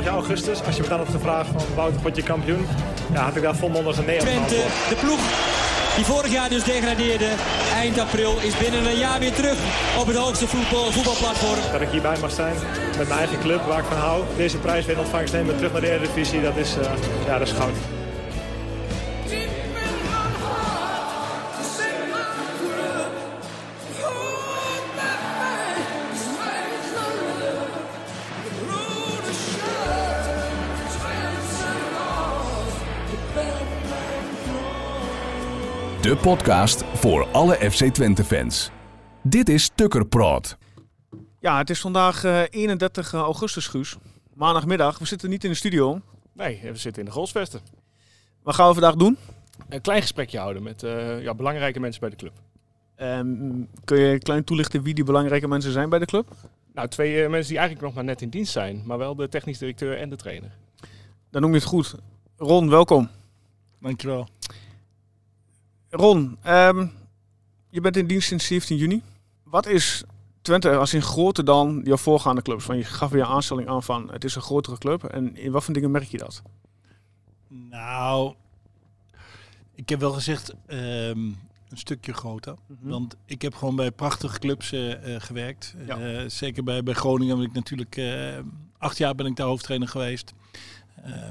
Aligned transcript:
vorig 0.00 0.14
jaar 0.14 0.28
augustus, 0.28 0.66
als 0.66 0.76
je 0.76 0.82
me 0.82 0.88
dan 0.88 0.98
had 0.98 1.08
gevraagd 1.08 1.48
van 1.52 1.62
Wouter, 1.74 2.00
word 2.02 2.16
je 2.16 2.22
kampioen? 2.22 2.66
Ja, 3.12 3.22
had 3.22 3.36
ik 3.36 3.42
daar 3.42 3.56
volmondig 3.56 3.98
een 3.98 4.04
nee 4.04 4.20
op 4.20 4.26
Twente, 4.26 4.54
de 4.88 4.96
ploeg 5.00 5.20
die 5.96 6.04
vorig 6.04 6.32
jaar 6.32 6.48
dus 6.48 6.64
degradeerde, 6.64 7.28
eind 7.74 7.98
april, 7.98 8.38
is 8.40 8.56
binnen 8.56 8.86
een 8.86 8.98
jaar 8.98 9.18
weer 9.18 9.32
terug 9.32 9.58
op 9.98 10.06
het 10.06 10.16
hoogste 10.16 10.46
voetbal, 10.46 10.92
voetbalplatform. 10.92 11.72
Dat 11.72 11.80
ik 11.80 11.88
hierbij 11.88 12.18
mag 12.20 12.30
zijn 12.30 12.54
met 12.98 13.08
mijn 13.08 13.20
eigen 13.20 13.38
club 13.38 13.62
waar 13.66 13.78
ik 13.78 13.84
van 13.84 13.96
hou. 13.96 14.24
Deze 14.36 14.56
prijs 14.56 14.86
weer 14.86 14.94
in 14.94 15.00
ontvangst 15.00 15.32
nemen 15.32 15.56
terug 15.56 15.72
naar 15.72 15.80
de 15.80 15.90
Eredivisie, 15.90 16.42
dat 16.42 16.56
is, 16.56 16.76
eh, 16.76 16.90
ja, 17.26 17.38
dat 17.38 17.48
is 17.48 17.54
goud. 17.54 17.99
De 36.10 36.16
podcast 36.16 36.84
voor 36.84 37.26
alle 37.26 37.54
FC 37.54 37.84
Twente 37.84 38.24
fans. 38.24 38.70
Dit 39.22 39.48
is 39.48 39.70
Tukker 39.74 40.06
Praat. 40.06 40.56
Ja, 41.40 41.58
het 41.58 41.70
is 41.70 41.80
vandaag 41.80 42.24
eh, 42.24 42.42
31 42.50 43.12
augustus, 43.12 43.66
Guus. 43.66 43.96
Maandagmiddag. 44.34 44.98
We 44.98 45.04
zitten 45.04 45.30
niet 45.30 45.44
in 45.44 45.50
de 45.50 45.56
studio. 45.56 46.00
Nee, 46.32 46.60
we 46.62 46.76
zitten 46.76 47.02
in 47.02 47.08
de 47.08 47.14
Golsvesten. 47.14 47.60
Wat 48.42 48.54
gaan 48.54 48.66
we 48.66 48.72
vandaag 48.72 48.94
doen? 48.94 49.16
Een 49.68 49.80
klein 49.80 50.00
gesprekje 50.00 50.38
houden 50.38 50.62
met 50.62 50.82
eh, 50.82 51.22
ja, 51.22 51.34
belangrijke 51.34 51.80
mensen 51.80 52.00
bij 52.00 52.10
de 52.10 52.16
club. 52.16 52.32
Ehm, 52.96 53.26
kun 53.84 53.98
je 53.98 54.18
klein 54.18 54.44
toelichten 54.44 54.82
wie 54.82 54.94
die 54.94 55.04
belangrijke 55.04 55.48
mensen 55.48 55.72
zijn 55.72 55.88
bij 55.88 55.98
de 55.98 56.06
club? 56.06 56.32
Nou, 56.74 56.88
twee 56.88 57.22
eh, 57.22 57.30
mensen 57.30 57.48
die 57.48 57.58
eigenlijk 57.58 57.86
nog 57.86 57.94
maar 57.94 58.04
net 58.04 58.22
in 58.22 58.28
dienst 58.28 58.52
zijn, 58.52 58.82
maar 58.84 58.98
wel 58.98 59.14
de 59.14 59.28
technisch 59.28 59.58
directeur 59.58 59.98
en 59.98 60.10
de 60.10 60.16
trainer. 60.16 60.56
Dan 61.30 61.42
noem 61.42 61.50
je 61.50 61.58
het 61.58 61.66
goed. 61.66 61.94
Ron, 62.36 62.68
welkom. 62.70 63.08
Dankjewel. 63.80 64.28
Ron, 65.90 66.38
ehm, 66.42 66.86
je 67.70 67.80
bent 67.80 67.96
in 67.96 68.06
dienst 68.06 68.28
sinds 68.28 68.46
17 68.46 68.76
juni. 68.76 69.02
Wat 69.42 69.66
is 69.66 70.04
Twente 70.42 70.76
als 70.76 70.94
in 70.94 71.02
groter 71.02 71.44
dan 71.44 71.80
jouw 71.84 71.96
voorgaande 71.96 72.42
clubs? 72.42 72.66
Want 72.66 72.78
je 72.78 72.84
gaf 72.84 73.10
weer 73.10 73.20
een 73.22 73.26
aanstelling 73.26 73.68
aan 73.68 73.82
van 73.82 74.10
het 74.12 74.24
is 74.24 74.34
een 74.34 74.42
grotere 74.42 74.78
club. 74.78 75.04
En 75.04 75.36
in 75.36 75.52
wat 75.52 75.64
voor 75.64 75.74
dingen 75.74 75.90
merk 75.90 76.08
je 76.08 76.18
dat? 76.18 76.42
Nou, 77.48 78.34
ik 79.74 79.88
heb 79.88 80.00
wel 80.00 80.12
gezegd 80.12 80.54
ehm, 80.66 81.18
een 81.68 81.78
stukje 81.78 82.12
groter. 82.12 82.54
Want 82.80 83.16
ik 83.24 83.42
heb 83.42 83.54
gewoon 83.54 83.76
bij 83.76 83.90
prachtige 83.90 84.38
clubs 84.38 84.72
eh, 84.72 85.14
eh, 85.14 85.22
gewerkt. 85.22 85.74
Ja. 85.86 85.98
Eh, 85.98 86.28
zeker 86.28 86.64
bij, 86.64 86.82
bij 86.82 86.94
Groningen 86.94 87.36
ben 87.36 87.46
ik 87.46 87.52
natuurlijk... 87.52 87.96
eh, 87.96 88.38
acht 88.78 88.98
jaar 88.98 89.14
ben 89.14 89.26
ik 89.26 89.36
daar 89.36 89.46
hoofdtrainer 89.46 89.88
geweest. 89.88 90.32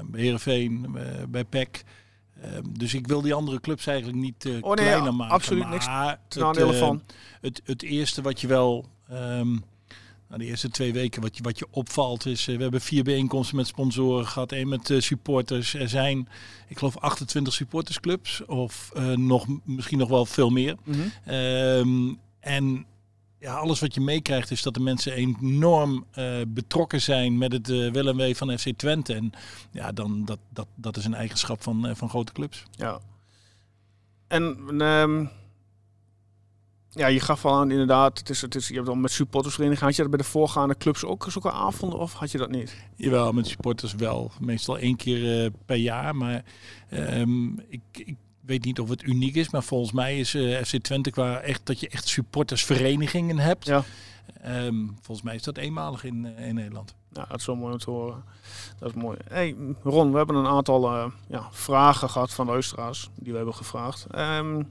Bij 0.04 0.20
Heerenveen, 0.20 0.96
bij 1.28 1.44
PEC. 1.44 1.84
Ehm, 2.42 2.62
dus 2.68 2.94
ik 2.94 3.06
wil 3.06 3.20
die 3.20 3.34
andere 3.34 3.60
clubs 3.60 3.86
eigenlijk 3.86 4.18
niet 4.18 4.44
eh, 4.44 4.52
Oh 4.60 4.74
nee, 4.74 4.86
kleiner 4.86 5.14
maken. 5.14 5.34
absoluut 5.34 5.68
niks 5.68 5.86
maar 5.86 6.20
te 6.28 6.38
nadelen 6.38 6.68
het, 6.68 6.78
van. 6.78 7.02
Het, 7.40 7.60
het 7.64 7.82
eerste 7.82 8.22
wat 8.22 8.40
je 8.40 8.46
wel... 8.46 8.84
ehm, 9.08 9.50
nou, 10.28 10.42
de 10.42 10.44
eerste 10.44 10.68
twee 10.70 10.92
weken 10.92 11.22
wat 11.22 11.36
je, 11.36 11.42
wat 11.42 11.58
je 11.58 11.66
opvalt 11.70 12.26
is... 12.26 12.48
eh, 12.48 12.56
we 12.56 12.62
hebben 12.62 12.80
vier 12.80 13.04
bijeenkomsten 13.04 13.56
met 13.56 13.66
sponsoren 13.66 14.26
gehad. 14.26 14.52
één 14.52 14.68
met 14.68 14.90
eh, 14.90 15.00
supporters. 15.00 15.74
Er 15.74 15.88
zijn, 15.88 16.28
ik 16.68 16.78
geloof, 16.78 16.96
28 16.96 17.52
supportersclubs. 17.52 18.44
Of 18.46 18.92
nog, 19.14 19.46
misschien 19.64 19.98
nog 19.98 20.08
wel 20.08 20.26
veel 20.26 20.50
meer. 20.50 20.76
Mhm. 20.84 20.98
Ehm, 21.24 22.14
en 22.40 22.86
ja, 23.40 23.54
alles 23.54 23.80
wat 23.80 23.94
je 23.94 24.00
meekrijgt 24.00 24.50
is 24.50 24.62
dat 24.62 24.74
de 24.74 24.80
mensen 24.80 25.12
enorm 25.12 26.04
eh, 26.10 26.40
betrokken 26.48 27.00
zijn 27.00 27.38
met 27.38 27.52
het 27.52 27.70
eh 27.70 27.90
wel 27.90 28.08
en 28.08 28.16
wee 28.16 28.36
van 28.36 28.58
FC 28.58 28.68
Twente. 28.76 29.14
En 29.14 29.32
ja, 29.72 29.92
dan, 29.92 30.24
dat, 30.24 30.38
dat, 30.48 30.66
dat 30.74 30.96
is 30.96 31.04
een 31.04 31.14
eigenschap 31.14 31.62
van, 31.62 31.86
eh, 31.86 31.94
van 31.94 32.08
grote 32.08 32.32
clubs. 32.32 32.62
Ja. 32.70 33.00
En 34.28 34.56
ehm, 34.80 35.26
ja, 36.90 37.06
je 37.06 37.20
gaf 37.20 37.44
al 37.44 37.54
aan 37.54 37.70
inderdaad, 37.70 38.18
het 38.18 38.30
is, 38.30 38.40
het 38.40 38.54
is, 38.54 38.68
je 38.68 38.74
hebt 38.74 38.88
al 38.88 38.94
met 38.94 39.10
supportersvereniging. 39.10 39.86
Had 39.86 39.96
je 39.96 40.02
dat 40.02 40.10
bij 40.10 40.20
de 40.20 40.30
voorgaande 40.30 40.76
clubs 40.76 41.04
ook 41.04 41.26
zulke 41.28 41.52
avonden 41.52 41.98
of 41.98 42.12
had 42.12 42.30
je 42.30 42.38
dat 42.38 42.50
niet? 42.50 42.76
Jawel, 42.96 43.32
met 43.32 43.46
supporters 43.46 43.94
wel. 43.94 44.30
Meestal 44.40 44.78
één 44.78 44.96
keer 44.96 45.50
per 45.66 45.76
jaar. 45.76 46.16
Maar 46.16 46.44
ehm, 46.88 47.58
ik, 47.58 47.80
ik 47.92 48.16
weet 48.40 48.64
niet 48.64 48.80
of 48.80 48.88
het 48.88 49.02
uniek 49.02 49.34
is. 49.34 49.50
Maar 49.50 49.62
volgens 49.62 49.92
mij 49.92 50.18
is 50.18 50.34
eh, 50.34 50.62
FC 50.62 50.76
Twente 50.76 51.10
qua 51.10 51.40
echt 51.40 51.60
dat 51.64 51.80
je 51.80 51.88
echt 51.88 52.08
supportersverenigingen 52.08 53.38
hebt. 53.38 53.66
Ja. 53.66 53.84
Ehm, 54.42 54.86
volgens 55.02 55.22
mij 55.22 55.34
is 55.34 55.42
dat 55.42 55.56
eenmalig 55.56 56.04
in, 56.04 56.26
eh, 56.36 56.48
in 56.48 56.54
Nederland. 56.54 56.94
Nou, 57.12 57.28
dat 57.28 57.40
is 57.40 57.46
wel 57.46 57.56
mooi 57.56 57.72
om 57.72 57.78
te 57.78 57.90
horen. 57.90 58.24
Dat 58.78 58.88
is 58.88 59.02
mooi. 59.02 59.18
Hey, 59.28 59.56
Ron, 59.82 60.10
we 60.10 60.16
hebben 60.16 60.36
een 60.36 60.46
aantal 60.46 60.86
eh, 60.88 61.10
ja, 61.28 61.48
vragen 61.50 62.10
gehad 62.10 62.32
van 62.32 62.46
luisteraars 62.46 63.10
die 63.14 63.30
we 63.30 63.36
hebben 63.36 63.54
gevraagd. 63.54 64.06
Ehm, 64.10 64.62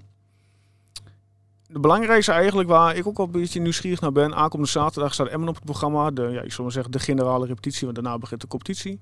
de 1.67 1.79
belangrijkste 1.79 2.31
eigenlijk 2.31 2.69
waar 2.69 2.95
ik 2.95 3.07
ook 3.07 3.17
wel 3.17 3.25
een 3.25 3.31
beetje 3.31 3.61
nieuwsgierig 3.61 4.01
naar 4.01 4.11
ben. 4.11 4.35
Aankomende 4.35 4.71
zaterdag 4.71 5.13
staat 5.13 5.27
Emmen 5.27 5.49
op 5.49 5.55
het 5.55 5.63
programma. 5.63 6.11
De, 6.11 6.21
ja, 6.21 6.41
ik 6.41 6.51
zal 6.51 6.63
maar 6.63 6.73
zeggen, 6.73 6.91
de 6.91 6.99
generale 6.99 7.45
repetitie, 7.45 7.83
want 7.83 7.95
daarna 7.95 8.17
begint 8.17 8.41
de 8.41 8.47
competitie. 8.47 8.99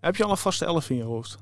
Heb 0.00 0.16
je 0.16 0.24
al 0.24 0.30
een 0.30 0.36
vaste 0.36 0.64
elf 0.64 0.90
in 0.90 0.96
je 0.96 1.02
hoofd? 1.02 1.38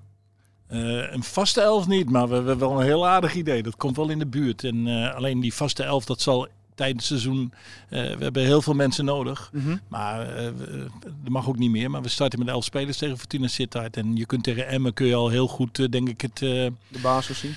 Eh, 0.68 1.12
een 1.12 1.22
vaste 1.22 1.60
elf 1.60 1.86
niet, 1.86 2.10
maar 2.10 2.28
we, 2.28 2.40
we 2.42 2.48
hebben 2.48 2.68
wel 2.68 2.78
een 2.80 2.84
heel 2.86 3.06
aardig 3.08 3.34
idee. 3.34 3.62
Dat 3.62 3.76
komt 3.76 3.96
wel 3.96 4.08
in 4.08 4.18
de 4.18 4.26
buurt. 4.26 4.64
En 4.64 4.86
eh, 4.86 5.14
alleen 5.14 5.40
die 5.40 5.54
vaste 5.54 5.82
elf, 5.82 6.04
dat 6.04 6.20
zal 6.20 6.46
tijdens 6.74 7.08
het 7.08 7.20
seizoen... 7.20 7.52
eh, 7.88 8.00
we 8.16 8.22
hebben 8.24 8.42
heel 8.44 8.62
veel 8.62 8.74
mensen 8.74 9.04
nodig. 9.04 9.50
Maar 9.88 10.36
eh, 10.36 10.48
we- 10.56 10.86
dat 11.02 11.32
mag 11.32 11.48
ook 11.48 11.58
niet 11.58 11.70
meer. 11.70 11.90
Maar 11.90 12.02
we 12.02 12.08
starten 12.08 12.38
met 12.38 12.48
elf 12.48 12.64
spelers 12.64 12.96
tegen 12.98 13.18
Fortuna 13.18 13.46
Sittard. 13.48 13.96
En 13.96 14.16
je 14.16 14.26
kunt 14.26 14.42
tegen 14.44 14.66
Emmen 14.68 14.94
kun 14.94 15.06
je 15.06 15.14
al 15.14 15.28
heel 15.28 15.48
goed, 15.48 15.92
denk 15.92 16.08
ik, 16.08 16.20
het... 16.20 16.42
eh, 16.42 16.48
De 16.88 16.98
basis 17.02 17.38
zien? 17.38 17.54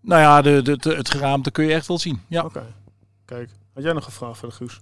nou 0.00 0.20
ja, 0.20 0.42
de, 0.42 0.62
de, 0.62 0.76
de- 0.76 0.94
het 0.94 1.10
geraamte 1.10 1.50
kun 1.50 1.64
je 1.64 1.74
echt 1.74 1.86
wel 1.86 1.98
zien. 1.98 2.20
Ja. 2.28 2.42
Oké. 2.44 2.66
Kijk, 3.24 3.50
had 3.74 3.82
jij 3.82 3.92
nog 3.92 4.06
een 4.06 4.12
vraag 4.12 4.38
voor 4.38 4.48
de 4.48 4.54
Guus? 4.54 4.80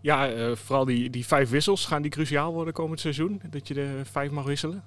Ja, 0.00 0.28
eh, 0.28 0.56
vooral 0.56 0.84
die, 0.84 1.10
die 1.10 1.26
vijf 1.26 1.50
wissels, 1.50 1.86
gaan 1.86 2.02
die 2.02 2.10
cruciaal 2.10 2.52
worden 2.52 2.74
komend 2.74 3.00
seizoen? 3.00 3.40
Dat 3.50 3.68
je 3.68 3.74
de 3.74 4.00
vijf 4.10 4.30
mag 4.30 4.44
wisselen? 4.44 4.82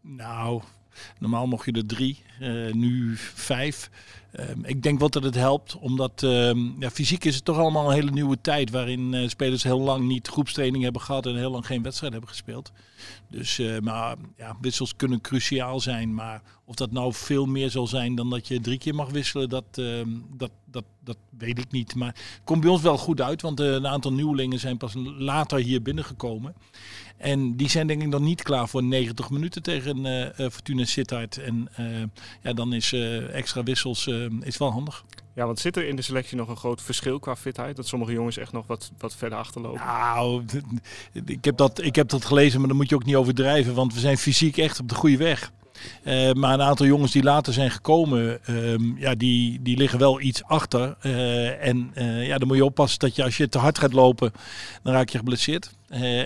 Nou, 0.00 0.62
normaal 1.18 1.46
mocht 1.46 1.64
je 1.64 1.72
er 1.72 1.86
drie, 1.86 2.22
eh, 2.40 2.72
nu 2.72 3.16
vijf. 3.16 3.90
Ehm, 4.32 4.64
ik 4.64 4.82
denk 4.82 4.98
wel 4.98 5.10
dat 5.10 5.22
het 5.22 5.34
helpt, 5.34 5.76
omdat 5.76 6.22
ehm, 6.22 6.80
ja, 6.80 6.90
fysiek 6.90 7.24
is 7.24 7.34
het 7.34 7.44
toch 7.44 7.58
allemaal 7.58 7.88
een 7.88 7.94
hele 7.94 8.10
nieuwe 8.10 8.40
tijd 8.40 8.70
waarin 8.70 9.14
eh, 9.14 9.28
spelers 9.28 9.62
heel 9.62 9.80
lang 9.80 10.06
niet 10.06 10.28
groepstraining 10.28 10.82
hebben 10.82 11.02
gehad 11.02 11.26
en 11.26 11.36
heel 11.36 11.50
lang 11.50 11.66
geen 11.66 11.82
wedstrijd 11.82 12.12
hebben 12.12 12.30
gespeeld. 12.30 12.72
Dus, 13.28 13.58
eh, 13.58 13.78
maar 13.78 14.16
ja, 14.36 14.56
wissels 14.60 14.96
kunnen 14.96 15.20
cruciaal 15.20 15.80
zijn, 15.80 16.14
maar 16.14 16.42
of 16.64 16.74
dat 16.74 16.92
nou 16.92 17.12
veel 17.12 17.46
meer 17.46 17.70
zal 17.70 17.86
zijn 17.86 18.14
dan 18.14 18.30
dat 18.30 18.48
je 18.48 18.60
drie 18.60 18.78
keer 18.78 18.94
mag 18.94 19.10
wisselen, 19.10 19.48
dat, 19.48 19.64
ehm, 19.72 20.08
dat, 20.36 20.50
dat, 20.78 20.84
dat 21.04 21.16
weet 21.38 21.58
ik 21.58 21.70
niet. 21.70 21.94
Maar 21.94 22.08
het 22.08 22.40
komt 22.44 22.60
bij 22.60 22.70
ons 22.70 22.82
wel 22.82 22.98
goed 22.98 23.20
uit, 23.20 23.42
want 23.42 23.60
eh, 23.60 23.66
een 23.66 23.86
aantal 23.86 24.12
nieuwelingen 24.12 24.58
zijn 24.58 24.76
pas 24.76 24.94
later 25.18 25.58
hier 25.58 25.82
binnengekomen. 25.82 26.54
En 27.16 27.56
die 27.56 27.68
zijn 27.68 27.86
denk 27.86 28.02
ik 28.02 28.08
nog 28.08 28.20
niet 28.20 28.42
klaar 28.42 28.68
voor 28.68 28.82
90 28.82 29.30
minuten 29.30 29.62
tegen 29.62 30.06
eh 30.06 30.26
eh, 30.26 30.50
Fortuna 30.50 30.84
Sittard. 30.84 31.38
En 31.38 31.68
ja, 32.42 32.52
dan 32.52 32.72
is 32.72 32.92
extra 33.32 33.62
wissels 33.62 34.06
is 34.40 34.58
wel 34.58 34.72
handig. 34.72 35.04
Ja, 35.38 35.46
want 35.46 35.58
zit 35.58 35.76
er 35.76 35.88
in 35.88 35.96
de 35.96 36.02
selectie 36.02 36.36
nog 36.36 36.48
een 36.48 36.56
groot 36.56 36.82
verschil 36.82 37.18
qua 37.18 37.36
fitheid? 37.36 37.76
Dat 37.76 37.86
sommige 37.86 38.12
jongens 38.12 38.36
echt 38.36 38.52
nog 38.52 38.66
wat, 38.66 38.90
wat 38.98 39.16
verder 39.16 39.38
achterlopen? 39.38 39.80
Nou, 39.86 40.44
ik 41.24 41.44
heb, 41.44 41.56
dat, 41.56 41.82
ik 41.82 41.94
heb 41.94 42.08
dat 42.08 42.24
gelezen, 42.24 42.58
maar 42.58 42.68
dan 42.68 42.76
moet 42.76 42.88
je 42.88 42.94
ook 42.94 43.04
niet 43.04 43.16
overdrijven. 43.16 43.74
Want 43.74 43.94
we 43.94 44.00
zijn 44.00 44.18
fysiek 44.18 44.56
echt 44.56 44.80
op 44.80 44.88
de 44.88 44.94
goede 44.94 45.16
weg. 45.16 45.52
Eh, 46.02 46.32
maar 46.32 46.54
een 46.54 46.62
aantal 46.62 46.86
jongens 46.86 47.12
die 47.12 47.22
later 47.22 47.52
zijn 47.52 47.70
gekomen, 47.70 48.44
ehm, 48.44 48.96
ja, 48.96 49.14
die, 49.14 49.62
die 49.62 49.76
liggen 49.76 49.98
wel 49.98 50.20
iets 50.20 50.44
achter. 50.44 50.96
Eh, 51.00 51.66
en 51.66 51.90
eh, 51.94 52.26
ja, 52.26 52.38
dan 52.38 52.48
moet 52.48 52.56
je 52.56 52.64
oppassen 52.64 52.98
dat 52.98 53.16
je 53.16 53.24
als 53.24 53.36
je 53.36 53.48
te 53.48 53.58
hard 53.58 53.78
gaat 53.78 53.92
lopen, 53.92 54.32
dan 54.82 54.92
raak 54.92 55.08
je 55.08 55.18
geblesseerd. 55.18 55.76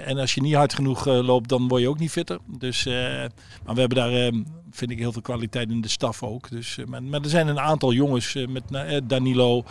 En 0.04 0.18
als 0.18 0.34
je 0.34 0.40
niet 0.40 0.54
hard 0.54 0.74
genoeg 0.74 1.04
loopt, 1.04 1.48
dan 1.48 1.68
word 1.68 1.82
je 1.82 1.88
ook 1.88 1.98
niet 1.98 2.10
fitter. 2.10 2.38
Dus, 2.58 2.84
maar 2.84 3.74
we 3.74 3.80
hebben 3.80 3.98
daar, 3.98 4.12
ehm, 4.12 4.42
vind 4.70 4.90
ik, 4.90 4.98
heel 4.98 5.12
veel 5.12 5.22
kwaliteit 5.22 5.70
in 5.70 5.80
de 5.80 5.88
staf 5.88 6.22
ook. 6.22 6.50
Dus, 6.50 6.78
maar, 6.86 7.02
maar 7.02 7.20
er 7.20 7.28
zijn 7.28 7.48
een 7.48 7.60
aantal 7.60 7.92
jongens 7.92 8.36
met 8.48 8.62
Danilo, 9.04 9.64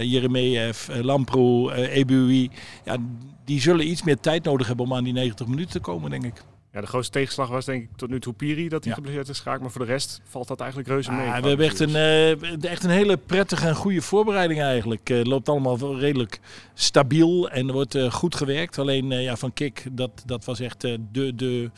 Jeremejeff, 0.00 0.88
Lamproe, 1.00 1.88
Ebui. 1.90 2.50
Ja, 2.84 2.96
die 3.44 3.60
zullen 3.60 3.88
iets 3.88 4.02
meer 4.02 4.20
tijd 4.20 4.44
nodig 4.44 4.66
hebben 4.66 4.86
om 4.86 4.94
aan 4.94 5.04
die 5.04 5.12
90 5.12 5.46
minuten 5.46 5.72
te 5.72 5.80
komen, 5.80 6.10
denk 6.10 6.24
ik. 6.24 6.42
Ja, 6.72 6.80
de 6.80 6.86
grootste 6.86 7.12
tegenslag 7.12 7.48
was 7.48 7.64
denk 7.64 7.82
ik 7.82 7.96
tot 7.96 8.08
nu 8.10 8.20
toe 8.20 8.32
Piri 8.32 8.68
dat 8.68 8.80
hij 8.84 8.88
Ja. 8.92 8.94
geblesseerd 8.98 9.28
is 9.28 9.40
geraakt. 9.40 9.60
Maar 9.60 9.70
voor 9.70 9.80
de 9.86 9.90
rest 9.92 10.20
valt 10.24 10.48
dat 10.48 10.60
eigenlijk 10.60 10.90
reuze 10.90 11.12
mee. 11.12 11.28
Ah, 11.28 11.42
we 11.42 11.48
hebben 11.48 11.66
echt 11.66 11.80
een, 11.80 11.94
eh, 11.94 12.64
echt 12.70 12.84
een 12.84 12.90
hele 12.90 13.16
prettige 13.16 13.66
en 13.66 13.74
goede 13.74 14.02
voorbereiding 14.02 14.60
eigenlijk. 14.60 15.10
Eh, 15.10 15.16
Het 15.18 15.26
loopt 15.26 15.48
allemaal 15.48 15.98
redelijk 15.98 16.40
stabiel 16.74 17.50
en 17.50 17.66
er 17.66 17.72
wordt 17.72 17.94
eh, 17.94 18.10
goed 18.10 18.34
gewerkt. 18.34 18.78
Alleen 18.78 19.12
eh, 19.12 19.22
ja, 19.22 19.36
van 19.36 19.52
Kik, 19.52 19.84
dat, 19.92 20.22
dat 20.26 20.44
was 20.44 20.60
echt 20.60 20.84
eh, 20.84 20.94
de, 21.12 21.34
de, 21.34 21.70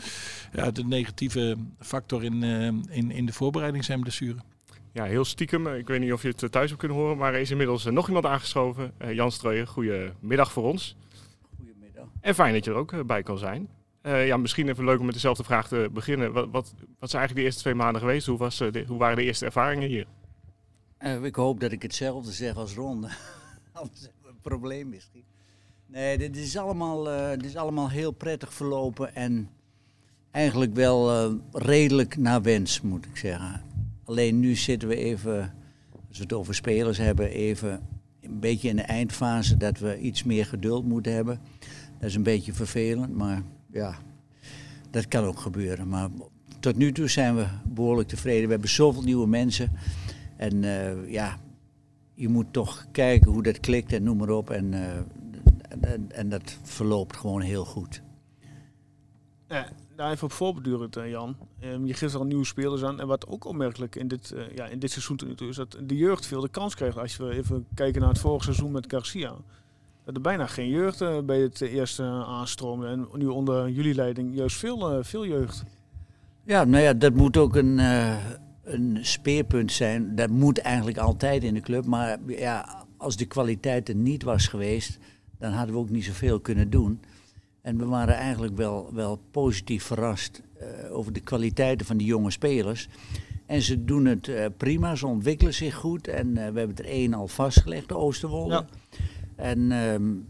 ja, 0.52 0.70
de 0.70 0.84
negatieve 0.84 1.56
factor 1.80 2.24
in, 2.24 2.42
eh, 2.42 2.96
in, 2.96 3.10
in 3.10 3.26
de 3.26 3.32
voorbereiding 3.32 3.84
zijn 3.84 4.00
blessure. 4.00 4.36
Ja, 4.92 5.04
heel 5.04 5.24
stiekem. 5.24 5.66
Ik 5.66 5.86
weet 5.88 6.00
niet 6.00 6.12
of 6.12 6.22
je 6.22 6.28
het 6.36 6.52
thuis 6.52 6.68
hebt 6.68 6.80
kunnen 6.80 6.98
horen, 6.98 7.16
maar 7.16 7.34
er 7.34 7.40
is 7.40 7.50
inmiddels 7.50 7.84
nog 7.84 8.06
iemand 8.06 8.26
aangeschoven. 8.26 8.92
Eh, 8.98 9.12
Jan 9.14 9.32
Streuer, 9.32 9.66
goedemiddag 9.66 10.52
voor 10.52 10.64
ons. 10.64 10.96
Goedemiddag. 11.56 12.04
En 12.20 12.34
fijn 12.34 12.52
dat 12.54 12.64
je 12.64 12.70
er 12.70 12.76
ook 12.76 13.06
bij 13.06 13.22
kan 13.22 13.38
zijn. 13.38 13.68
Eh, 14.02 14.26
ja, 14.26 14.36
misschien 14.36 14.68
even 14.68 14.84
leuk 14.84 14.98
om 14.98 15.04
met 15.04 15.14
dezelfde 15.14 15.44
vraag 15.44 15.68
te 15.68 15.88
beginnen. 15.92 16.32
Wat, 16.32 16.48
wat, 16.50 16.74
wat 16.98 17.10
zijn 17.10 17.22
eigenlijk 17.22 17.34
de 17.34 17.42
eerste 17.42 17.60
twee 17.60 17.74
maanden 17.74 18.00
geweest? 18.00 18.26
Hoe, 18.26 18.38
was, 18.38 18.58
de, 18.58 18.84
hoe 18.86 18.98
waren 18.98 19.16
de 19.16 19.22
eerste 19.22 19.44
ervaringen 19.44 19.88
hier? 19.88 20.06
Uh, 20.98 21.24
ik 21.24 21.34
hoop 21.34 21.60
dat 21.60 21.72
ik 21.72 21.82
hetzelfde 21.82 22.32
zeg 22.32 22.56
als 22.56 22.74
Ron. 22.74 23.04
Anders 23.72 24.00
hebben 24.00 24.30
een 24.30 24.40
probleem 24.42 24.88
misschien. 24.88 25.24
Nee, 25.86 26.18
dit 26.18 26.36
is 26.36 26.56
allemaal, 26.56 27.04
dit 27.36 27.44
is 27.44 27.56
allemaal 27.56 27.90
heel 27.90 28.10
prettig 28.10 28.54
verlopen 28.54 29.14
en 29.14 29.50
eigenlijk 30.30 30.74
wel 30.74 31.30
redelijk 31.52 32.16
naar 32.16 32.42
wens, 32.42 32.80
moet 32.80 33.04
ik 33.04 33.16
zeggen. 33.16 33.62
Alleen 34.04 34.40
nu 34.40 34.54
zitten 34.54 34.88
we 34.88 34.96
even, 34.96 35.54
als 36.08 36.16
we 36.18 36.22
het 36.22 36.32
over 36.32 36.54
spelers 36.54 36.98
hebben, 36.98 37.30
even 37.30 37.88
een 38.20 38.40
beetje 38.40 38.68
in 38.68 38.76
de 38.76 38.82
eindfase 38.82 39.56
dat 39.56 39.78
we 39.78 39.98
iets 39.98 40.22
meer 40.22 40.46
geduld 40.46 40.84
moeten 40.84 41.12
hebben. 41.12 41.40
Dat 41.98 42.08
is 42.08 42.14
een 42.14 42.22
beetje 42.22 42.52
vervelend, 42.52 43.14
maar 43.14 43.42
ja, 43.72 43.98
dat 44.90 45.08
kan 45.08 45.24
ook 45.24 45.40
gebeuren. 45.40 45.88
Maar 45.88 46.08
tot 46.60 46.76
nu 46.76 46.92
toe 46.92 47.08
zijn 47.08 47.36
we 47.36 47.46
behoorlijk 47.64 48.08
tevreden. 48.08 48.44
We 48.44 48.52
hebben 48.52 48.70
zoveel 48.70 49.02
nieuwe 49.02 49.26
mensen. 49.26 49.72
En 50.36 50.62
uh, 50.62 51.10
ja, 51.10 51.38
je 52.14 52.28
moet 52.28 52.52
toch 52.52 52.86
kijken 52.92 53.30
hoe 53.30 53.42
dat 53.42 53.60
klikt 53.60 53.92
en 53.92 54.02
noem 54.02 54.16
maar 54.16 54.30
op. 54.30 54.50
En, 54.50 54.72
uh, 54.72 55.92
en, 56.08 56.28
dat 56.28 56.58
verloopt 56.62 57.16
gewoon 57.16 57.40
heel 57.40 57.64
goed. 57.64 58.02
Daar 59.96 60.10
even 60.10 60.24
op 60.24 60.32
voorbedurend, 60.32 60.94
Jan. 60.94 61.36
Um, 61.64 61.86
je 61.86 61.94
geeft 61.94 62.14
al 62.14 62.24
nieuwe 62.24 62.44
spelers 62.44 62.82
aan. 62.82 63.00
En 63.00 63.06
wat 63.06 63.26
ook 63.26 63.44
opmerkelijk 63.44 63.96
in 63.96 64.08
dit, 64.08 64.34
ja, 64.54 64.66
in 64.66 64.78
dit 64.78 64.90
seizoen 64.90 65.36
is 65.36 65.56
dat 65.56 65.76
de 65.82 65.96
jeugd 65.96 66.26
veel 66.26 66.40
de 66.40 66.48
kans 66.48 66.74
krijgt. 66.74 66.98
Als 66.98 67.16
we 67.16 67.30
even 67.30 67.66
kijken 67.74 68.00
naar 68.00 68.10
het 68.10 68.18
vorige 68.18 68.44
seizoen 68.44 68.72
met 68.72 68.84
Garcia 68.88 69.34
er 70.14 70.20
bijna 70.20 70.46
geen 70.46 70.68
jeugd 70.68 71.00
uh, 71.00 71.18
bij 71.20 71.40
het 71.40 71.60
eerste 71.60 72.02
aanstroomde. 72.26 72.86
En 72.86 73.08
nu 73.12 73.26
onder 73.26 73.68
jullie 73.68 73.94
leiding 73.94 74.34
juist 74.34 74.56
veel, 74.56 74.96
uh, 74.96 75.04
veel 75.04 75.26
jeugd. 75.26 75.64
Ja, 76.44 76.64
nou 76.64 76.82
ja, 76.82 76.94
dat 76.94 77.14
moet 77.14 77.36
ook 77.36 77.56
een, 77.56 77.78
een 78.64 78.98
speerpunt 79.00 79.72
zijn. 79.72 80.14
Dat 80.14 80.30
moet 80.30 80.58
eigenlijk 80.58 80.98
altijd 80.98 81.44
in 81.44 81.54
de 81.54 81.60
club. 81.60 81.84
Maar 81.84 82.18
ja, 82.26 82.84
als 82.96 83.16
de 83.16 83.26
kwaliteit 83.26 83.88
er 83.88 83.94
niet 83.94 84.22
was 84.22 84.46
geweest, 84.46 84.98
dan 85.38 85.52
hadden 85.52 85.74
we 85.74 85.80
ook 85.80 85.90
niet 85.90 86.04
zoveel 86.04 86.40
kunnen 86.40 86.70
doen. 86.70 87.00
En 87.62 87.78
we 87.78 87.84
waren 87.84 88.14
eigenlijk 88.14 88.56
wel, 88.56 88.90
wel 88.92 89.20
positief 89.30 89.84
verrast 89.84 90.42
over 90.90 91.12
de 91.12 91.20
kwaliteiten 91.20 91.86
van 91.86 91.96
die 91.96 92.06
jonge 92.06 92.30
spelers. 92.30 92.88
En 93.46 93.62
ze 93.62 93.84
doen 93.84 94.04
het 94.04 94.30
prima, 94.56 94.94
ze 94.94 95.06
ontwikkelen 95.06 95.54
zich 95.54 95.74
goed. 95.74 96.08
En 96.08 96.34
we 96.34 96.40
hebben 96.40 96.76
er 96.76 96.84
één 96.84 97.14
al 97.14 97.28
vastgelegd, 97.28 97.88
de 97.88 97.96
Oosterwolde. 97.96 98.54
Ja. 98.54 98.66
En 99.40 99.72
um, 99.72 100.26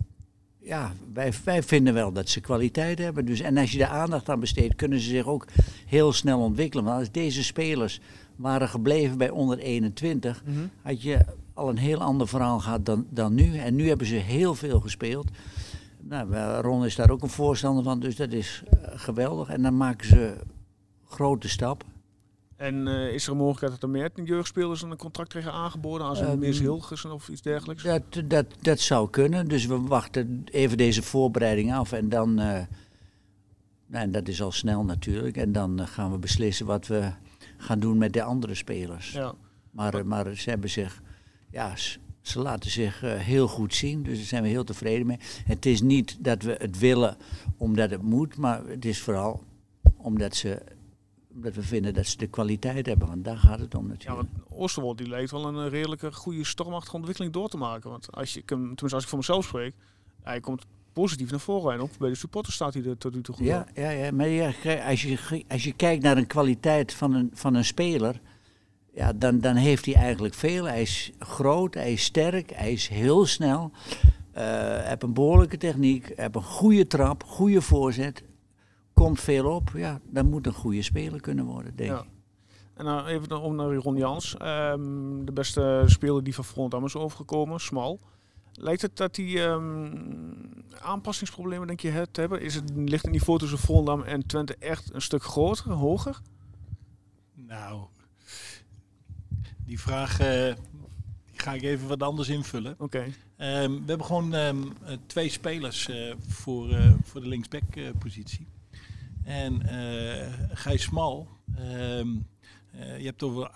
ja, 0.58 0.92
wij, 1.12 1.32
wij 1.44 1.62
vinden 1.62 1.94
wel 1.94 2.12
dat 2.12 2.28
ze 2.28 2.40
kwaliteit 2.40 2.98
hebben. 2.98 3.24
Dus, 3.24 3.40
en 3.40 3.56
als 3.56 3.72
je 3.72 3.78
de 3.78 3.86
aandacht 3.86 4.28
aan 4.28 4.40
besteedt, 4.40 4.74
kunnen 4.74 5.00
ze 5.00 5.08
zich 5.08 5.26
ook 5.26 5.46
heel 5.86 6.12
snel 6.12 6.40
ontwikkelen. 6.40 6.84
Want 6.84 6.98
als 6.98 7.10
deze 7.10 7.44
spelers 7.44 8.00
waren 8.36 8.68
gebleven 8.68 9.18
bij 9.18 9.30
onder 9.30 9.58
21, 9.58 10.42
mm 10.44 10.54
-hmm. 10.54 10.70
had 10.82 11.02
je 11.02 11.18
al 11.54 11.68
een 11.68 11.78
heel 11.78 12.00
ander 12.00 12.28
verhaal 12.28 12.58
gehad 12.58 12.86
dan, 12.86 13.06
dan 13.10 13.34
nu. 13.34 13.58
En 13.58 13.74
nu 13.74 13.88
hebben 13.88 14.06
ze 14.06 14.14
heel 14.14 14.54
veel 14.54 14.80
gespeeld. 14.80 15.28
Nou, 16.00 16.34
Ron 16.60 16.84
is 16.84 16.96
daar 16.96 17.10
ook 17.10 17.22
een 17.22 17.28
voorstander 17.28 17.84
van, 17.84 18.00
dus 18.00 18.16
dat 18.16 18.32
is 18.32 18.62
uh, 18.74 18.80
geweldig. 18.94 19.48
En 19.48 19.62
dan 19.62 19.76
maken 19.76 20.06
ze 20.06 20.36
grote 21.04 21.48
stap. 21.48 21.84
En 22.60 22.86
uh, 22.86 23.12
is 23.12 23.24
er 23.24 23.30
een 23.30 23.36
mogelijkheid 23.36 23.72
dat 23.72 23.82
er 23.82 23.88
meer 23.88 24.10
jeugdspelers 24.24 24.82
een 24.82 24.96
contract 24.96 25.28
krijgen 25.28 25.52
aangeboden 25.52 26.06
als 26.06 26.20
een 26.20 26.30
um, 26.30 26.38
Meers 26.38 26.58
Hilgersen 26.58 27.12
of 27.12 27.28
iets 27.28 27.42
dergelijks? 27.42 27.82
Dat, 27.82 28.02
dat, 28.24 28.46
dat 28.60 28.80
zou 28.80 29.10
kunnen. 29.10 29.48
Dus 29.48 29.66
we 29.66 29.80
wachten 29.80 30.44
even 30.50 30.76
deze 30.76 31.02
voorbereiding 31.02 31.74
af 31.74 31.92
en 31.92 32.08
dan. 32.08 32.30
Uh, 32.30 32.44
nou, 33.86 34.04
en 34.04 34.10
dat 34.10 34.28
is 34.28 34.42
al 34.42 34.52
snel 34.52 34.84
natuurlijk. 34.84 35.36
En 35.36 35.52
dan 35.52 35.80
uh, 35.80 35.86
gaan 35.86 36.10
we 36.10 36.18
beslissen 36.18 36.66
wat 36.66 36.86
we 36.86 37.10
gaan 37.56 37.80
doen 37.80 37.98
met 37.98 38.12
de 38.12 38.22
andere 38.22 38.54
spelers. 38.54 39.12
Ja. 39.12 39.34
Maar, 39.70 40.06
maar 40.06 40.36
ze 40.36 40.50
hebben 40.50 40.70
zich. 40.70 41.02
Ja, 41.50 41.72
ze 42.20 42.40
laten 42.40 42.70
zich 42.70 43.00
heel 43.04 43.48
goed 43.48 43.74
zien. 43.74 44.02
Dus 44.02 44.16
daar 44.16 44.26
zijn 44.26 44.42
we 44.42 44.48
heel 44.48 44.64
tevreden 44.64 45.06
mee. 45.06 45.18
Het 45.44 45.66
is 45.66 45.80
niet 45.80 46.16
dat 46.24 46.42
we 46.42 46.56
het 46.58 46.78
willen 46.78 47.16
omdat 47.56 47.90
het 47.90 48.02
moet, 48.02 48.36
maar 48.36 48.66
het 48.66 48.84
is 48.84 49.00
vooral 49.00 49.42
omdat 49.96 50.36
ze 50.36 50.62
omdat 51.40 51.54
we 51.54 51.68
vinden 51.68 51.94
dat 51.94 52.06
ze 52.06 52.16
de 52.16 52.26
kwaliteit 52.26 52.86
hebben, 52.86 53.08
want 53.08 53.24
daar 53.24 53.36
gaat 53.36 53.58
het 53.58 53.74
om 53.74 53.86
natuurlijk. 53.86 54.20
Ja, 54.20 54.26
want 54.46 54.60
Oosterwold 54.60 54.98
die 54.98 55.08
lijkt 55.08 55.30
wel 55.30 55.46
een 55.46 55.68
redelijke 55.68 56.12
goede 56.12 56.44
stormachtige 56.44 56.96
ontwikkeling 56.96 57.32
door 57.32 57.48
te 57.48 57.56
maken. 57.56 57.90
Want 57.90 58.12
als 58.12 58.34
je, 58.34 58.44
tenminste 58.44 58.94
als 58.94 59.02
ik 59.02 59.08
voor 59.08 59.18
mezelf 59.18 59.44
spreek, 59.44 59.74
hij 60.22 60.40
komt 60.40 60.66
positief 60.92 61.30
naar 61.30 61.40
voren 61.40 61.72
en 61.72 61.80
ook 61.80 61.98
bij 61.98 62.08
de 62.08 62.14
supporters 62.14 62.54
staat 62.54 62.74
hij 62.74 62.84
er 62.84 62.98
tot 62.98 63.14
nu 63.14 63.20
toe 63.22 63.34
goed 63.34 63.46
ja, 63.46 63.66
ja, 63.74 63.90
ja, 63.90 64.12
maar 64.12 64.28
ja, 64.28 64.52
als, 64.88 65.02
je, 65.02 65.44
als 65.48 65.64
je 65.64 65.72
kijkt 65.72 66.02
naar 66.02 66.16
een 66.16 66.26
kwaliteit 66.26 66.94
van 66.94 67.14
een, 67.14 67.30
van 67.32 67.54
een 67.54 67.64
speler, 67.64 68.20
ja, 68.94 69.12
dan, 69.12 69.40
dan 69.40 69.56
heeft 69.56 69.84
hij 69.84 69.94
eigenlijk 69.94 70.34
veel. 70.34 70.64
Hij 70.64 70.82
is 70.82 71.10
groot, 71.18 71.74
hij 71.74 71.92
is 71.92 72.04
sterk, 72.04 72.50
hij 72.54 72.72
is 72.72 72.88
heel 72.88 73.26
snel. 73.26 73.70
Uh, 74.36 74.78
heeft 74.78 75.02
een 75.02 75.14
behoorlijke 75.14 75.56
techniek, 75.56 76.12
heeft 76.16 76.34
een 76.34 76.42
goede 76.42 76.86
trap, 76.86 77.24
goede 77.24 77.62
voorzet 77.62 78.22
komt 79.00 79.20
veel 79.20 79.54
op. 79.54 79.70
Ja, 79.74 80.00
dan 80.04 80.28
moet 80.28 80.46
een 80.46 80.52
goede 80.52 80.82
speler 80.82 81.20
kunnen 81.20 81.44
worden, 81.44 81.76
denk 81.76 81.90
ik. 81.90 81.96
Ja. 81.96 82.04
En 82.74 82.84
dan 82.84 83.06
even 83.06 83.40
om 83.40 83.56
naar 83.56 83.74
Ron 83.74 83.96
Jans. 83.96 84.36
Um, 84.42 85.24
de 85.24 85.32
beste 85.32 85.82
speler 85.86 86.24
die 86.24 86.34
van 86.34 86.44
Frontam 86.44 86.84
is 86.84 86.96
overgekomen, 86.96 87.60
Smal. 87.60 88.00
Lijkt 88.52 88.82
het 88.82 88.96
dat 88.96 89.14
die 89.14 89.40
um, 89.40 90.64
aanpassingsproblemen 90.80 91.66
denk 91.66 91.80
je 91.80 91.90
het 91.90 92.16
hebben? 92.16 92.40
Is 92.40 92.54
het, 92.54 92.70
ligt 92.74 93.02
het 93.02 93.12
niveau 93.12 93.38
tussen 93.38 93.58
Volendam 93.58 94.02
en 94.02 94.26
Twente 94.26 94.56
echt 94.58 94.94
een 94.94 95.02
stuk 95.02 95.22
groter, 95.22 95.72
hoger? 95.72 96.20
Nou, 97.34 97.82
die 99.64 99.80
vraag 99.80 100.20
uh, 100.20 100.54
ga 101.32 101.52
ik 101.52 101.62
even 101.62 101.88
wat 101.88 102.02
anders 102.02 102.28
invullen. 102.28 102.74
Oké. 102.78 103.12
Okay. 103.36 103.62
Um, 103.64 103.72
we 103.72 103.86
hebben 103.86 104.06
gewoon 104.06 104.32
um, 104.32 104.72
twee 105.06 105.28
spelers 105.28 105.88
uh, 105.88 106.14
voor, 106.28 106.70
uh, 106.70 106.92
voor 107.02 107.20
de 107.20 107.28
linksback 107.28 107.62
positie. 107.98 108.46
En 109.24 109.62
uh, 109.72 110.26
Gijs 110.52 110.82
Smal, 110.82 111.28
uh, 111.58 111.98
uh, 111.98 112.04
je 112.98 113.04
hebt 113.04 113.22
over 113.22 113.50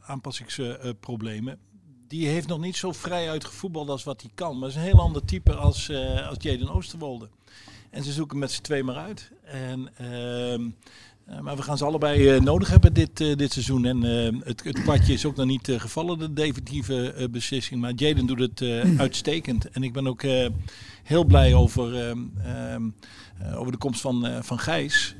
aanpassingsproblemen. 0.00 1.58
die 2.08 2.28
heeft 2.28 2.48
nog 2.48 2.58
niet 2.58 2.76
zo 2.76 2.92
vrij 2.92 3.30
uitgevoetbald 3.30 3.88
als 3.88 4.04
wat 4.04 4.20
hij 4.20 4.30
kan. 4.34 4.58
Maar 4.58 4.68
is 4.68 4.74
een 4.74 4.82
heel 4.82 5.00
ander 5.00 5.24
type 5.24 5.54
als, 5.54 5.90
als 6.28 6.36
Jaden 6.38 6.70
Oosterwolde. 6.70 7.28
En 7.90 8.04
ze 8.04 8.12
zoeken 8.12 8.38
met 8.38 8.50
z'n 8.50 8.62
twee 8.62 8.82
maar 8.82 8.96
uit. 8.96 9.30
En, 9.44 9.92
ehm, 11.26 11.42
maar 11.42 11.56
we 11.56 11.62
gaan 11.62 11.78
ze 11.78 11.84
allebei 11.84 12.40
nodig 12.40 12.68
hebben 12.68 12.94
dit, 12.94 13.16
dit 13.16 13.52
seizoen. 13.52 13.84
En 13.84 14.02
het, 14.44 14.64
het 14.64 14.82
kwartje 14.82 15.12
is 15.12 15.26
ook 15.26 15.36
nog 15.36 15.46
niet 15.46 15.72
gevallen, 15.76 16.18
de 16.18 16.32
definitieve 16.32 17.28
beslissing. 17.30 17.80
Maar 17.80 17.92
Jaden 17.92 18.26
doet 18.26 18.38
het 18.38 18.62
uitstekend. 18.98 19.70
En 19.70 19.82
ik 19.82 19.92
ben 19.92 20.06
ook 20.06 20.22
heel 21.02 21.24
blij 21.24 21.54
over, 21.54 22.08
um, 22.08 22.94
over 23.54 23.72
de 23.72 23.78
komst 23.78 24.00
van, 24.00 24.44
van 24.44 24.58
Gijs. 24.58 25.14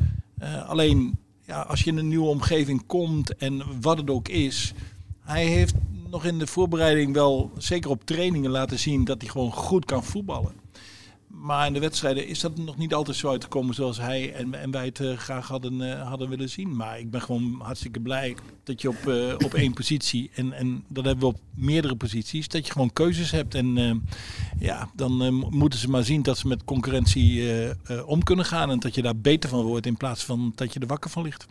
Alleen, 0.67 1.19
ja, 1.47 1.61
als 1.61 1.83
je 1.83 1.91
in 1.91 1.97
een 1.97 2.09
nieuwe 2.09 2.29
omgeving 2.29 2.87
komt 2.87 3.37
en 3.37 3.63
wat 3.81 3.99
het 3.99 4.11
ook 4.11 4.29
is, 4.29 4.73
hij 5.21 5.47
heeft 5.47 5.75
nog 6.11 6.25
in 6.25 6.39
de 6.39 6.47
voorbereiding 6.47 7.13
wel, 7.13 7.51
zeker 7.59 7.91
op 7.91 8.05
trainingen, 8.05 8.51
laten 8.51 8.79
zien 8.79 9.05
dat 9.05 9.21
hij 9.21 9.31
gewoon 9.31 9.53
goed 9.53 9.85
kan 9.85 10.05
voetballen. 10.05 10.53
Maar 11.47 11.67
in 11.67 11.73
de 11.73 11.81
wedstrijden 11.81 12.27
is 12.27 12.41
dat 12.41 12.57
nog 12.57 12.77
niet 12.77 12.95
altijd 12.95 13.17
zo 13.17 13.29
uitgekomen 13.29 13.75
zoals 13.75 13.99
hij 13.99 14.35
en, 14.35 14.55
en 14.55 14.71
wij 14.71 14.85
het 14.85 15.01
uh, 15.01 15.17
graag 15.17 15.49
hadden, 15.49 15.81
uh, 15.81 16.09
hadden 16.09 16.29
willen 16.29 16.49
zien. 16.49 16.77
Maar 16.77 16.99
ik 16.99 17.11
ben 17.11 17.23
gewoon 17.23 17.61
hartstikke 17.63 18.01
blij 18.01 18.37
dat 18.65 18.83
je 18.83 18.89
op, 18.89 19.07
uh, 19.07 19.35
op 19.45 19.55
één 19.55 19.73
positie, 19.73 20.31
en, 20.35 20.53
en 20.53 20.85
dat 20.89 21.05
hebben 21.05 21.29
we 21.29 21.35
op 21.35 21.41
meerdere 21.55 21.97
posities, 21.97 22.49
dat 22.49 22.67
je 22.67 22.73
gewoon 22.73 22.93
keuzes 22.93 23.31
hebt. 23.31 23.55
En 23.55 24.03
ja, 24.59 24.91
dan 24.95 25.35
moeten 25.35 25.79
ze 25.79 25.91
maar 25.91 26.05
zien 26.05 26.23
dat 26.23 26.39
ze 26.39 26.49
met 26.49 26.65
concurrentie 26.65 27.51
om 28.07 28.23
kunnen 28.23 28.45
gaan 28.45 28.71
en 28.71 28.79
dat 28.79 28.95
je 28.95 29.03
daar 29.03 29.17
beter 29.17 29.51
van 29.51 29.65
wordt 29.65 29.87
in 29.87 29.97
plaats 29.97 30.25
van 30.25 30.53
dat 30.55 30.73
je 30.73 30.81
er 30.81 30.87
wakker 30.87 31.11
van 31.11 31.23
ligt. 31.23 31.47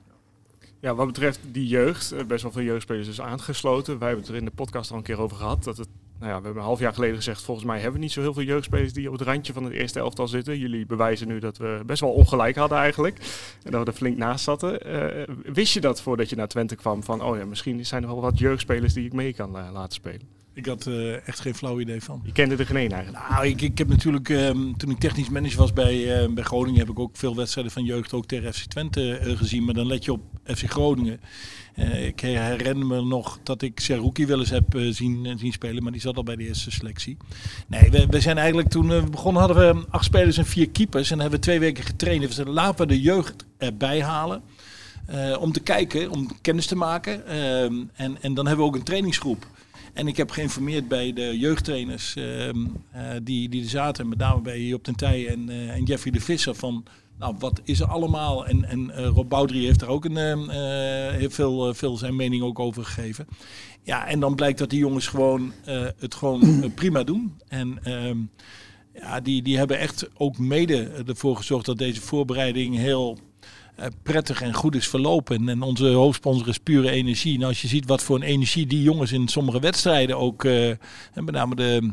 Ja, 0.80 0.96
wat 0.96 1.08
betreft 1.08 1.40
die 1.52 1.68
jeugd, 1.68 2.28
best 2.28 2.44
wel 2.44 2.52
veel 2.52 2.64
jeugdspelers 2.64 3.08
is 3.08 3.22
aangesloten. 3.22 4.00
Wij 4.00 4.08
hebben 4.08 4.26
het 4.26 4.36
er 4.36 4.40
in 4.40 4.46
de 4.46 4.56
podcast 4.56 4.92
al 4.92 4.98
een 4.98 5.04
keer 5.04 5.20
over 5.20 5.38
gehad, 5.38 5.64
dat 5.64 5.78
het 5.78 5.88
nou 6.26 6.38
ja, 6.38 6.42
we 6.42 6.46
hebben 6.46 6.64
een 6.64 6.70
half 6.70 6.80
jaar 6.80 6.94
geleden 6.94 7.16
gezegd, 7.16 7.42
volgens 7.42 7.66
mij 7.66 7.76
hebben 7.76 7.94
we 7.94 8.00
niet 8.00 8.12
zo 8.12 8.22
heel 8.22 8.34
veel 8.34 8.44
jeugdspelers 8.44 8.94
die 8.94 9.08
op 9.08 9.20
het 9.20 9.28
randje 9.28 9.54
van 9.54 9.64
het 9.64 9.74
eerste 9.74 10.00
elftal 10.00 10.28
zitten. 10.28 10.58
Jullie 10.58 10.86
bewijzen 10.86 11.28
nu 11.28 11.40
dat 11.40 11.58
we 11.58 11.82
best 11.86 12.02
wel 12.02 12.12
ongelijk 12.12 12.56
hadden 12.56 12.78
eigenlijk. 12.78 13.18
En 13.64 13.72
dat 13.72 13.84
we 13.84 13.92
er 13.92 13.98
flink 13.98 14.18
naast 14.18 14.44
zaten. 14.44 14.88
Uh, 14.88 15.54
wist 15.54 15.74
je 15.74 15.82
dat 15.82 16.02
voordat 16.02 16.30
je 16.30 16.36
naar 16.36 16.48
Twente 16.48 16.76
kwam 16.76 17.04
van, 17.04 17.22
oh 17.22 17.38
ja, 17.38 17.46
misschien 17.46 17.86
zijn 17.86 18.02
er 18.04 18.08
wel 18.08 18.22
wat 18.22 18.40
jeugdspelers 18.40 18.94
die 18.94 19.06
ik 19.06 19.14
mee 19.14 19.34
kan 19.34 19.58
uh, 19.58 19.70
laten 19.74 19.94
spelen? 19.94 20.45
Ik 20.56 20.66
had 20.66 20.86
uh, 20.86 21.28
echt 21.28 21.40
geen 21.40 21.56
flauw 21.56 21.80
idee 21.80 22.02
van. 22.02 22.22
Je 22.24 22.32
kende 22.32 22.56
er 22.56 22.66
geen 22.66 22.78
één 22.78 22.92
eigenlijk? 22.92 23.30
Nou, 23.30 23.48
ik, 23.48 23.62
ik 23.62 23.78
heb 23.78 23.88
natuurlijk, 23.88 24.30
um, 24.30 24.78
toen 24.78 24.90
ik 24.90 25.00
technisch 25.00 25.30
manager 25.30 25.58
was 25.58 25.74
bij, 25.74 26.24
uh, 26.24 26.34
bij 26.34 26.44
Groningen, 26.44 26.80
heb 26.80 26.90
ik 26.90 27.00
ook 27.00 27.18
veel 27.18 27.36
wedstrijden 27.36 27.72
van 27.72 27.84
jeugd 27.84 28.14
ook 28.14 28.26
tegen 28.26 28.54
FC 28.54 28.64
Twente 28.66 29.20
uh, 29.24 29.38
gezien. 29.38 29.66
Maar 29.66 29.74
dan 29.74 29.88
let 29.88 30.06
je 30.06 30.12
op 30.12 30.22
FC 30.44 30.70
Groningen. 30.70 31.20
ik 32.06 32.20
herinner 32.20 32.86
me 32.86 33.02
nog 33.02 33.40
dat 33.44 33.62
ik 33.62 33.80
Seruki 33.80 34.26
wel 34.26 34.40
eens 34.40 34.50
heb 34.50 34.80
zien, 34.90 35.38
zien 35.38 35.52
spelen, 35.52 35.84
maar 35.84 35.92
die 35.92 36.02
zat 36.02 36.18
al 36.18 36.24
bij 36.24 36.36
de 36.36 36.48
eerste 36.48 36.72
selectie. 36.72 37.18
Nee, 37.68 37.92
we, 37.92 38.06
we 38.10 38.20
zijn 38.20 38.38
eigenlijk 38.38 38.70
toen 38.70 38.88
we 38.88 39.04
begonnen 39.12 39.42
hadden 39.42 39.76
we 39.76 39.86
acht 39.90 40.06
spelers 40.06 40.38
en 40.38 40.46
vier 40.46 40.70
keepers. 40.70 41.12
En 41.12 41.20
hebben 41.20 41.40
we 41.40 41.46
twee 41.46 41.60
weken 41.60 41.84
getraind. 41.84 42.26
We 42.26 42.34
zeiden, 42.34 42.56
laten 42.56 42.88
we 42.88 42.94
de 42.94 43.02
jeugd 43.02 43.46
erbij 43.58 44.04
halen. 44.04 44.42
om 45.40 45.52
te 45.52 45.62
kijken, 45.62 46.12
om 46.12 46.28
kennis 46.42 46.66
te 46.66 46.76
maken. 46.76 47.28
Ehm, 47.28 47.74
en, 47.94 48.18
en 48.22 48.34
dan 48.34 48.48
hebben 48.48 48.66
we 48.66 48.72
ook 48.72 48.78
een 48.78 48.84
trainingsgroep. 48.84 49.48
En 49.96 50.08
ik 50.08 50.18
heb 50.18 50.32
geïnformeerd 50.32 50.88
bij 50.88 51.14
de 51.14 51.40
jeugdtrainers 51.40 52.16
ehm, 52.16 52.66
eh, 52.92 53.02
die, 53.24 53.50
die 53.50 53.64
er 53.64 53.70
zaten, 53.70 54.10
met 54.10 54.18
name 54.18 54.42
bij 54.42 54.62
Job 54.62 54.84
ten 54.84 54.96
Tij 54.96 55.28
en, 55.28 55.50
uh, 55.50 55.70
en 55.70 55.84
Jeffrey 55.84 56.12
de 56.12 56.22
Visser, 56.22 56.56
van 56.56 56.86
nou, 57.20 57.36
wat 57.40 57.62
is 57.64 57.80
er 57.80 57.88
allemaal? 57.88 58.46
En, 58.48 58.66
en 58.66 58.80
uh, 58.80 59.08
Rob 59.08 59.30
Boudry 59.30 59.66
heeft 59.66 59.80
daar 59.80 59.90
ook 59.90 60.06
een, 60.06 60.50
heel 61.10 61.30
veel, 61.30 61.74
veel 61.74 61.98
zijn 61.98 62.16
mening 62.16 62.44
ook 62.44 62.60
over 62.60 62.86
gegeven. 62.86 63.28
Ja, 63.84 64.08
en 64.08 64.20
dan 64.20 64.36
blijkt 64.36 64.58
dat 64.58 64.70
die 64.70 64.80
jongens 64.80 65.08
gewoon 65.08 65.52
het 65.98 66.16
gewoon 66.16 66.74
prima 66.76 67.04
doen. 67.04 67.34
En 67.48 67.80
ehm, 67.84 68.18
ja, 68.94 69.20
die, 69.20 69.42
die 69.42 69.58
hebben 69.58 69.80
echt 69.80 70.08
ook 70.18 70.38
mede 70.38 71.04
ervoor 71.08 71.36
gezorgd 71.36 71.66
dat 71.66 71.78
deze 71.78 72.02
voorbereiding 72.02 72.76
heel 72.76 73.18
eh, 73.40 73.44
prettig 74.04 74.42
en 74.42 74.54
goed 74.54 74.76
is 74.76 74.88
verlopen. 74.88 75.50
En 75.50 75.62
onze 75.62 75.88
hoofdsponsor 75.88 76.48
is 76.48 76.58
pure 76.58 76.90
energie. 76.90 77.38
Nou, 77.38 77.50
als 77.50 77.62
je 77.62 77.68
ziet 77.68 77.86
wat 77.86 78.04
voor 78.04 78.16
een 78.16 78.22
energie 78.22 78.68
die 78.68 78.82
jongens 78.82 79.12
in 79.12 79.28
sommige 79.28 79.60
wedstrijden 79.60 80.18
ook, 80.18 80.44
en 80.44 80.80
met 81.14 81.32
name 81.32 81.56
de, 81.56 81.92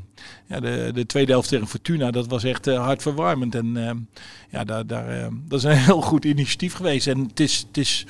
ja, 0.48 0.60
de, 0.60 0.90
de 0.94 1.06
tweede 1.06 1.32
helft 1.32 1.48
tegen 1.48 1.66
Fortuna, 1.66 2.10
dat 2.10 2.26
was 2.26 2.44
echt 2.44 2.66
uh, 2.66 2.84
hartverwarmend. 2.84 3.54
En 3.54 4.08
ja, 4.50 4.64
daar, 4.64 4.86
daar, 4.86 5.28
dat 5.48 5.58
is 5.58 5.64
een 5.64 5.76
heel 5.90 6.00
goed 6.00 6.24
initiatief 6.24 6.72
geweest. 6.74 7.06
En 7.06 7.18
het 7.18 7.40
is, 7.40 7.64
het 7.66 7.76
is 7.76 8.06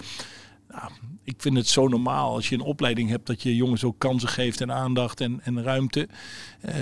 nou, 0.69 0.91
ik 1.25 1.35
vind 1.39 1.57
het 1.57 1.69
zo 1.69 1.89
normaal 1.89 2.35
als 2.35 2.49
je 2.49 2.55
een 2.55 2.61
opleiding 2.61 3.09
hebt 3.09 3.27
dat 3.27 3.43
je 3.43 3.57
jongens 3.57 3.85
ook 3.85 3.99
kansen 3.99 4.29
geeft 4.29 4.61
en 4.61 4.73
aandacht 4.73 5.21
en, 5.21 5.41
en 5.43 5.63
ruimte. 5.63 6.09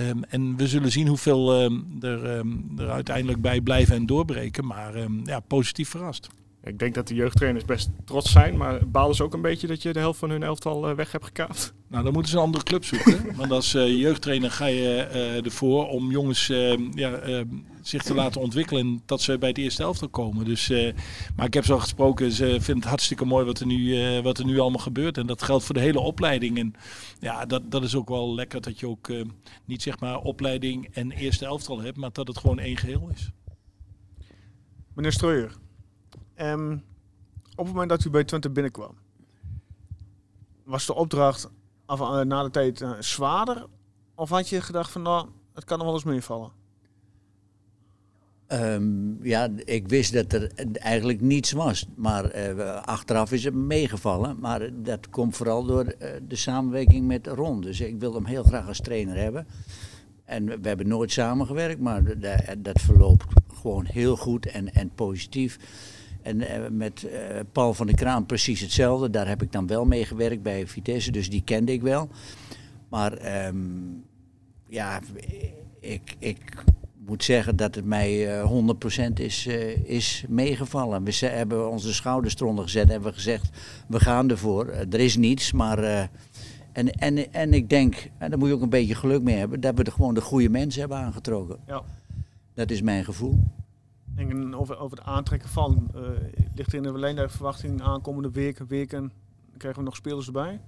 Um, 0.08 0.24
en 0.24 0.56
we 0.56 0.68
zullen 0.68 0.92
zien 0.92 1.06
hoeveel 1.06 1.62
um, 1.62 1.98
er, 2.00 2.36
um, 2.36 2.72
er 2.78 2.90
uiteindelijk 2.90 3.40
bij 3.40 3.60
blijven 3.60 3.96
en 3.96 4.06
doorbreken. 4.06 4.66
Maar 4.66 4.92
ja, 5.24 5.40
positief 5.40 5.88
verrast. 5.88 6.28
Ik 6.64 6.78
denk 6.78 6.94
dat 6.94 7.08
de 7.08 7.14
jeugdtrainers 7.14 7.64
best 7.64 7.90
trots 8.04 8.30
zijn, 8.30 8.56
maar 8.56 8.88
balen 8.88 9.16
ze 9.16 9.22
ook 9.22 9.34
een 9.34 9.40
beetje 9.40 9.66
dat 9.66 9.82
je 9.82 9.92
de 9.92 9.98
helft 9.98 10.18
van 10.18 10.30
hun 10.30 10.42
elftal 10.42 10.90
uh, 10.90 10.96
weg 10.96 11.12
hebt 11.12 11.24
gekaapt? 11.24 11.74
Nou, 11.88 12.04
dan 12.04 12.12
moeten 12.12 12.30
ze 12.30 12.36
een 12.36 12.44
andere 12.44 12.64
club 12.64 12.84
zoeken. 12.84 13.26
Want 13.36 13.50
als 13.50 13.74
uh, 13.74 14.00
jeugdtrainer 14.00 14.50
ga 14.50 14.66
je 14.66 15.08
uh, 15.12 15.44
ervoor 15.44 15.88
om 15.88 16.10
jongens 16.10 16.46
ja, 16.94 17.44
zich 17.82 18.02
te 18.02 18.14
laten 18.14 18.40
ontwikkelen 18.40 18.82
en 18.82 19.02
dat 19.06 19.22
ze 19.22 19.38
bij 19.38 19.48
het 19.48 19.58
eerste 19.58 19.82
elftal 19.82 20.08
komen. 20.08 20.44
Dus, 20.44 20.68
maar 21.36 21.46
ik 21.46 21.54
heb 21.54 21.64
ze 21.64 21.72
al 21.72 21.78
gesproken, 21.78 22.32
ze 22.32 22.44
vinden 22.44 22.76
het 22.76 22.84
hartstikke 22.84 23.24
mooi 23.24 23.44
wat 23.44 23.60
er, 23.60 23.66
nu, 23.66 24.22
wat 24.22 24.38
er 24.38 24.44
nu 24.44 24.58
allemaal 24.58 24.80
gebeurt. 24.80 25.18
En 25.18 25.26
dat 25.26 25.42
geldt 25.42 25.64
voor 25.64 25.74
de 25.74 25.80
hele 25.80 26.00
opleiding. 26.00 26.58
En 26.58 26.74
ja, 27.20 27.46
dat, 27.46 27.70
dat 27.70 27.82
is 27.82 27.94
ook 27.94 28.08
wel 28.08 28.34
lekker 28.34 28.60
dat 28.60 28.80
je 28.80 28.88
ook 28.88 29.12
niet 29.64 29.82
zeg 29.82 30.00
maar 30.00 30.18
opleiding 30.18 30.88
en 30.92 31.10
eerste 31.10 31.44
elftal 31.44 31.80
hebt, 31.80 31.96
maar 31.96 32.12
dat 32.12 32.28
het 32.28 32.38
gewoon 32.38 32.58
één 32.58 32.76
geheel 32.76 33.10
is. 33.14 33.30
Meneer 34.94 35.12
Streuer, 35.12 35.52
Um, 36.42 36.82
op 37.50 37.64
het 37.64 37.74
moment 37.74 37.88
dat 37.88 38.04
u 38.04 38.10
bij 38.10 38.24
Twente 38.24 38.50
binnenkwam, 38.50 38.94
was 40.64 40.86
de 40.86 40.94
opdracht 40.94 41.50
af, 41.86 42.24
na 42.24 42.42
de 42.42 42.50
tijd 42.50 42.80
uh, 42.80 42.92
zwaarder? 42.98 43.66
Of 44.14 44.28
had 44.28 44.48
je 44.48 44.60
gedacht 44.60 44.90
van 44.90 45.02
nou, 45.02 45.28
het 45.54 45.64
kan 45.64 45.76
nog 45.78 45.86
wel 45.86 45.94
eens 45.94 46.04
meevallen? 46.04 46.50
Um, 48.48 49.24
ja, 49.24 49.48
ik 49.64 49.88
wist 49.88 50.12
dat 50.12 50.32
er 50.32 50.52
eigenlijk 50.72 51.20
niets 51.20 51.52
was. 51.52 51.86
Maar 51.94 52.36
uh, 52.36 52.82
achteraf 52.82 53.32
is 53.32 53.44
het 53.44 53.54
meegevallen. 53.54 54.36
Maar 54.40 54.82
dat 54.82 55.10
komt 55.10 55.36
vooral 55.36 55.64
door 55.64 55.94
de 56.28 56.36
samenwerking 56.36 57.06
met 57.06 57.26
Ron. 57.26 57.60
Dus 57.60 57.80
ik 57.80 57.98
wil 57.98 58.14
hem 58.14 58.24
heel 58.24 58.42
graag 58.42 58.68
als 58.68 58.80
trainer 58.80 59.16
hebben. 59.16 59.46
En 60.24 60.46
we 60.46 60.68
hebben 60.68 60.88
nooit 60.88 61.12
samengewerkt, 61.12 61.80
maar 61.80 62.02
dat 62.58 62.80
verloopt 62.80 63.24
gewoon 63.54 63.84
heel 63.84 64.16
goed 64.16 64.46
en, 64.46 64.72
en 64.72 64.90
positief. 64.94 65.58
En 66.22 66.40
uh, 66.40 66.46
met 66.70 67.06
uh, 67.06 67.12
Paul 67.52 67.74
van 67.74 67.86
der 67.86 67.96
Kraan 67.96 68.26
precies 68.26 68.60
hetzelfde. 68.60 69.10
Daar 69.10 69.28
heb 69.28 69.42
ik 69.42 69.52
dan 69.52 69.66
wel 69.66 69.84
mee 69.84 70.04
gewerkt 70.04 70.42
bij 70.42 70.66
Vitesse, 70.66 71.10
dus 71.10 71.30
die 71.30 71.42
kende 71.42 71.72
ik 71.72 71.82
wel. 71.82 72.08
Maar 72.88 73.46
um, 73.46 74.04
ja, 74.68 75.00
ik, 75.80 76.16
ik 76.18 76.64
moet 77.06 77.24
zeggen 77.24 77.56
dat 77.56 77.74
het 77.74 77.84
mij 77.84 78.40
uh, 78.40 78.72
100% 79.08 79.12
is, 79.14 79.46
is 79.84 80.24
meegevallen. 80.28 81.04
We 81.04 81.26
hebben 81.26 81.70
onze 81.70 81.94
schouders 81.94 82.34
eronder 82.36 82.64
gezet 82.64 82.84
en 82.84 82.90
hebben 82.90 83.14
gezegd, 83.14 83.50
we 83.88 84.00
gaan 84.00 84.30
ervoor. 84.30 84.68
er 84.68 85.00
is 85.00 85.16
niets, 85.16 85.52
maar... 85.52 85.78
en, 86.72 86.90
en, 86.90 87.32
en 87.32 87.54
ik 87.54 87.68
denk, 87.68 88.10
en 88.18 88.30
daar 88.30 88.38
moet 88.38 88.48
je 88.48 88.54
ook 88.54 88.62
een 88.62 88.68
beetje 88.68 88.94
geluk 88.94 89.22
mee 89.22 89.36
hebben, 89.36 89.60
dat 89.60 89.74
we 89.74 89.84
er 89.84 89.92
gewoon 89.92 90.14
de 90.14 90.20
goede 90.20 90.48
mensen 90.48 90.80
hebben 90.80 90.98
aangetrokken. 90.98 91.58
Ja. 91.66 91.82
Dat 92.54 92.70
is 92.70 92.82
mijn 92.82 93.04
gevoel. 93.04 93.38
Over, 94.54 94.78
over 94.78 94.98
het 94.98 95.06
aantrekken 95.06 95.48
van, 95.48 95.90
uh, 95.96 96.00
ligt 96.54 96.72
er 96.72 96.76
in 96.76 96.82
de 96.82 96.92
alleen 96.92 97.30
verwachting 97.30 97.82
aankomende 97.82 98.30
weken, 98.30 98.66
weken, 98.66 99.12
krijgen 99.56 99.80
we 99.80 99.86
nog 99.86 99.96
spelers 99.96 100.26
erbij? 100.26 100.60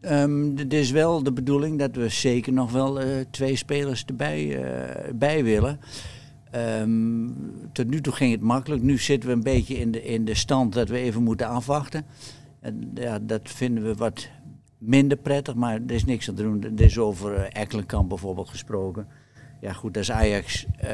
Um, 0.00 0.56
het 0.56 0.72
is 0.72 0.90
wel 0.90 1.22
de 1.22 1.32
bedoeling 1.32 1.78
dat 1.78 1.96
we 1.96 2.08
zeker 2.08 2.52
nog 2.52 2.72
wel 2.72 3.02
uh, 3.02 3.06
twee 3.30 3.56
spelers 3.56 4.04
erbij 4.04 4.46
uh, 4.46 5.12
bij 5.14 5.44
willen. 5.44 5.80
Um, 6.54 7.34
tot 7.72 7.86
nu 7.86 8.00
toe 8.00 8.12
ging 8.12 8.32
het 8.32 8.40
makkelijk. 8.40 8.82
Nu 8.82 8.98
zitten 8.98 9.28
we 9.28 9.34
een 9.34 9.42
beetje 9.42 9.78
in 9.78 9.90
de, 9.90 10.02
in 10.02 10.24
de 10.24 10.34
stand 10.34 10.72
dat 10.72 10.88
we 10.88 10.96
even 10.96 11.22
moeten 11.22 11.46
afwachten. 11.46 12.04
En 12.60 12.90
ja, 12.94 13.18
dat 13.18 13.40
vinden 13.44 13.84
we 13.84 13.94
wat 13.94 14.28
minder 14.78 15.18
prettig, 15.18 15.54
maar 15.54 15.74
er 15.74 15.94
is 15.94 16.04
niks 16.04 16.28
aan 16.28 16.34
te 16.34 16.42
doen. 16.42 16.62
Er 16.62 16.80
is 16.80 16.98
over 16.98 17.42
Ekkelenkamp 17.42 18.08
bijvoorbeeld 18.08 18.48
gesproken. 18.48 19.06
Ja 19.60 19.72
goed, 19.72 19.96
als 19.96 20.10
Ajax 20.10 20.66
uh, 20.84 20.90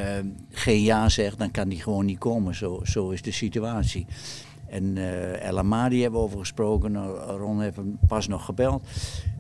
geen 0.51 0.83
ja 0.83 1.09
zegt, 1.09 1.39
dan 1.39 1.51
kan 1.51 1.69
die 1.69 1.83
gewoon 1.83 2.05
niet 2.05 2.19
komen. 2.19 2.55
Zo, 2.55 2.81
zo 2.85 3.11
is 3.11 3.23
de 3.23 3.31
situatie. 3.31 4.07
En 4.69 4.97
uh, 4.97 5.43
El 5.49 5.59
Amadi 5.59 6.03
hebben 6.03 6.21
we 6.21 6.27
over 6.27 6.39
gesproken. 6.39 6.93
Nou, 6.93 7.39
Ron 7.39 7.61
heeft 7.61 7.77
hem 7.77 7.99
pas 8.07 8.29
nog 8.29 8.45
gebeld. 8.45 8.87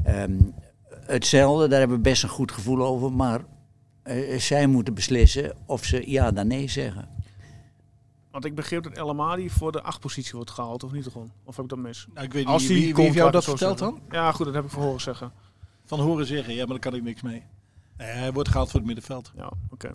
Um, 0.06 0.54
hetzelfde, 0.90 1.68
daar 1.68 1.78
hebben 1.78 1.96
we 1.96 2.02
best 2.02 2.22
een 2.22 2.28
goed 2.28 2.52
gevoel 2.52 2.86
over. 2.86 3.12
Maar 3.12 3.40
uh, 4.04 4.38
zij 4.38 4.66
moeten 4.66 4.94
beslissen 4.94 5.56
of 5.66 5.84
ze 5.84 6.10
ja 6.10 6.30
dan 6.30 6.46
nee 6.46 6.68
zeggen. 6.68 7.08
Want 8.30 8.44
ik 8.44 8.54
begreep 8.54 8.82
dat 8.82 8.92
El 8.92 9.08
Amadi 9.08 9.50
voor 9.50 9.72
de 9.72 9.82
achtpositie 9.82 10.32
wordt 10.32 10.50
gehaald, 10.50 10.84
of 10.84 10.92
niet 10.92 11.06
gewoon? 11.06 11.30
Of 11.44 11.56
heb 11.56 11.64
ik 11.64 11.70
dat 11.70 11.78
mis? 11.78 12.06
Nou, 12.14 12.26
ik 12.26 12.32
weet 12.32 12.44
niet, 12.44 12.52
Als 12.52 12.66
die 12.66 12.84
wie, 12.84 12.94
wie 12.94 13.04
heeft 13.04 13.16
jou 13.16 13.30
dat 13.30 13.44
verteld 13.44 13.78
dan? 13.78 14.00
Ja 14.10 14.32
goed, 14.32 14.46
dat 14.46 14.54
heb 14.54 14.64
ik 14.64 14.70
van 14.70 14.82
horen 14.82 15.00
zeggen. 15.00 15.32
Van 15.84 16.00
horen 16.00 16.26
zeggen, 16.26 16.54
ja, 16.54 16.58
maar 16.58 16.80
daar 16.80 16.90
kan 16.90 16.94
ik 16.94 17.02
niks 17.02 17.22
mee. 17.22 17.42
Nee, 17.98 18.08
hij 18.08 18.32
wordt 18.32 18.48
gehaald 18.48 18.70
voor 18.70 18.78
het 18.78 18.86
middenveld. 18.86 19.32
Ja, 19.36 19.52
oké. 19.70 19.94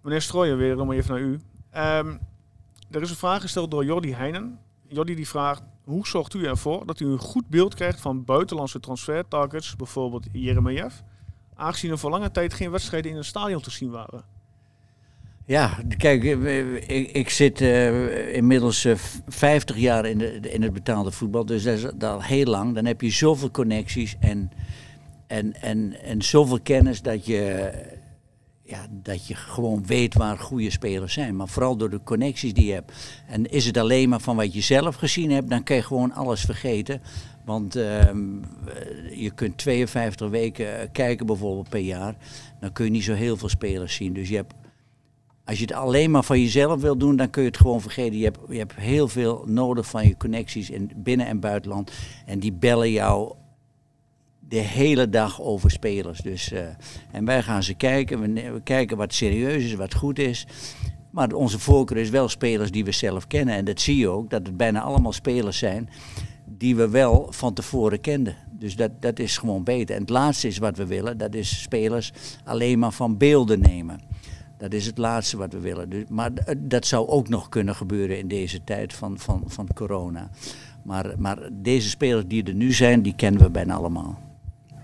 Meneer 0.00 0.22
Strooijen, 0.22 0.56
weer 0.56 0.80
om 0.80 0.92
even 0.92 1.10
naar 1.10 1.22
u. 1.22 1.40
Um, 1.76 2.20
er 2.90 3.02
is 3.02 3.10
een 3.10 3.16
vraag 3.16 3.40
gesteld 3.40 3.70
door 3.70 3.84
Jordi 3.84 4.14
Heinen. 4.14 4.58
Jordi 4.88 5.14
die 5.14 5.28
vraagt, 5.28 5.62
hoe 5.84 6.06
zorgt 6.06 6.34
u 6.34 6.46
ervoor 6.46 6.86
dat 6.86 7.00
u 7.00 7.06
een 7.06 7.18
goed 7.18 7.48
beeld 7.48 7.74
krijgt 7.74 8.00
van 8.00 8.24
buitenlandse 8.24 8.80
transfertargets, 8.80 9.76
bijvoorbeeld 9.76 10.26
Jeremejeff, 10.32 11.02
aangezien 11.54 11.90
er 11.90 11.98
voor 11.98 12.10
lange 12.10 12.30
tijd 12.30 12.54
geen 12.54 12.70
wedstrijden 12.70 13.10
in 13.10 13.16
het 13.16 13.26
stadion 13.26 13.60
te 13.60 13.70
zien 13.70 13.90
waren? 13.90 14.24
Ja, 15.44 15.78
kijk, 15.96 16.22
ik, 16.22 17.10
ik 17.10 17.28
zit 17.28 17.60
uh, 17.60 18.36
inmiddels 18.36 18.84
uh, 18.84 18.94
50 19.28 19.76
jaar 19.76 20.06
in, 20.06 20.18
de, 20.18 20.40
in 20.40 20.62
het 20.62 20.72
betaalde 20.72 21.10
voetbal, 21.10 21.46
dus 21.46 21.62
dat 21.62 21.74
is, 21.76 21.82
dat 21.82 22.02
al 22.02 22.22
heel 22.22 22.44
lang. 22.44 22.74
Dan 22.74 22.84
heb 22.84 23.00
je 23.00 23.10
zoveel 23.10 23.50
connecties 23.50 24.16
en 24.20 24.50
en, 25.32 25.54
en, 25.60 26.02
en 26.02 26.22
zoveel 26.22 26.60
kennis 26.60 27.02
dat 27.02 27.26
je, 27.26 27.70
ja, 28.62 28.86
dat 28.90 29.26
je 29.26 29.34
gewoon 29.34 29.86
weet 29.86 30.14
waar 30.14 30.38
goede 30.38 30.70
spelers 30.70 31.12
zijn. 31.12 31.36
Maar 31.36 31.48
vooral 31.48 31.76
door 31.76 31.90
de 31.90 32.02
connecties 32.02 32.54
die 32.54 32.66
je 32.66 32.72
hebt. 32.72 32.92
En 33.26 33.50
is 33.50 33.66
het 33.66 33.76
alleen 33.76 34.08
maar 34.08 34.20
van 34.20 34.36
wat 34.36 34.54
je 34.54 34.60
zelf 34.60 34.94
gezien 34.94 35.30
hebt, 35.30 35.50
dan 35.50 35.62
kan 35.62 35.76
je 35.76 35.82
gewoon 35.82 36.12
alles 36.12 36.40
vergeten. 36.40 37.02
Want 37.44 37.76
uh, 37.76 38.00
je 39.10 39.30
kunt 39.34 39.58
52 39.58 40.28
weken 40.28 40.92
kijken 40.92 41.26
bijvoorbeeld 41.26 41.68
per 41.68 41.80
jaar. 41.80 42.16
Dan 42.60 42.72
kun 42.72 42.84
je 42.84 42.90
niet 42.90 43.04
zo 43.04 43.14
heel 43.14 43.36
veel 43.36 43.48
spelers 43.48 43.94
zien. 43.94 44.12
Dus 44.12 44.28
je 44.28 44.36
hebt, 44.36 44.54
als 45.44 45.58
je 45.58 45.64
het 45.64 45.74
alleen 45.74 46.10
maar 46.10 46.24
van 46.24 46.40
jezelf 46.40 46.80
wil 46.80 46.96
doen, 46.96 47.16
dan 47.16 47.30
kun 47.30 47.42
je 47.42 47.48
het 47.48 47.56
gewoon 47.56 47.80
vergeten. 47.80 48.18
Je 48.18 48.24
hebt, 48.24 48.38
je 48.48 48.58
hebt 48.58 48.74
heel 48.74 49.08
veel 49.08 49.44
nodig 49.46 49.86
van 49.86 50.06
je 50.06 50.16
connecties 50.16 50.70
in 50.70 50.90
binnen- 50.96 51.26
en 51.26 51.40
buitenland. 51.40 51.92
En 52.26 52.38
die 52.38 52.52
bellen 52.52 52.90
jou 52.90 53.34
de 54.52 54.58
hele 54.58 55.08
dag 55.08 55.40
over 55.40 55.70
spelers. 55.70 56.20
Dus, 56.20 56.52
uh, 56.52 56.60
en 57.10 57.24
wij 57.24 57.42
gaan 57.42 57.62
ze 57.62 57.74
kijken. 57.74 58.20
We, 58.20 58.50
we, 58.52 58.60
kijken 58.62 58.96
wat 58.96 59.14
serieus 59.14 59.64
is, 59.64 59.74
wat 59.74 59.94
goed 59.94 60.18
is. 60.18 60.46
Maar 61.10 61.32
onze 61.32 61.58
voorkeur 61.58 61.96
is 61.96 62.10
wel 62.10 62.28
spelers 62.28 62.70
die 62.70 62.84
we 62.84 62.92
zelf 62.92 63.26
kennen. 63.26 63.54
En 63.54 63.64
dat 63.64 63.80
zie 63.80 63.96
je 63.96 64.08
ook, 64.08 64.30
dat 64.30 64.46
het 64.46 64.56
bijna 64.56 64.80
allemaal 64.80 65.12
spelers 65.12 65.58
zijn 65.58 65.88
die 66.44 66.76
we 66.76 66.88
wel 66.88 67.26
van 67.30 67.52
tevoren 67.52 68.00
kenden. 68.00 68.36
Dus 68.50 68.76
dat, 68.76 68.90
dat 69.00 69.18
is 69.18 69.36
gewoon 69.36 69.64
beter. 69.64 69.94
En 69.94 70.00
het 70.00 70.10
laatste 70.10 70.48
is 70.48 70.58
wat 70.58 70.76
we 70.76 70.86
willen, 70.86 71.18
dat 71.18 71.34
is 71.34 71.62
spelers 71.62 72.12
alleen 72.44 72.78
maar 72.78 72.92
van 72.92 73.16
beelden 73.16 73.60
nemen. 73.60 74.00
Dat 74.58 74.72
is 74.72 74.86
het 74.86 74.98
laatste 74.98 75.36
wat 75.36 75.52
we 75.52 75.60
willen. 75.60 75.90
Dus, 75.90 76.04
maar 76.08 76.30
dat 76.58 76.86
zou 76.86 77.08
ook 77.08 77.28
nog 77.28 77.48
kunnen 77.48 77.74
gebeuren 77.74 78.18
in 78.18 78.28
deze 78.28 78.64
tijd 78.64 78.92
van, 78.92 79.18
van, 79.18 79.42
van 79.46 79.68
corona. 79.74 80.30
Maar, 80.82 81.14
maar 81.18 81.48
deze 81.52 81.88
spelers 81.88 82.24
die 82.26 82.44
er 82.44 82.54
nu 82.54 82.72
zijn, 82.72 83.02
die 83.02 83.14
kennen 83.14 83.42
we 83.42 83.50
bijna 83.50 83.74
allemaal. 83.74 84.30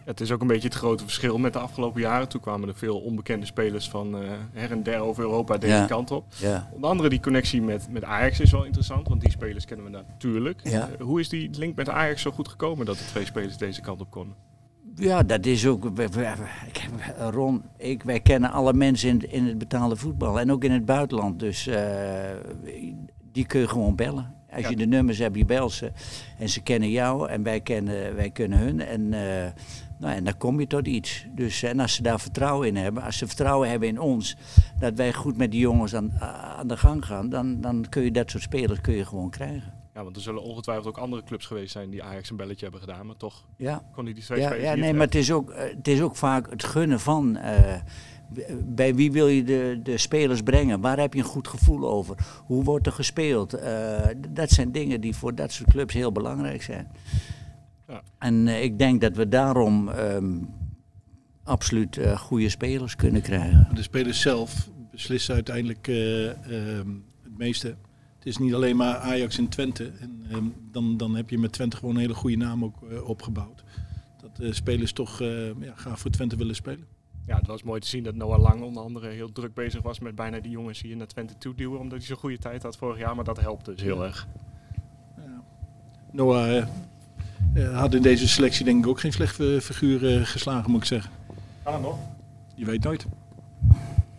Het 0.09 0.21
is 0.21 0.33
ook 0.33 0.41
een 0.41 0.47
beetje 0.47 0.69
het 0.69 0.77
grote 0.77 1.03
verschil 1.05 1.39
met 1.39 1.53
de 1.53 1.59
afgelopen 1.59 2.01
jaren. 2.01 2.29
Toen 2.29 2.41
kwamen 2.41 2.69
er 2.69 2.75
veel 2.75 2.99
onbekende 2.99 3.47
spelers 3.47 3.89
van 3.89 4.23
uh, 4.23 4.29
her 4.53 4.71
en 4.71 4.83
der 4.83 4.99
over 5.01 5.23
Europa 5.23 5.57
deze 5.57 5.85
kant 5.89 6.11
op. 6.11 6.25
Ja. 6.37 6.69
Onder 6.75 6.91
andere 6.91 7.09
die 7.09 7.21
connectie 7.21 7.63
met, 7.63 7.87
met 7.91 8.05
Ajax 8.05 8.41
is 8.41 8.51
wel 8.51 8.65
interessant, 8.65 9.09
want 9.09 9.21
die 9.21 9.31
spelers 9.31 9.65
kennen 9.65 9.87
we 9.87 9.91
natuurlijk. 9.91 10.61
Ja. 10.63 10.89
Uh, 10.99 11.05
hoe 11.05 11.21
is 11.21 11.29
die 11.29 11.51
link 11.53 11.77
met 11.77 11.89
Ajax 11.89 12.23
zo 12.23 12.31
goed 12.31 12.49
gekomen 12.49 12.87
dat 12.87 12.99
de 12.99 13.05
twee 13.05 13.25
spelers 13.25 13.57
deze 13.57 13.81
kant 13.81 14.01
op 14.01 14.11
konden? 14.11 14.37
Ja, 14.95 15.23
dat 15.23 15.47
is 15.47 15.67
ook. 15.67 15.91
Ron, 17.31 17.63
ik, 17.77 18.03
wij 18.03 18.21
kennen 18.21 18.51
alle 18.51 18.73
mensen 18.73 19.09
in, 19.09 19.33
in 19.33 19.47
het 19.47 19.59
betaalde 19.59 19.97
voetbal 19.97 20.41
en 20.41 20.53
ook 20.53 20.65
in 20.65 20.73
het 20.73 20.85
buitenland. 20.85 21.41
Dus 21.41 21.67
uh, 21.67 21.77
die 23.33 23.47
kun 23.47 23.61
je 23.61 23.69
gewoon 23.69 23.95
bellen. 23.95 24.35
Als 24.53 24.63
Ja. 24.63 24.69
je 24.69 24.77
de 24.77 24.87
nummers 24.87 25.19
hebt, 25.19 25.37
je 25.37 25.45
belt 25.45 25.73
ze. 25.73 25.93
En 26.39 26.49
ze 26.49 26.63
kennen 26.63 26.91
jou 26.91 27.29
en 27.29 27.43
wij 27.43 27.61
kennen, 27.61 28.15
wij 28.17 28.31
kunnen 28.31 28.59
hun. 28.59 28.81
En, 28.81 29.13
eh, 29.13 29.51
nou, 29.99 30.15
en 30.15 30.25
dan 30.25 30.37
kom 30.37 30.61
je 30.61 30.67
tot 30.67 30.87
iets. 30.87 31.27
Dus, 31.35 31.63
en 31.63 31.81
als 31.81 31.95
ze 31.95 32.03
daar 32.03 32.21
vertrouwen 32.21 32.69
in 32.69 32.77
hebben, 32.77 33.03
als 33.03 33.19
ze 33.19 33.27
vertrouwen 33.27 33.69
hebben 33.71 33.89
in 33.89 34.01
ons, 34.01 34.37
dat 34.79 34.95
wij 34.95 35.13
goed 35.13 35.37
met 35.37 35.51
die 35.51 35.61
jongens 35.61 35.95
aan, 35.95 36.13
aan 36.59 36.69
de 36.69 36.77
gang 36.77 37.05
gaan, 37.05 37.29
dan, 37.29 37.61
dan 37.61 37.87
kun 37.89 38.03
je 38.03 38.11
dat 38.11 38.31
soort 38.31 38.43
spelers 38.43 38.81
kun 38.81 38.95
je 38.95 39.05
gewoon 39.05 39.31
krijgen. 39.31 39.73
Ja, 39.95 40.05
want 40.05 40.17
er 40.17 40.23
zullen 40.23 40.43
ongetwijfeld 40.43 40.87
ook 40.87 40.99
andere 40.99 41.23
clubs 41.25 41.47
geweest 41.47 41.73
zijn 41.73 41.91
die 41.91 42.03
Ajax 42.03 42.31
een 42.31 42.37
belletje 42.37 42.63
hebben 42.63 42.81
gedaan, 42.81 43.07
maar 43.07 43.17
toch 43.17 43.45
Ja. 43.57 43.83
kon 43.95 44.05
hij 44.05 44.15
die 44.15 44.23
twee 44.23 44.39
Ja, 44.41 44.47
spelers 44.47 44.69
ja 44.69 44.75
nee, 44.75 44.93
maar 44.93 45.07
het 45.07 45.15
is, 45.15 45.33
ook, 45.33 45.51
eh, 45.51 45.71
het 45.77 45.89
is 45.89 46.01
ook 46.03 46.17
vaak 46.17 46.51
het 46.51 46.65
gunnen 46.65 47.01
van. 47.01 47.37
eh, 47.37 47.75
bij 48.65 48.95
wie 48.95 49.13
wil 49.13 49.29
je 49.29 49.45
de, 49.45 49.81
de 49.83 49.99
spelers 49.99 50.43
brengen? 50.43 50.81
Waar 50.81 50.99
heb 50.99 51.13
je 51.15 51.19
een 51.21 51.25
goed 51.27 51.49
gevoel 51.49 51.89
over? 51.89 52.17
Hoe 52.47 52.65
wordt 52.65 52.87
er 52.87 52.93
gespeeld? 52.93 53.53
Eh, 53.55 54.07
dat 54.29 54.51
zijn 54.51 54.73
dingen 54.73 55.01
die 55.01 55.17
voor 55.17 55.35
dat 55.35 55.53
soort 55.53 55.71
clubs 55.71 55.95
heel 55.95 56.13
belangrijk 56.13 56.63
zijn. 56.63 56.89
Ja. 57.89 58.03
En 58.19 58.49
eh, 58.49 58.63
ik 58.63 58.79
denk 58.79 59.01
dat 59.01 59.17
we 59.17 59.29
daarom 59.29 59.89
ehm, 59.89 60.37
absoluut 61.43 61.97
eh, 61.97 62.19
goede 62.19 62.49
spelers 62.49 62.97
kunnen 62.97 63.23
krijgen. 63.23 63.69
De 63.75 63.83
spelers 63.83 64.21
zelf 64.21 64.69
beslissen 64.91 65.35
uiteindelijk 65.35 65.89
eh, 65.89 66.29
ehm, 66.31 66.89
het 67.23 67.39
meeste. 67.39 67.77
Het 68.19 68.27
is 68.27 68.39
niet 68.39 68.55
alleen 68.55 68.77
maar 68.77 68.97
Ajax 68.97 69.39
en 69.39 69.49
Twente. 69.49 69.93
En, 70.01 70.23
ehm, 70.31 70.45
dan, 70.73 70.97
dan 70.97 71.17
heb 71.17 71.31
je 71.31 71.39
met 71.39 71.53
Twente 71.53 71.77
gewoon 71.77 71.95
een 71.95 72.01
hele 72.01 72.15
goede 72.15 72.37
naam 72.37 72.65
ook 72.65 72.77
opgebouwd. 73.05 73.65
Dat 74.21 74.37
de 74.37 74.53
spelers 74.53 74.93
toch 74.93 75.21
eh, 75.21 75.61
ja, 75.61 75.75
graag 75.75 75.99
voor 75.99 76.11
Twente 76.11 76.37
willen 76.37 76.55
spelen. 76.55 76.87
Ja, 77.27 77.37
het 77.37 77.47
was 77.47 77.63
mooi 77.63 77.81
te 77.81 77.89
zien 77.89 78.03
dat 78.03 78.15
Noah 78.15 78.41
Lang 78.41 78.63
onder 78.63 78.83
andere 78.83 79.09
heel 79.09 79.33
druk 79.33 79.55
bezig 79.55 79.83
was 79.83 79.99
met 79.99 80.15
bijna 80.15 80.41
die 80.41 80.51
jongens 80.51 80.81
hier 80.81 80.97
naar 80.97 81.07
Twente 81.07 81.39
toe 81.39 81.55
duwen, 81.55 81.79
omdat 81.81 81.99
hij 81.99 82.07
zo'n 82.07 82.17
goede 82.17 82.39
tijd 82.39 82.63
had 82.63 82.77
vorig 82.77 82.99
jaar, 82.99 83.15
maar 83.15 83.25
dat 83.25 83.41
helpt 83.41 83.65
dus 83.65 83.83
heel 83.83 84.05
erg. 84.05 84.29
Noah 86.13 86.49
eh, 86.49 86.59
eh, 86.59 86.69
had 87.75 87.95
in 87.95 88.03
deze 88.03 88.29
selectie 88.29 88.65
denk 88.65 88.85
ik 88.85 88.91
ook 88.91 89.01
geen 89.01 89.13
slechte 89.13 89.59
figuur 89.63 90.17
eh, 90.17 90.27
geslagen, 90.27 90.71
moet 90.71 90.81
ik 90.81 90.87
zeggen. 90.87 91.11
Kan 91.63 91.73
het 91.73 91.83
nog? 91.83 91.99
Je 92.55 92.65
weet 92.65 92.85
nooit. 92.85 93.07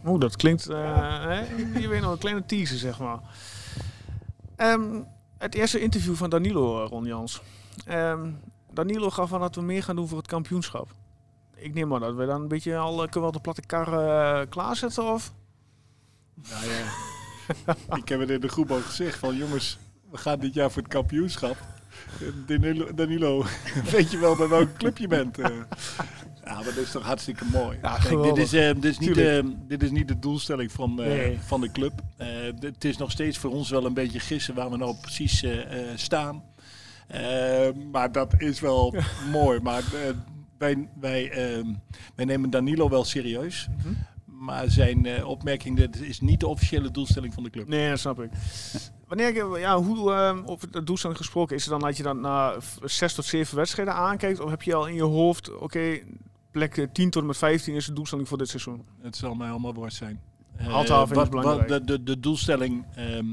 Oeh, 0.05 0.19
dat 0.19 0.35
klinkt... 0.35 0.67
eh, 0.69 1.21
hè? 1.21 1.39
Je 1.79 1.87
weet 1.87 2.01
nog 2.01 2.11
een 2.11 2.17
kleine 2.17 2.45
teaser, 2.45 2.77
zeg 2.77 2.99
maar. 2.99 3.19
Ehm, 4.55 5.01
het 5.37 5.55
eerste 5.55 5.79
interview 5.79 6.15
van 6.15 6.29
Danilo, 6.29 6.83
eh, 6.83 6.89
Ron 6.89 7.05
Jans. 7.05 7.41
Ehm, 7.85 8.29
Danilo 8.73 9.09
gaf 9.09 9.33
aan 9.33 9.39
dat 9.39 9.55
we 9.55 9.61
meer 9.61 9.83
gaan 9.83 9.95
doen 9.95 10.07
voor 10.07 10.17
het 10.17 10.27
kampioenschap. 10.27 10.89
Ik 11.55 11.73
neem 11.73 11.87
maar 11.87 11.99
dat 11.99 12.15
we 12.15 12.25
dan 12.25 12.41
een 12.41 12.47
beetje 12.47 12.77
al... 12.77 12.91
eh, 13.03 13.09
kunnen 13.09 13.19
we 13.19 13.25
al 13.25 13.31
de 13.31 13.39
platte 13.39 13.61
kar 13.65 13.87
eh, 13.93 14.49
klaarzetten, 14.49 15.13
of? 15.13 15.33
Nou 16.49 16.65
ja, 16.65 17.95
ik 18.01 18.09
heb 18.09 18.19
het 18.19 18.29
in 18.29 18.39
de 18.39 18.47
groep 18.47 18.71
al 18.71 18.81
gezegd 18.81 19.19
van 19.19 19.35
jongens, 19.35 19.77
we 20.11 20.17
gaan 20.17 20.39
dit 20.39 20.53
jaar 20.53 20.71
voor 20.71 20.81
het 20.81 20.91
kampioenschap. 20.91 21.57
Danilo, 22.45 22.93
Danilo 22.93 23.45
weet 23.91 24.11
je 24.11 24.17
wel 24.17 24.35
bij 24.35 24.47
welke 24.47 24.73
club 24.73 24.97
je 24.97 25.07
bent? 25.07 25.37
eh? 25.39 25.49
Ja, 26.45 26.55
maar 26.55 26.63
dat 26.63 26.77
is 26.77 26.91
toch 26.91 27.03
hartstikke 27.03 27.45
mooi. 27.51 27.77
Ja, 27.81 27.97
Kijk, 27.97 28.23
dit, 28.23 28.37
is, 28.37 28.53
eh, 28.53 28.73
dit, 28.73 28.85
is 28.85 28.99
niet, 28.99 29.17
eh, 29.17 29.43
dit 29.67 29.83
is 29.83 29.91
niet 29.91 30.07
de 30.07 30.19
doelstelling 30.19 30.71
van, 30.71 30.95
Nee. 30.95 31.37
van 31.45 31.61
de 31.61 31.71
club. 31.71 32.01
Het 32.59 32.85
is 32.85 32.97
nog 32.97 33.11
steeds 33.11 33.37
voor 33.37 33.51
ons 33.51 33.69
wel 33.69 33.85
een 33.85 33.93
beetje 33.93 34.19
gissen 34.19 34.55
waar 34.55 34.69
we 34.69 34.77
nou 34.77 34.95
precies 35.01 35.43
staan. 35.95 36.43
Maar 37.91 38.11
dat 38.11 38.33
is 38.37 38.59
wel 38.59 38.95
mooi. 39.31 39.59
Maar 39.59 39.83
wij, 40.57 40.87
wij, 40.99 41.29
eh, 41.31 41.65
wij 42.15 42.25
nemen 42.25 42.49
Danilo 42.49 42.89
wel 42.89 43.03
serieus. 43.03 43.67
Mhm. 43.77 43.93
Maar 44.45 44.69
zijn 44.71 45.25
opmerking, 45.25 45.77
dit 45.77 46.01
is 46.01 46.19
niet 46.19 46.39
de 46.39 46.47
officiële 46.47 46.91
doelstelling 46.91 47.33
van 47.33 47.43
de 47.43 47.49
club. 47.49 47.67
Nee, 47.67 47.89
dat 47.89 47.99
snap 47.99 48.21
ik. 48.21 48.29
Wanneer, 49.09 49.59
ja, 49.59 49.81
hoe, 49.81 50.13
ehm, 50.13 50.41
over 50.45 50.71
de 50.71 50.83
doelstelling 50.83 51.19
gesproken, 51.19 51.55
is 51.55 51.61
het 51.61 51.71
dan 51.71 51.81
dat 51.81 51.97
je 51.97 52.03
dan 52.03 52.21
na 52.21 52.55
zes 52.83 53.13
tot 53.13 53.25
zeven 53.25 53.55
wedstrijden 53.55 53.93
aankijkt? 53.93 54.39
Of 54.39 54.49
heb 54.49 54.61
je 54.61 54.75
al 54.75 54.87
in 54.87 54.95
je 54.95 55.03
hoofd, 55.03 55.57
oké, 55.57 55.99
plek 56.51 56.77
eh, 56.77 56.87
10 56.93 57.09
tot 57.09 57.21
en 57.21 57.27
met 57.27 57.37
15 57.37 57.75
is 57.75 57.85
de 57.85 57.93
doelstelling 57.93 58.27
voor 58.27 58.37
dit 58.37 58.49
seizoen? 58.49 58.85
Het 59.01 59.15
zal 59.15 59.35
mij 59.35 59.49
allemaal 59.49 59.73
worst 59.73 59.97
zijn. 59.97 60.19
Eh, 60.59 60.67
Handhaven 60.67 61.21
is 61.21 61.29
belangrijk. 61.29 61.69
wat 61.69 61.87
de, 61.87 61.97
de, 61.97 62.03
de 62.03 62.19
doelstelling 62.19 62.85
ehm, 62.95 63.25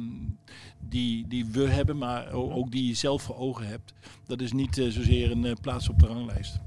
die, 0.78 1.28
die 1.28 1.44
we 1.44 1.68
hebben, 1.68 1.98
maar 1.98 2.32
ook 2.32 2.70
die 2.70 2.86
je 2.86 2.94
zelf 2.94 3.22
voor 3.22 3.36
ogen 3.36 3.66
hebt, 3.66 3.92
dat 4.26 4.40
is 4.40 4.52
niet 4.52 4.78
eh, 4.78 4.88
zozeer 4.88 5.30
een 5.30 5.44
eh, 5.44 5.52
plaats 5.60 5.88
op 5.88 5.98
de 5.98 6.06
ranglijst. 6.06 6.58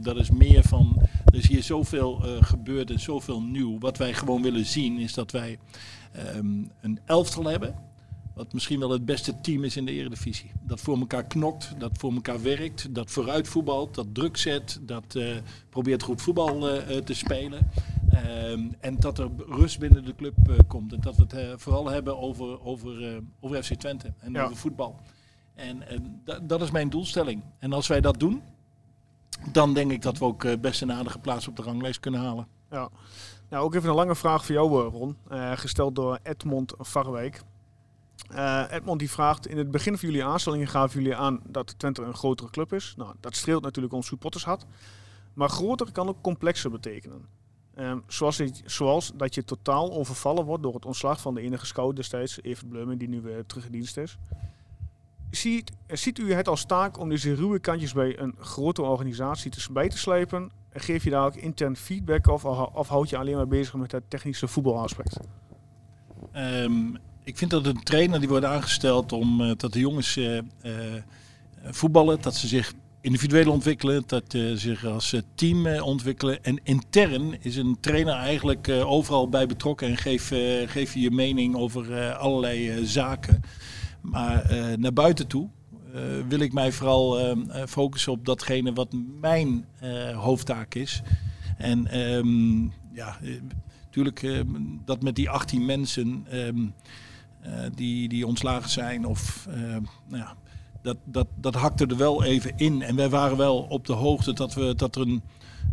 Dat 0.00 0.16
is 0.16 0.30
meer 0.30 0.62
van, 0.62 1.08
er 1.24 1.34
is 1.34 1.48
hier 1.48 1.62
zoveel 1.62 2.20
gebeurd 2.40 2.90
en 2.90 3.00
zoveel 3.00 3.42
nieuw. 3.42 3.78
Wat 3.78 3.98
wij 3.98 4.14
gewoon 4.14 4.42
willen 4.42 4.64
zien 4.64 4.98
is 4.98 5.14
dat 5.14 5.30
wij 5.30 5.58
ehm, 6.12 6.64
een 6.80 7.00
elftal 7.04 7.44
hebben, 7.44 7.74
wat 8.34 8.52
misschien 8.52 8.78
wel 8.78 8.90
het 8.90 9.04
beste 9.04 9.40
team 9.40 9.64
is 9.64 9.76
in 9.76 9.84
de 9.84 9.92
eredivisie. 9.92 10.50
Dat 10.62 10.80
voor 10.80 10.98
elkaar 10.98 11.24
knokt, 11.24 11.74
dat 11.80 11.90
voor 11.98 12.12
elkaar 12.12 12.42
werkt, 12.42 12.94
dat 12.94 13.10
vooruit 13.10 13.48
voetbalt, 13.48 13.94
dat 13.94 14.06
druk 14.14 14.36
zet, 14.36 14.78
dat 14.82 15.14
eh, 15.14 15.36
probeert 15.70 16.02
goed 16.02 16.22
voetbal 16.22 16.68
eh, 16.70 16.96
te 16.96 17.14
spelen. 17.14 17.70
Ehm, 18.10 18.60
en 18.80 18.96
dat 19.00 19.18
er 19.18 19.28
rust 19.48 19.78
binnen 19.78 20.04
de 20.04 20.14
club 20.14 20.34
eh, 20.48 20.56
komt. 20.66 20.92
En 20.92 21.00
dat 21.00 21.16
we 21.16 21.36
het 21.36 21.62
vooral 21.62 21.88
hebben 21.90 22.18
over, 22.18 22.64
over, 22.64 23.22
over 23.40 23.62
FC 23.62 23.74
Twente 23.74 24.12
en 24.18 24.32
Ja. 24.32 24.44
over 24.44 24.56
voetbal. 24.56 25.00
En 25.54 25.82
da- 26.24 26.38
dat 26.38 26.62
is 26.62 26.70
mijn 26.70 26.90
doelstelling. 26.90 27.42
En 27.58 27.72
als 27.72 27.86
wij 27.86 28.00
dat 28.00 28.20
doen, 28.20 28.42
dan 29.52 29.74
denk 29.74 29.90
ik 29.90 30.02
dat 30.02 30.18
we 30.18 30.24
ook 30.24 30.60
best 30.60 30.82
een 30.82 30.92
aardige 30.92 31.18
plaats 31.18 31.48
op 31.48 31.56
de 31.56 31.62
ranglijst 31.62 32.00
kunnen 32.00 32.20
halen. 32.20 32.46
Ja. 32.70 32.88
Nou, 33.50 33.64
ook 33.64 33.74
even 33.74 33.88
een 33.88 33.94
lange 33.94 34.16
vraag 34.16 34.44
voor 34.46 34.54
jou, 34.54 34.88
Ron. 34.88 35.16
Gesteld 35.54 35.94
door 35.94 36.18
Edmond 36.22 36.74
Varwijk. 36.78 37.42
Eh, 38.34 38.64
Edmond 38.70 38.98
die 38.98 39.10
vraagt, 39.10 39.46
in 39.46 39.58
het 39.58 39.70
begin 39.70 39.98
van 39.98 40.08
jullie 40.08 40.24
aanstellingen 40.24 40.66
gaven 40.66 41.02
jullie 41.02 41.16
aan 41.16 41.40
dat 41.48 41.78
Twente 41.78 42.02
een 42.02 42.14
grotere 42.14 42.50
club 42.50 42.72
is. 42.72 42.94
Nou, 42.96 43.14
dat 43.20 43.36
streelt 43.36 43.62
natuurlijk 43.62 43.94
ons 43.94 44.06
supportershart. 44.06 44.64
Maar 45.34 45.48
groter 45.48 45.92
kan 45.92 46.08
ook 46.08 46.20
complexer 46.20 46.70
betekenen. 46.70 47.26
Ehm, 47.74 47.98
zoals, 48.06 48.42
zoals 48.64 49.12
dat 49.14 49.34
je 49.34 49.44
totaal 49.44 49.92
overvallen 49.92 50.44
wordt 50.44 50.62
door 50.62 50.74
het 50.74 50.86
ontslag 50.86 51.20
van 51.20 51.34
de 51.34 51.40
enige 51.40 51.66
scout 51.66 51.96
destijds, 51.96 52.42
Evert 52.42 52.68
Bleumen, 52.68 52.98
die 52.98 53.08
nu 53.08 53.20
weer 53.20 53.46
terug 53.46 53.66
in 53.66 53.72
dienst 53.72 53.96
is. 53.96 54.18
Ziet, 55.30 55.72
ziet 55.86 56.18
u 56.18 56.32
het 56.32 56.48
als 56.48 56.64
taak 56.64 56.98
om 56.98 57.08
deze 57.08 57.34
ruwe 57.34 57.58
kantjes 57.58 57.92
bij 57.92 58.18
een 58.18 58.34
grote 58.38 58.82
organisatie 58.82 59.50
te, 59.50 59.72
bij 59.72 59.88
te 59.88 59.98
slepen? 59.98 60.50
En 60.68 60.80
geef 60.80 61.04
je 61.04 61.10
daar 61.10 61.26
ook 61.26 61.36
intern 61.36 61.76
feedback 61.76 62.26
of, 62.26 62.44
of 62.74 62.88
houd 62.88 63.08
je 63.10 63.18
alleen 63.18 63.36
maar 63.36 63.48
bezig 63.48 63.74
met 63.74 63.92
het 63.92 64.10
technische 64.10 64.48
voetbalaspect? 64.48 65.16
Ehm, 66.32 66.94
ik 67.24 67.38
vind 67.38 67.50
dat 67.50 67.66
een 67.66 67.82
trainer 67.82 68.20
die 68.20 68.28
wordt 68.28 68.44
aangesteld 68.44 69.12
om 69.12 69.40
eh, 69.40 69.50
dat 69.56 69.72
de 69.72 69.78
jongens 69.78 70.16
eh, 70.16 70.38
eh, 70.38 70.44
voetballen, 71.64 72.20
dat 72.20 72.34
ze 72.34 72.46
zich 72.46 72.72
individueel 73.00 73.52
ontwikkelen, 73.52 74.02
dat 74.06 74.24
ze 74.28 74.52
zich 74.56 74.84
als 74.84 75.16
team 75.34 75.66
ontwikkelen. 75.66 76.44
En 76.44 76.60
intern 76.62 77.42
is 77.42 77.56
een 77.56 77.76
trainer 77.80 78.14
eigenlijk 78.14 78.68
overal 78.68 79.28
bij 79.28 79.46
betrokken 79.46 79.88
en 79.88 79.96
geeft 79.96 80.26
geef 80.66 80.94
je 80.94 81.00
je 81.00 81.10
mening 81.10 81.56
over 81.56 82.12
allerlei 82.12 82.86
zaken. 82.86 83.42
Maar 84.00 84.54
naar 84.78 84.92
buiten 84.92 85.26
toe 85.26 85.48
wil 86.28 86.40
ik 86.40 86.52
mij 86.52 86.72
vooral 86.72 87.36
focussen 87.66 88.12
op 88.12 88.24
datgene 88.24 88.72
wat 88.72 88.94
mijn 89.20 89.66
hoofdtaak 90.14 90.74
is. 90.74 91.02
En 91.56 91.86
ehm, 91.86 92.62
ja, 92.92 93.18
natuurlijk 93.84 94.44
dat 94.84 95.02
met 95.02 95.16
die 95.16 95.30
18 95.30 95.64
mensen 95.64 96.26
ehm, 96.30 96.58
eh, 96.58 96.64
die, 97.74 98.08
die 98.08 98.26
ontslagen 98.26 98.70
zijn 98.70 99.06
of 99.06 99.46
eh, 99.50 99.56
nou 100.08 100.22
ja, 100.22 100.34
dat, 100.82 100.96
dat, 101.04 101.26
dat 101.34 101.54
hakte 101.54 101.86
er 101.86 101.96
wel 101.96 102.24
even 102.24 102.52
in. 102.56 102.82
En 102.82 102.96
wij 102.96 103.08
waren 103.08 103.36
wel 103.36 103.58
op 103.58 103.86
de 103.86 103.92
hoogte 103.92 104.32
dat, 104.32 104.54
we, 104.54 104.74
dat 104.74 104.96
er 104.96 105.02
een 105.02 105.22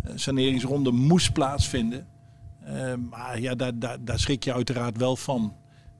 eh, 0.03 0.11
saneringsronde 0.15 0.91
moest 0.91 1.33
plaatsvinden. 1.33 2.07
Eh, 2.63 2.93
maar 3.09 3.39
ja, 3.39 3.55
daar, 3.55 3.79
daar, 3.79 3.97
daar 4.03 4.19
schrik 4.19 4.43
je 4.43 4.53
uiteraard 4.53 4.97
wel 4.97 5.15
van. 5.15 5.53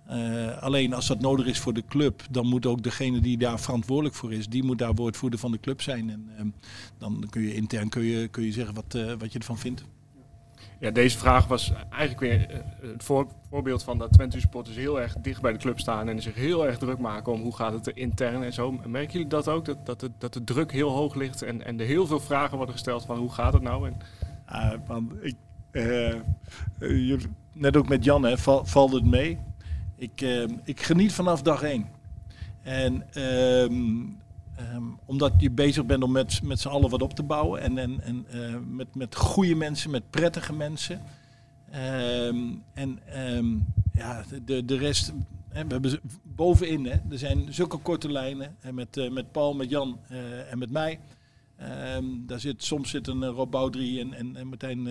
Eh, 0.10 0.58
alleen 0.58 0.94
als 0.94 1.08
dat 1.08 1.20
nodig 1.20 1.46
is 1.46 1.60
voor 1.60 1.74
de 1.74 1.86
club, 1.88 2.24
dan 2.32 2.48
moet 2.48 2.66
ook 2.66 2.84
degene 2.84 3.20
die 3.20 3.38
daar 3.38 3.60
verantwoordelijk 3.60 4.16
voor 4.16 4.34
is, 4.34 4.48
die 4.48 4.64
moet 4.64 4.78
daar 4.78 4.94
woordvoerder 4.94 5.40
van 5.40 5.52
de 5.52 5.60
club 5.60 5.82
zijn. 5.82 6.10
En 6.38 6.56
dan 6.98 7.26
kun 7.30 7.42
je 7.42 7.56
intern 7.56 7.90
kun 7.90 8.04
je, 8.04 8.28
kun 8.28 8.44
je 8.44 8.52
zeggen 8.52 8.74
wat, 8.74 8.96
eh, 8.96 9.14
wat 9.18 9.32
je 9.32 9.40
ervan 9.40 9.58
vindt. 9.58 9.84
Ja, 10.80 10.92
deze 10.92 11.18
vraag 11.18 11.48
was 11.48 11.74
eigenlijk 11.90 12.20
weer 12.20 12.50
eh, 12.50 12.60
het 12.92 13.04
voor, 13.04 13.28
voorbeeld 13.50 13.84
van 13.84 13.98
dat 13.98 14.12
Twente 14.12 14.40
supporters 14.40 14.76
heel 14.76 15.02
erg 15.02 15.16
dicht 15.22 15.42
bij 15.42 15.52
de 15.52 15.58
club 15.58 15.80
staan 15.80 16.10
en 16.10 16.22
zich 16.22 16.36
heel 16.36 16.68
erg 16.68 16.78
druk 16.78 16.98
maken 16.98 17.34
om 17.34 17.42
hoe 17.42 17.56
gaat 17.56 17.74
het 17.74 17.88
er 17.88 17.98
intern 17.98 18.44
en 18.44 18.54
zo. 18.54 18.72
Merken 18.72 19.12
jullie 19.12 19.28
dat 19.28 19.48
ook? 19.48 19.66
Dat, 19.66 19.86
dat, 19.86 20.00
de, 20.00 20.12
dat 20.18 20.34
de 20.34 20.44
druk 20.44 20.72
heel 20.72 20.90
hoog 20.90 21.16
ligt 21.16 21.42
en, 21.42 21.66
en 21.66 21.80
er 21.80 21.86
heel 21.86 22.08
veel 22.08 22.20
vragen 22.20 22.58
worden 22.58 22.76
gesteld 22.76 23.06
van 23.06 23.18
hoe 23.18 23.32
gaat 23.32 23.54
het 23.54 23.62
nou? 23.62 23.88
En... 23.88 23.98
Uh, 24.52 24.72
man, 24.88 25.12
ik, 25.22 25.36
net 27.54 27.78
ook 27.78 27.88
met 27.88 28.04
Jan, 28.04 28.24
hè, 28.24 28.38
val, 28.38 28.66
valt 28.66 28.92
het 28.92 29.06
mee? 29.06 29.40
Ik, 29.96 30.22
ehm, 30.22 30.50
ik 30.64 30.82
geniet 30.82 31.14
vanaf 31.14 31.42
dag 31.42 31.62
één. 31.62 31.88
En 32.62 33.04
um, 34.60 35.00
omdat 35.06 35.34
je 35.38 35.52
bezig 35.52 35.86
bent 35.86 36.04
om 36.04 36.12
met, 36.12 36.44
met 36.44 36.60
z'n 36.60 36.68
allen 36.68 36.90
wat 36.90 37.02
op 37.02 37.14
te 37.14 37.24
bouwen. 37.24 37.62
En, 37.62 37.78
en, 37.78 38.02
en 38.02 38.26
uh, 38.34 38.56
met, 38.68 38.96
met 38.96 39.16
goede 39.16 39.56
mensen, 39.56 39.92
met 39.92 40.10
prettige 40.10 40.54
mensen. 40.54 41.02
en 42.74 43.02
ja, 43.94 44.24
de, 44.46 44.66
de 44.66 44.78
rest. 44.78 45.14
Hè, 45.50 45.66
we 45.66 45.72
hebben 45.74 46.00
bovenin, 46.24 46.86
hè, 46.86 46.98
er 47.10 47.18
zijn 47.18 47.54
zulke 47.54 47.78
korte 47.78 48.12
lijnen. 48.12 48.56
En 48.60 48.76
met, 48.76 48.98
uh, 48.98 49.12
met 49.12 49.32
Paul, 49.32 49.54
met 49.54 49.70
Jan 49.70 50.00
uh, 50.12 50.52
en 50.52 50.58
met 50.58 50.72
mij. 50.72 51.00
daar 52.26 52.40
zit, 52.40 52.64
soms 52.64 52.90
zit 52.90 53.08
een 53.08 53.26
Rob 53.26 53.52
Boudry 53.52 54.00
en, 54.00 54.14
en, 54.14 54.36
en 54.36 54.48
Martijn 54.48 54.88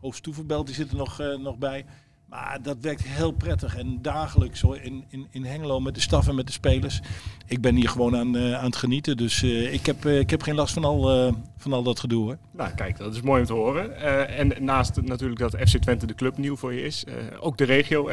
Hoofdstoeverbelt, 0.00 0.66
die 0.66 0.74
zitten 0.74 0.96
nog, 0.96 1.18
nog 1.38 1.58
bij. 1.58 1.84
Maar 2.32 2.58
dat 2.62 2.76
werkt 2.80 3.02
heel 3.02 3.30
prettig 3.30 3.76
en 3.76 3.98
dagelijks 4.02 4.60
hoor, 4.60 4.78
in, 4.78 5.04
in, 5.08 5.26
in 5.30 5.44
Hengelo 5.44 5.80
met 5.80 5.94
de 5.94 6.00
staf 6.00 6.28
en 6.28 6.34
met 6.34 6.46
de 6.46 6.52
spelers. 6.52 7.00
Ik 7.46 7.60
ben 7.60 7.74
hier 7.74 7.88
gewoon 7.88 8.16
aan, 8.16 8.36
uh, 8.36 8.58
aan 8.58 8.64
het 8.64 8.76
genieten, 8.76 9.16
dus 9.16 9.42
uh, 9.42 9.72
ik, 9.72 9.86
heb, 9.86 10.04
uh, 10.04 10.18
ik 10.18 10.30
heb 10.30 10.42
geen 10.42 10.54
last 10.54 10.74
van 10.74 10.84
al, 10.84 11.34
van 11.56 11.72
al 11.72 11.82
dat 11.82 12.00
gedoe. 12.00 12.24
Hoor. 12.24 12.38
Nou 12.50 12.74
kijk, 12.74 12.98
dat 12.98 13.14
is 13.14 13.20
mooi 13.20 13.40
om 13.40 13.46
te 13.46 13.52
horen. 13.52 13.96
en 14.28 14.64
naast 14.64 15.02
natuurlijk 15.02 15.40
dat 15.40 15.56
FC 15.56 15.76
Twente 15.78 16.06
de 16.06 16.14
club 16.14 16.38
nieuw 16.38 16.56
voor 16.56 16.72
je 16.72 16.82
is, 16.82 17.04
ook 17.40 17.56
de 17.56 17.64
regio, 17.64 18.08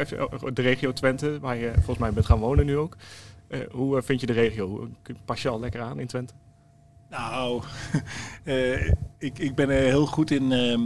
de 0.52 0.62
regio 0.62 0.92
Twente, 0.92 1.38
waar 1.40 1.56
je 1.56 1.70
volgens 1.74 1.98
mij 1.98 2.12
bent 2.12 2.26
gaan 2.26 2.38
wonen 2.38 2.66
nu 2.66 2.76
ook. 2.76 2.96
hoe 3.70 4.02
vind 4.02 4.20
je 4.20 4.26
de 4.26 4.32
regio? 4.32 4.88
Pas 5.24 5.42
je 5.42 5.48
al 5.48 5.60
lekker 5.60 5.80
aan 5.80 6.00
in 6.00 6.06
Twente? 6.06 6.34
Nou, 7.10 7.62
ik, 9.18 9.38
ik 9.38 9.54
ben 9.54 9.70
er 9.70 9.82
heel 9.82 10.06
goed 10.06 10.30
in, 10.30 10.52
ehm, 10.52 10.80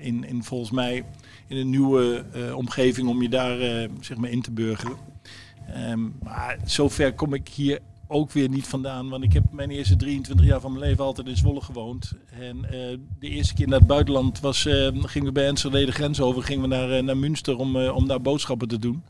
in, 0.00 0.24
in 0.24 0.44
volgens 0.44 0.70
mij 0.70 1.04
in 1.46 1.56
een 1.56 1.70
nieuwe 1.70 2.24
uh, 2.36 2.56
omgeving 2.56 3.08
om 3.08 3.22
je 3.22 3.28
daar 3.28 3.88
zeg 4.00 4.16
maar 4.16 4.30
in 4.30 4.42
te 4.42 4.50
burgeren. 4.50 4.96
Um, 5.90 6.16
maar 6.22 6.58
zover 6.64 7.14
kom 7.14 7.34
ik 7.34 7.48
hier 7.48 7.78
ook 8.06 8.32
weer 8.32 8.48
niet 8.48 8.66
vandaan. 8.66 9.08
Want 9.08 9.24
ik 9.24 9.32
heb 9.32 9.44
mijn 9.50 9.70
eerste 9.70 9.96
23 9.96 10.46
jaar 10.46 10.60
van 10.60 10.72
mijn 10.72 10.84
leven 10.84 11.04
altijd 11.04 11.26
in 11.26 11.36
Zwolle 11.36 11.60
gewoond. 11.60 12.12
En 12.40 12.60
de 13.18 13.28
eerste 13.28 13.54
keer 13.54 13.68
naar 13.68 13.78
het 13.78 13.88
buitenland 13.88 14.40
was, 14.40 14.62
gingen 14.92 15.26
we 15.26 15.32
bij 15.32 15.46
Enschede 15.46 15.84
de 15.84 15.92
grens 15.92 16.20
over. 16.20 16.42
Gingen 16.42 16.68
we 16.68 16.76
naar, 16.76 17.04
naar 17.04 17.16
Münster 17.16 17.56
om, 17.56 17.76
om 17.76 18.08
daar 18.08 18.20
boodschappen 18.20 18.68
te 18.68 18.78
doen. 18.78 19.02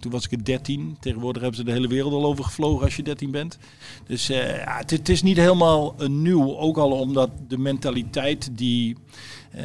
Toen 0.00 0.10
was 0.10 0.28
ik 0.28 0.44
13. 0.44 0.96
Tegenwoordig 1.00 1.42
hebben 1.42 1.60
ze 1.60 1.66
de 1.66 1.72
hele 1.72 1.88
wereld 1.88 2.12
al 2.12 2.24
over 2.24 2.44
gevlogen 2.44 2.84
als 2.84 2.96
je 2.96 3.02
13 3.02 3.30
bent. 3.30 3.58
Dus 4.06 4.26
ja, 4.26 4.82
het, 4.86 5.08
is 5.08 5.22
niet 5.22 5.36
helemaal 5.36 5.94
uh, 6.00 6.08
nieuw. 6.08 6.56
Ook 6.56 6.76
al 6.76 6.90
omdat 6.90 7.30
de 7.48 7.58
mentaliteit 7.58 8.58
die 8.58 8.96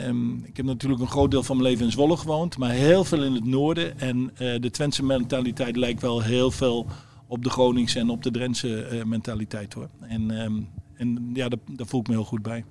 Um, 0.07 0.43
ik 0.45 0.57
heb 0.57 0.65
natuurlijk 0.65 1.01
een 1.01 1.07
groot 1.07 1.31
deel 1.31 1.43
van 1.43 1.57
mijn 1.57 1.69
leven 1.69 1.85
in 1.85 1.91
Zwolle 1.91 2.17
gewoond, 2.17 2.57
maar 2.57 2.69
heel 2.69 3.03
veel 3.03 3.23
in 3.23 3.33
het 3.33 3.45
noorden. 3.45 3.99
En 3.99 4.17
uh, 4.17 4.59
de 4.59 4.69
Twentse 4.71 5.03
mentaliteit 5.03 5.75
lijkt 5.75 6.01
wel 6.01 6.21
heel 6.21 6.51
veel 6.51 6.85
op 7.27 7.43
de 7.43 7.49
Groningse 7.49 7.99
en 7.99 8.09
op 8.09 8.23
de 8.23 8.31
Drentse 8.31 9.03
mentaliteit 9.05 9.73
hoor. 9.73 9.89
En, 9.99 10.41
um, 10.41 10.69
en 10.93 11.29
ja, 11.33 11.49
daar, 11.49 11.59
daar, 11.71 11.87
voel 11.87 11.99
ik 11.99 12.07
me 12.07 12.13
heel 12.13 12.23
goed 12.23 12.41
bij. 12.41 12.65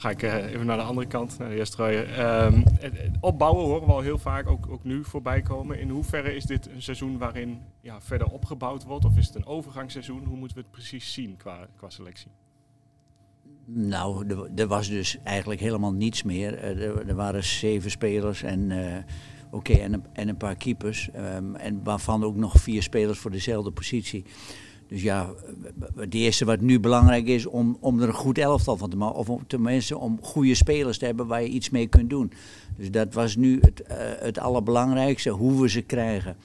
Ga 0.00 0.10
ik 0.10 0.22
uh, 0.22 0.34
even 0.34 0.66
naar 0.66 0.76
de 0.76 0.82
andere 0.82 1.06
kant, 1.06 1.38
naar 1.38 1.48
de 1.48 1.54
eerste 1.54 1.82
um, 1.84 2.64
Opbouwen 3.20 3.64
horen 3.64 3.86
we 3.86 3.92
al 3.92 4.00
heel 4.00 4.18
vaak, 4.18 4.48
ook, 4.48 4.66
ook 4.70 4.84
nu 4.84 5.04
voorbij 5.04 5.40
komen. 5.42 5.80
In 5.80 5.88
hoeverre 5.88 6.34
is 6.34 6.44
dit 6.44 6.68
een 6.70 6.82
seizoen 6.82 7.18
waarin 7.18 7.58
ja, 7.80 8.00
verder 8.00 8.26
opgebouwd 8.26 8.84
wordt? 8.84 9.04
Of 9.04 9.16
is 9.16 9.26
het 9.26 9.34
een 9.34 9.46
overgangsseizoen? 9.46 10.24
Hoe 10.24 10.36
moeten 10.36 10.56
we 10.56 10.62
het 10.62 10.70
precies 10.70 11.12
zien 11.12 11.36
qua, 11.36 11.68
qua 11.76 11.90
selectie? 11.90 12.30
Nou, 13.64 14.26
er, 14.56 14.66
was 14.66 14.88
dus 14.88 15.18
eigenlijk 15.24 15.60
helemaal 15.60 15.92
niets 15.92 16.22
meer. 16.22 16.54
Eh, 16.58 17.08
er, 17.08 17.14
waren 17.14 17.44
zeven 17.44 17.90
spelers 17.90 18.42
en, 18.42 18.70
uh, 18.70 18.96
oké, 19.50 19.72
en, 19.72 20.04
en 20.12 20.28
een 20.28 20.36
paar 20.36 20.56
keepers. 20.56 21.08
Um, 21.16 21.56
en 21.56 21.84
waarvan 21.84 22.24
ook 22.24 22.36
nog 22.36 22.60
vier 22.60 22.82
spelers 22.82 23.18
voor 23.18 23.30
dezelfde 23.30 23.70
positie. 23.70 24.24
Dus 24.90 25.02
ja, 25.02 25.34
het 25.94 26.14
eerste 26.14 26.44
wat 26.44 26.60
nu 26.60 26.80
belangrijk 26.80 27.26
is 27.26 27.46
om, 27.46 27.76
om 27.80 28.00
er 28.00 28.08
een 28.08 28.14
goed 28.14 28.38
elftal 28.38 28.76
van 28.76 28.90
te 28.90 28.96
maken. 28.96 29.18
Of 29.18 29.30
om, 29.30 29.46
tenminste 29.46 29.98
om 29.98 30.18
goede 30.22 30.54
spelers 30.54 30.98
te 30.98 31.04
hebben 31.04 31.26
waar 31.26 31.42
je 31.42 31.48
iets 31.48 31.70
mee 31.70 31.86
kunt 31.86 32.10
doen. 32.10 32.32
Dus 32.76 32.90
dat 32.90 33.14
was 33.14 33.36
nu 33.36 33.58
het, 33.60 33.82
uh, 33.90 33.96
het 34.18 34.38
allerbelangrijkste, 34.38 35.30
hoe 35.30 35.60
we 35.60 35.68
ze 35.68 35.80
krijgen. 35.80 36.36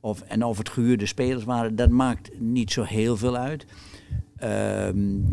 Of, 0.00 0.20
en 0.20 0.44
of 0.44 0.58
het 0.58 0.68
gehuurde 0.68 1.06
spelers 1.06 1.44
waren, 1.44 1.76
dat 1.76 1.90
maakt 1.90 2.30
niet 2.40 2.72
zo 2.72 2.82
heel 2.82 3.16
veel 3.16 3.36
uit. 3.36 3.66
Um, 4.44 5.28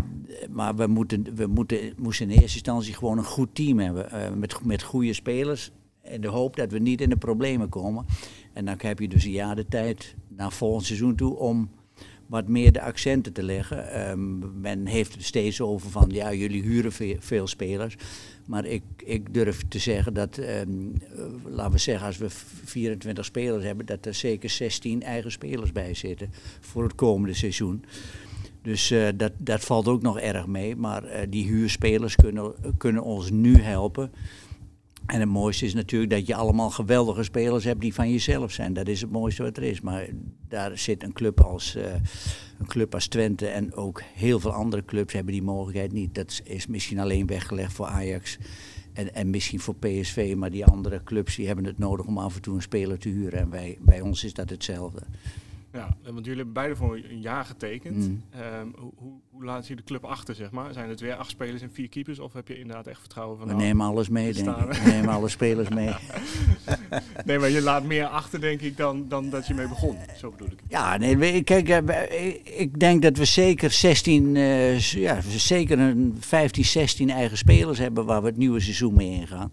maar 0.50 0.76
we, 0.76 0.88
moeten, 0.88 1.36
we 1.36 1.48
moeten, 1.48 1.94
moesten 1.98 2.30
in 2.30 2.32
eerste 2.32 2.58
instantie 2.58 2.94
gewoon 2.94 3.18
een 3.18 3.24
goed 3.24 3.56
team 3.56 3.80
hebben. 3.80 4.08
Uh, 4.13 4.34
met, 4.34 4.66
met 4.66 4.84
goede 4.84 5.13
spelers. 5.13 5.72
En 6.02 6.22
de 6.22 6.28
hoop 6.28 6.56
dat 6.56 6.72
we 6.72 6.80
niet 6.80 7.02
in 7.02 7.10
de 7.10 7.18
problemen 7.18 7.70
komen. 7.70 8.06
En 8.54 8.66
dan 8.66 8.76
heb 8.78 9.00
je 9.00 9.08
dus 9.08 9.24
een 9.24 9.32
jaar 9.32 9.56
de 9.56 9.66
tijd 9.66 10.16
naar 10.28 10.52
volgend 10.52 10.86
seizoen 10.86 11.16
toe 11.16 11.36
om 11.36 11.70
wat 12.34 12.48
meer 12.48 12.72
de 12.72 12.82
accenten 12.82 13.34
te 13.34 13.43
leggen. 13.43 14.10
Um, 14.10 14.52
men 14.62 14.86
heeft 14.86 15.13
het 15.13 15.24
steeds 15.24 15.62
over 15.62 15.89
van 15.89 16.10
ja, 16.10 16.34
jullie 16.34 16.62
huren 16.62 16.91
veel, 17.19 17.48
spelers. 17.48 17.96
Maar 18.46 18.65
ik, 18.65 18.84
ik 18.98 19.34
durf 19.34 19.62
te 19.67 19.80
zeggen 19.80 20.13
dat, 20.13 20.38
um, 20.38 20.93
laten 21.46 21.72
we 21.72 21.78
zeggen, 21.78 22.08
als 22.08 22.17
we 22.17 22.30
24 22.30 23.26
spelers 23.26 23.63
hebben, 23.63 23.86
dat 23.86 24.06
er 24.06 24.13
zeker 24.13 24.50
16 24.50 25.04
eigen 25.04 25.32
spelers 25.32 25.72
bij 25.72 25.93
zitten 25.93 26.30
voor 26.60 26.84
het 26.84 26.96
komende 26.96 27.34
seizoen. 27.34 27.86
Dus 28.62 28.91
uh, 28.91 29.08
dat, 29.15 29.32
dat 29.38 29.63
valt 29.63 29.88
ook 29.88 30.02
nog 30.02 30.19
erg 30.19 30.48
mee. 30.48 30.76
Maar 30.76 31.04
uh, 31.04 31.17
die 31.30 31.46
huurspelers 31.46 32.15
kunnen, 32.15 32.54
kunnen 32.78 33.04
ons 33.04 33.30
nu 33.30 33.62
helpen. 33.62 34.12
En 35.06 35.20
het 35.20 35.30
mooiste 35.30 35.66
is 35.66 35.74
natuurlijk 35.74 36.12
dat 36.12 36.28
je 36.28 36.36
allemaal 36.36 36.70
geweldige 36.70 37.24
spelers 37.24 37.63
hebt 37.63 37.82
die 37.82 37.94
van 37.94 38.12
jezelf 38.12 38.52
zijn. 38.52 38.74
Dat 38.74 38.88
is 38.88 39.02
het 39.02 39.12
mooiste 39.12 39.44
wat 39.44 39.58
er 39.58 39.63
is. 39.63 39.82
Maar 39.82 40.08
daar 40.48 40.78
zit 40.78 41.04
een 41.04 41.13
club 41.13 41.42
als, 41.42 41.76
uh, 41.76 41.84
een 42.60 42.68
club 42.68 42.94
als 42.94 43.08
Twente 43.08 43.48
en 43.48 43.74
ook 43.74 44.02
heel 44.13 44.39
veel 44.39 44.52
andere 44.52 44.86
clubs 44.86 45.13
hebben 45.13 45.34
die 45.34 45.44
mogelijkheid 45.44 45.92
niet. 45.92 46.16
Dat 46.16 46.42
is 46.44 46.68
misschien 46.68 47.00
alleen 47.00 47.28
weggelegd 47.28 47.74
voor 47.74 47.86
Ajax 47.86 48.38
en, 48.94 49.13
en 49.13 49.30
misschien 49.30 49.60
voor 49.60 49.76
PSV. 49.76 50.34
Maar 50.38 50.52
die 50.52 50.66
andere 50.66 51.04
clubs 51.04 51.36
die 51.36 51.48
hebben 51.48 51.66
het 51.66 51.78
nodig 51.78 52.06
om 52.06 52.18
af 52.18 52.36
en 52.36 52.42
toe 52.42 52.56
een 52.56 52.62
speler 52.62 53.00
te 53.00 53.10
huren. 53.10 53.39
En 53.39 53.50
bij, 53.50 53.78
bij 53.82 54.02
ons 54.02 54.24
is 54.24 54.34
dat 54.34 54.50
hetzelfde. 54.50 55.02
Ja, 55.74 55.98
want 56.04 56.26
jullie 56.26 56.36
hebben 56.36 56.54
beide 56.54 56.76
voor 56.76 56.96
een 56.96 57.22
jaar 57.22 57.46
getekend. 57.46 57.96
Mm. 57.96 58.24
Um, 58.60 58.74
hoe, 58.78 59.14
hoe 59.30 59.46
laat 59.46 59.68
je 59.68 59.76
de 59.76 59.84
club 59.84 60.04
achter, 60.04 60.36
zeg 60.36 60.52
maar? 60.52 60.74
Zijn 60.74 60.90
het 60.90 61.00
weer 61.00 61.16
acht 61.16 61.30
spelers 61.30 61.62
en 61.62 61.72
vier 61.72 61.90
keepers? 61.90 62.20
Of 62.20 62.34
heb 62.34 62.48
je 62.48 62.60
inderdaad 62.60 62.88
echt 62.88 63.00
vertrouwen 63.00 63.38
van... 63.38 63.48
We 63.48 63.54
nou, 63.54 63.66
nemen 63.66 63.86
alles 63.86 64.10
mee, 64.10 64.34
denk 64.34 64.58
ik. 64.58 64.74
We 64.74 64.90
nemen 64.90 65.14
alle 65.14 65.30
spelers 65.30 65.70
mee. 65.70 65.90
nee, 67.26 67.40
maar 67.40 67.50
je 67.50 67.62
laat 67.62 67.84
meer 67.84 68.06
achter, 68.06 68.42
denk 68.42 68.62
ik, 68.62 68.78
dan, 68.78 69.06
dan 69.08 69.30
dat 69.30 69.48
je 69.48 69.54
mee 69.54 69.68
begon. 69.68 69.98
Zo 70.18 70.32
bedoel 70.32 70.48
ik. 70.48 70.60
Ja, 70.68 70.98
nee, 70.98 71.44
kijk, 71.44 71.70
ik 72.44 72.80
denk 72.80 73.02
dat 73.02 73.18
we 73.18 73.26
zeker 73.26 73.72
16, 73.72 74.36
uh, 74.36 74.80
ja, 74.80 75.22
zeker 75.22 75.80
een 75.80 76.18
15, 76.20 76.66
16 76.66 77.10
eigen 77.10 77.38
spelers 77.38 77.80
hebben 77.80 78.06
waar 78.06 78.22
we 78.22 78.28
het 78.28 78.38
nieuwe 78.38 78.60
seizoen 78.60 78.94
mee 78.94 79.12
ingaan. 79.12 79.52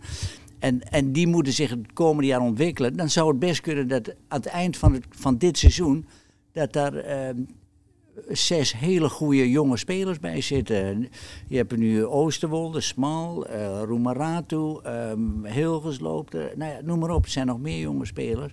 En, 0.61 0.83
en 0.91 1.13
die 1.13 1.27
moeten 1.27 1.53
zich 1.53 1.71
het 1.71 1.93
komende 1.93 2.29
jaar 2.29 2.41
ontwikkelen. 2.41 2.97
Dan 2.97 3.11
zou 3.11 3.29
het 3.29 3.39
best 3.39 3.61
kunnen 3.61 3.89
dat 3.89 4.09
aan 4.09 4.41
het 4.41 4.47
eind 4.47 4.77
van, 4.77 4.93
het, 4.93 5.05
van 5.11 5.39
dit 5.39 5.59
seizoen. 5.59 6.07
dat 6.53 6.73
daar 6.73 6.95
uh, 6.95 7.45
zes 8.29 8.73
hele 8.73 9.09
goede 9.09 9.51
jonge 9.51 9.77
spelers 9.77 10.19
bij 10.19 10.41
zitten. 10.41 11.09
Je 11.49 11.57
hebt 11.57 11.77
nu 11.77 12.05
Oosterwolde, 12.05 12.81
Smal, 12.81 13.51
uh, 13.51 13.83
Roemaratu, 13.85 14.79
um, 14.87 15.45
Hilgers 15.45 16.01
loopt 16.01 16.35
er. 16.35 16.53
Nou 16.57 16.73
ja, 16.73 16.81
noem 16.83 16.99
maar 16.99 17.11
op, 17.11 17.25
er 17.25 17.31
zijn 17.31 17.47
nog 17.47 17.61
meer 17.61 17.81
jonge 17.81 18.07
spelers. 18.07 18.53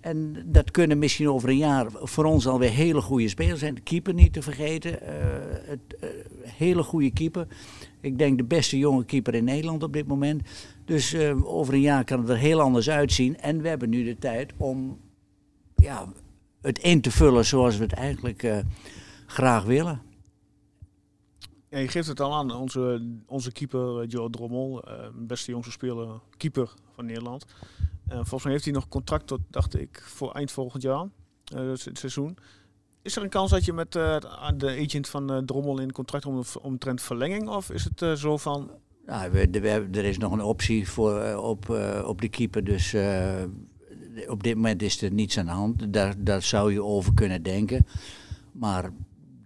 En 0.00 0.36
dat 0.46 0.70
kunnen 0.70 0.98
misschien 0.98 1.28
over 1.28 1.48
een 1.48 1.56
jaar 1.56 1.86
voor 1.92 2.24
ons 2.24 2.46
alweer 2.46 2.70
hele 2.70 3.00
goede 3.00 3.28
spelers 3.28 3.60
zijn. 3.60 3.74
De 3.74 3.80
keeper 3.80 4.14
niet 4.14 4.32
te 4.32 4.42
vergeten. 4.42 4.90
Uh, 4.92 5.08
het, 5.64 5.80
uh, 6.04 6.10
hele 6.42 6.82
goede 6.82 7.10
keeper. 7.10 7.46
Ik 8.00 8.18
denk 8.18 8.38
de 8.38 8.44
beste 8.44 8.78
jonge 8.78 9.04
keeper 9.04 9.34
in 9.34 9.44
Nederland 9.44 9.82
op 9.82 9.92
dit 9.92 10.06
moment. 10.06 10.42
Dus 10.86 11.14
uh, 11.14 11.46
over 11.46 11.74
een 11.74 11.80
jaar 11.80 12.04
kan 12.04 12.20
het 12.20 12.28
er 12.28 12.36
heel 12.36 12.60
anders 12.60 12.90
uitzien. 12.90 13.38
En 13.38 13.62
we 13.62 13.68
hebben 13.68 13.88
nu 13.88 14.04
de 14.04 14.18
tijd 14.18 14.52
om 14.56 15.00
ja, 15.76 16.12
het 16.60 16.78
in 16.78 17.00
te 17.00 17.10
vullen 17.10 17.44
zoals 17.44 17.76
we 17.76 17.82
het 17.82 17.92
eigenlijk 17.92 18.42
uh, 18.42 18.58
graag 19.26 19.64
willen. 19.64 20.02
Je 21.68 21.88
geeft 21.88 22.08
het 22.08 22.20
al 22.20 22.34
aan, 22.34 22.54
onze, 22.54 23.12
onze 23.26 23.52
keeper 23.52 24.06
Joe 24.06 24.30
Drommel, 24.30 24.88
uh, 24.88 25.08
beste 25.14 25.50
jongste 25.50 25.72
speler, 25.72 26.20
keeper 26.36 26.74
van 26.94 27.06
Nederland. 27.06 27.46
volgens 28.08 28.42
mij 28.42 28.52
heeft 28.52 28.64
hij 28.64 28.74
nog 28.74 28.88
contract 28.88 29.26
tot, 29.26 29.40
dacht 29.50 29.78
ik, 29.78 30.02
voor 30.04 30.32
eind 30.32 30.50
volgend 30.50 30.82
jaar. 30.82 31.08
het 31.54 31.98
seizoen. 31.98 32.38
Is 33.02 33.16
er 33.16 33.22
een 33.22 33.28
kans 33.28 33.50
dat 33.50 33.64
je 33.64 33.72
met 33.72 33.92
de 33.92 34.76
agent 34.86 35.08
van 35.08 35.44
Drommel 35.46 35.80
in 35.80 35.92
contract 35.92 36.26
om, 36.26 36.42
omtrent 36.62 37.02
verlenging? 37.02 37.48
Of 37.48 37.70
is 37.70 37.84
het 37.84 38.18
zo 38.18 38.36
van... 38.36 38.70
Nou, 39.06 39.30
we, 39.30 39.48
we, 39.50 39.88
er 39.92 40.04
is 40.04 40.18
nog 40.18 40.32
een 40.32 40.42
optie 40.42 40.88
voor, 40.88 41.36
op, 41.36 41.68
op 42.04 42.20
de 42.20 42.28
keeper. 42.28 42.64
Dus 42.64 42.94
op 44.28 44.42
dit 44.42 44.54
moment 44.54 44.82
is 44.82 45.02
er 45.02 45.12
niets 45.12 45.38
aan 45.38 45.46
de 45.46 45.52
hand. 45.52 45.92
Daar, 45.92 46.14
daar 46.18 46.42
zou 46.42 46.72
je 46.72 46.82
over 46.82 47.14
kunnen 47.14 47.42
denken. 47.42 47.86
Maar 48.52 48.90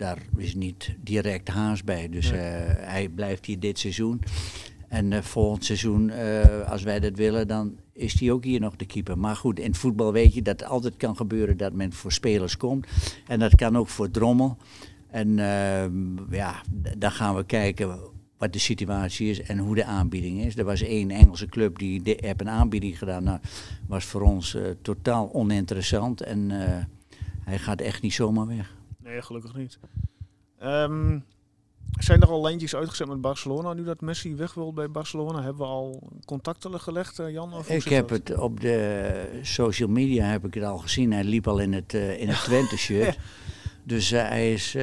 daar 0.00 0.18
is 0.36 0.54
niet 0.54 0.96
direct 1.00 1.48
haast 1.48 1.84
bij. 1.84 2.08
Dus 2.08 2.30
eh, 2.30 2.38
hij 2.76 3.08
blijft 3.08 3.46
hier 3.46 3.60
dit 3.60 3.78
seizoen. 3.78 4.20
En 4.88 5.10
uh, 5.10 5.20
volgend 5.20 5.64
seizoen, 5.64 6.08
uh, 6.08 6.70
als 6.70 6.82
wij 6.82 7.00
dat 7.00 7.16
willen, 7.16 7.48
dan 7.48 7.78
is 7.92 8.20
hij 8.20 8.30
ook 8.30 8.44
hier 8.44 8.60
nog 8.60 8.76
de 8.76 8.86
keeper. 8.86 9.18
Maar 9.18 9.36
goed, 9.36 9.58
in 9.58 9.66
het 9.66 9.76
voetbal 9.76 10.12
weet 10.12 10.34
je 10.34 10.42
dat 10.42 10.60
het 10.60 10.68
altijd 10.68 10.96
kan 10.96 11.16
gebeuren 11.16 11.56
dat 11.56 11.72
men 11.72 11.92
voor 11.92 12.12
spelers 12.12 12.56
komt. 12.56 12.86
En 13.26 13.38
dat 13.38 13.54
kan 13.54 13.76
ook 13.76 13.88
voor 13.88 14.10
Drommel. 14.10 14.56
En 15.10 15.38
ehm, 15.38 16.34
ja, 16.34 16.62
dan 16.98 17.10
gaan 17.10 17.36
we 17.36 17.44
kijken 17.44 17.98
wat 18.40 18.52
de 18.52 18.58
situatie 18.58 19.30
is 19.30 19.42
en 19.42 19.58
hoe 19.58 19.74
de 19.74 19.84
aanbieding 19.84 20.44
is. 20.44 20.56
Er 20.56 20.64
was 20.64 20.82
één 20.82 21.10
Engelse 21.10 21.46
club 21.46 21.78
die 21.78 22.02
de, 22.02 22.18
heb 22.20 22.40
een 22.40 22.48
aanbieding 22.48 22.98
gedaan. 22.98 23.22
Nou, 23.22 23.38
was 23.86 24.04
voor 24.04 24.22
ons 24.22 24.56
totaal 24.82 25.32
oninteressant. 25.32 26.20
En 26.20 26.50
hij 27.44 27.58
gaat 27.58 27.80
echt 27.80 28.02
niet 28.02 28.12
zomaar 28.12 28.46
weg. 28.46 28.74
Nee, 29.02 29.22
gelukkig 29.22 29.54
niet. 29.54 29.78
Um, 30.62 31.24
zijn 31.98 32.20
er 32.20 32.28
al 32.28 32.42
lijntjes 32.42 32.74
uitgezet 32.74 33.08
met 33.08 33.20
Barcelona 33.20 33.72
nu 33.72 33.84
dat 33.84 34.00
Messi 34.00 34.34
weg 34.34 34.54
wil 34.54 34.72
bij 34.72 34.90
Barcelona? 34.90 35.42
Hebben 35.42 35.62
we 35.62 35.72
al 35.72 36.02
contacten 36.24 36.80
gelegd, 36.80 37.18
eh, 37.18 37.30
Jan? 37.32 37.54
Of 37.54 37.68
ik 37.68 37.84
heb 37.84 38.08
het 38.08 38.36
op 38.36 38.60
de 38.60 39.40
social 39.42 39.88
media 39.88 40.24
heb 40.24 40.46
ik 40.46 40.54
het 40.54 40.64
al 40.64 40.78
gezien. 40.78 41.12
Hij 41.12 41.24
liep 41.24 41.48
al 41.48 41.58
in 41.58 41.72
het, 41.72 41.94
in 41.94 42.28
het 42.28 42.42
Twente-shirt. 42.48 43.18
Dus 43.84 44.10
hij 44.10 44.52
is 44.52 44.76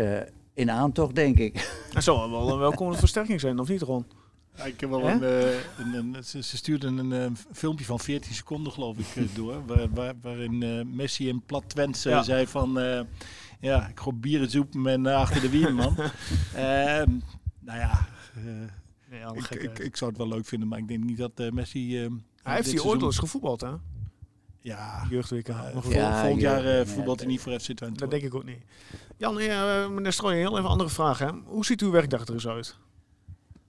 in 0.57 0.71
aantocht, 0.71 1.15
denk 1.15 1.37
ik. 1.37 1.53
Dat 1.93 2.03
zou 2.03 2.31
wel 2.31 2.51
een 2.51 2.59
welkome 2.59 2.95
versterking 2.95 3.39
zijn, 3.39 3.59
of 3.59 3.67
niet, 3.67 3.81
Ron? 3.81 4.05
Ja, 4.55 4.63
ik 4.63 4.79
heb 4.79 4.89
wel 4.89 5.07
een, 5.07 5.23
een, 5.23 5.93
een, 5.93 6.23
ze, 6.23 6.41
stuurden 6.41 6.97
een, 6.97 7.11
een, 7.11 7.37
filmpje 7.51 7.85
van 7.85 7.99
14 7.99 8.33
seconden, 8.33 8.73
geloof 8.73 8.97
ik, 8.97 9.27
door. 9.35 9.65
Waar, 9.65 9.89
waar, 9.93 10.13
waarin 10.21 10.85
Messi 10.95 11.27
in 11.27 11.41
plat 11.45 11.63
Twente 11.67 12.09
ja. 12.09 12.23
zei 12.23 12.47
van 12.47 12.79
ja, 13.59 13.87
ik 13.87 13.99
gooi 13.99 14.15
bierensoep 14.15 14.73
met 14.73 14.99
uh, 14.99 15.15
achter 15.15 15.41
de 15.41 15.49
wiel, 15.49 15.73
man. 15.73 15.95
Ehm, 16.53 17.11
nou 17.59 17.79
ja, 17.79 18.07
uh, 19.09 19.29
ik, 19.33 19.49
ik, 19.49 19.79
ik, 19.79 19.95
zou 19.95 20.09
het 20.09 20.19
wel 20.19 20.27
leuk 20.27 20.45
vinden, 20.45 20.67
maar 20.67 20.79
ik 20.79 20.87
denk 20.87 21.03
niet 21.03 21.17
dat 21.17 21.39
uh, 21.39 21.51
Messi... 21.51 21.97
Hij 22.43 22.55
heeft 22.55 22.71
hier 22.71 22.85
ooit 22.85 23.01
eens 23.01 23.17
gevoetbald, 23.17 23.61
hè? 23.61 23.71
Ja, 24.67 25.07
jeugdwk. 25.09 25.47
Uh, 25.47 25.59
ja, 25.89 26.21
volgend 26.21 26.41
jaar 26.41 26.79
uh, 26.79 26.85
voetbalt 26.85 27.19
hij 27.19 27.27
niet 27.27 27.41
voor 27.41 27.59
FC 27.59 27.71
Twente. 27.71 27.99
Dat 27.99 28.11
denk 28.11 28.23
ik 28.23 28.35
ook 28.35 28.45
niet. 28.45 28.59
Jan, 29.17 29.39
uh, 29.39 29.87
meneer 29.87 30.13
Strooijen, 30.13 30.41
heel 30.41 30.51
even 30.51 30.63
een 30.63 30.71
andere 30.71 30.89
vraag. 30.89 31.19
Hè. 31.19 31.27
Hoe 31.45 31.65
ziet 31.65 31.81
uw 31.81 31.91
werkdag 31.91 32.27
er 32.27 32.33
eens 32.33 32.47
uit? 32.47 32.75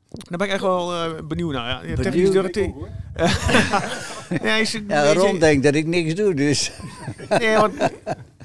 Daar 0.09 0.39
ben 0.39 0.47
ik 0.47 0.53
echt 0.53 0.63
wel 0.63 0.95
uh, 0.95 1.13
benieuwd 1.25 1.53
naar. 1.53 1.89
Ja, 1.89 1.95
technisch 1.95 2.31
directeur. 2.31 2.67
nee, 4.43 4.67
ja, 4.89 5.13
Ron 5.13 5.39
denkt 5.39 5.63
dat 5.63 5.75
ik 5.75 5.87
niks 5.87 6.15
doe, 6.15 6.35
dus. 6.35 6.71
nee, 7.39 7.57
want, 7.57 7.75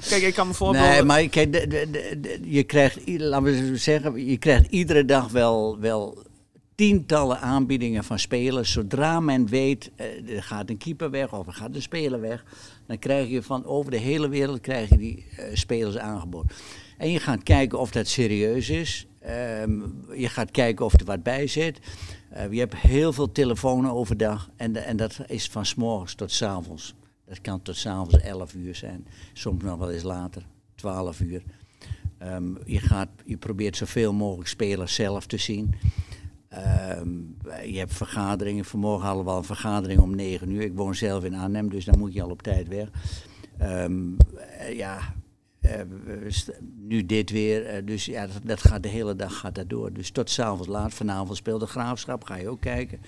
kijk, 0.08 0.22
ik 0.22 0.34
kan 0.34 0.46
me 0.46 0.54
voorbeelden... 0.54 0.90
Nee, 0.90 1.02
maar 1.02 1.28
kijk, 1.28 1.52
de, 1.52 1.66
de, 1.66 2.20
de, 2.20 2.38
je 2.42 2.62
krijgt, 2.62 2.98
laten 3.06 3.42
we 3.44 3.76
zeggen, 3.76 4.26
je 4.26 4.36
krijgt 4.38 4.66
iedere 4.70 5.04
dag 5.04 5.30
wel, 5.30 5.78
wel 5.80 6.24
tientallen 6.74 7.40
aanbiedingen 7.40 8.04
van 8.04 8.18
spelers. 8.18 8.72
Zodra 8.72 9.20
men 9.20 9.46
weet, 9.46 9.90
uh, 9.96 10.36
er 10.36 10.42
gaat 10.42 10.70
een 10.70 10.76
keeper 10.76 11.10
weg 11.10 11.32
of 11.32 11.46
er 11.46 11.52
gaat 11.52 11.74
een 11.74 11.82
speler 11.82 12.20
weg, 12.20 12.44
dan 12.86 12.98
krijg 12.98 13.28
je 13.28 13.42
van 13.42 13.64
over 13.64 13.90
de 13.90 13.96
hele 13.96 14.28
wereld 14.28 14.60
krijg 14.60 14.88
je 14.88 14.96
die 14.96 15.26
uh, 15.38 15.44
spelers 15.52 15.98
aangeboden. 15.98 16.56
En 16.98 17.10
je 17.10 17.18
gaat 17.18 17.42
kijken 17.42 17.78
of 17.78 17.90
dat 17.90 18.06
serieus 18.06 18.68
is. 18.68 19.06
Um, 19.62 20.04
je 20.16 20.28
gaat 20.28 20.50
kijken 20.50 20.84
of 20.84 20.92
er 20.92 21.04
wat 21.04 21.22
bij 21.22 21.46
zit. 21.46 21.78
Uh, 22.36 22.52
je 22.52 22.58
hebt 22.58 22.76
heel 22.76 23.12
veel 23.12 23.32
telefoons 23.32 23.88
overdag 23.88 24.50
en, 24.56 24.76
en 24.76 24.96
dat 24.96 25.18
is 25.26 25.48
van 25.48 25.66
s 25.66 25.74
morgens 25.74 26.14
tot 26.14 26.32
s 26.32 26.42
avonds. 26.42 26.94
Dat 27.26 27.40
kan 27.40 27.62
tot 27.62 27.76
s'avonds 27.76 28.14
11 28.14 28.54
uur 28.54 28.74
zijn, 28.74 29.06
soms 29.32 29.62
nog 29.62 29.78
wel 29.78 29.90
eens 29.90 30.02
later, 30.02 30.46
12 30.74 31.20
uur. 31.20 31.42
Um, 32.22 32.58
je, 32.64 32.78
gaat, 32.80 33.08
je 33.24 33.36
probeert 33.36 33.76
zoveel 33.76 34.12
mogelijk 34.12 34.48
spelers 34.48 34.94
zelf 34.94 35.26
te 35.26 35.36
zien. 35.36 35.74
Um, 36.98 37.36
je 37.64 37.78
hebt 37.78 37.94
vergaderingen. 37.94 38.64
Vanmorgen 38.64 39.06
hadden 39.06 39.24
we 39.24 39.30
al 39.30 39.38
een 39.38 39.44
vergadering 39.44 40.00
om 40.00 40.14
9 40.14 40.50
uur. 40.50 40.62
Ik 40.62 40.74
woon 40.74 40.94
zelf 40.94 41.24
in 41.24 41.34
Arnhem, 41.34 41.70
dus 41.70 41.84
dan 41.84 41.98
moet 41.98 42.12
je 42.12 42.22
al 42.22 42.30
op 42.30 42.42
tijd 42.42 42.68
weg. 42.68 42.88
Um, 43.62 44.16
ja, 44.72 45.14
uh, 45.62 45.70
nu 46.76 47.06
dit 47.06 47.30
weer. 47.30 47.76
Uh, 47.76 47.86
dus 47.86 48.04
ja, 48.04 48.28
dat, 48.44 48.60
gaat 48.60 48.82
de 48.82 48.88
hele 48.88 49.16
dag 49.16 49.38
gaat 49.38 49.54
dat 49.54 49.68
door. 49.68 49.92
Dus 49.92 50.10
tot 50.10 50.30
s'avonds 50.30 50.68
laat. 50.68 50.94
Vanavond 50.94 51.36
speelt 51.36 51.60
de 51.60 51.66
graafschap. 51.66 52.24
Ga 52.24 52.36
je 52.36 52.48
ook 52.48 52.60
kijken. 52.60 53.00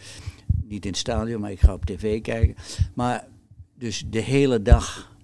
Niet 0.65 0.85
in 0.85 0.91
het 0.91 1.01
stadion, 1.01 1.41
maar 1.41 1.51
ik 1.51 1.61
ga 1.61 1.73
op 1.73 1.85
tv 1.85 2.21
kijken. 2.21 2.57
Maar 2.95 3.27
dus 3.75 4.05
de 4.11 4.21
hele 4.21 4.63
dag 4.63 5.15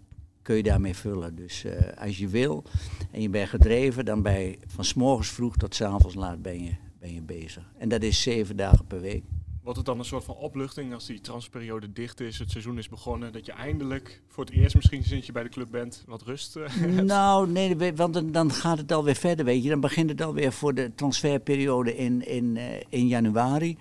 kun 0.43 0.57
je 0.57 0.63
daarmee 0.63 0.95
vullen. 0.95 1.35
Dus 1.35 1.65
als 1.99 2.19
je 2.19 2.29
wil 2.29 2.65
en 3.11 3.23
je 3.23 3.29
bent 3.29 3.49
gedreven, 3.49 4.05
dan 4.05 4.23
ben 4.23 4.41
je 4.41 4.59
van 4.67 4.85
s 4.85 4.95
morgens 4.95 5.29
vroeg 5.29 5.57
tot 5.57 5.75
s 5.75 5.81
avonds 5.81 6.15
laat 6.15 6.43
ben 6.43 6.65
je, 6.65 6.73
ben 7.03 7.15
je 7.15 7.23
bezig. 7.23 7.62
En 7.79 7.88
dat 7.88 8.03
is 8.03 8.23
zeven 8.23 8.57
dagen 8.57 8.87
per 8.87 9.01
week. 9.01 9.23
Wordt 9.62 9.79
het 9.79 9.87
dan 9.87 9.99
een 9.99 10.05
soort 10.05 10.25
van 10.25 10.35
opluchting 10.35 10.95
als 10.95 11.07
die 11.07 11.21
transperiode 11.21 11.93
dicht 11.93 12.21
is, 12.21 12.38
het 12.38 12.51
seizoen 12.51 12.79
is 12.79 12.88
begonnen, 12.88 13.33
dat 13.33 13.47
je 13.47 13.53
eindelijk 13.53 14.21
voor 14.29 14.45
het 14.45 14.55
eerst 14.55 14.75
misschien 14.75 15.05
sinds 15.05 15.27
je 15.27 15.33
bij 15.33 15.43
de 15.43 15.49
club 15.49 15.71
bent 15.71 16.05
wat 16.07 16.23
rust 16.23 16.57
uh, 16.57 17.01
Nou, 17.01 17.49
nee, 17.49 17.95
want 17.95 18.15
dan, 18.15 18.33
dan, 18.33 18.53
gaat 18.53 18.79
het 18.79 18.93
alweer 18.93 19.15
verder, 19.15 19.45
weet 19.45 19.62
je. 19.62 19.69
Dan 19.69 19.81
begint 19.81 20.11
het 20.11 20.21
alweer 20.21 20.53
voor 20.53 20.75
de 20.75 20.95
transferperiode 20.95 21.97
in, 21.97 22.27
in, 22.27 22.57
uh, 22.57 22.62
in 22.88 23.07
januari. 23.07 23.77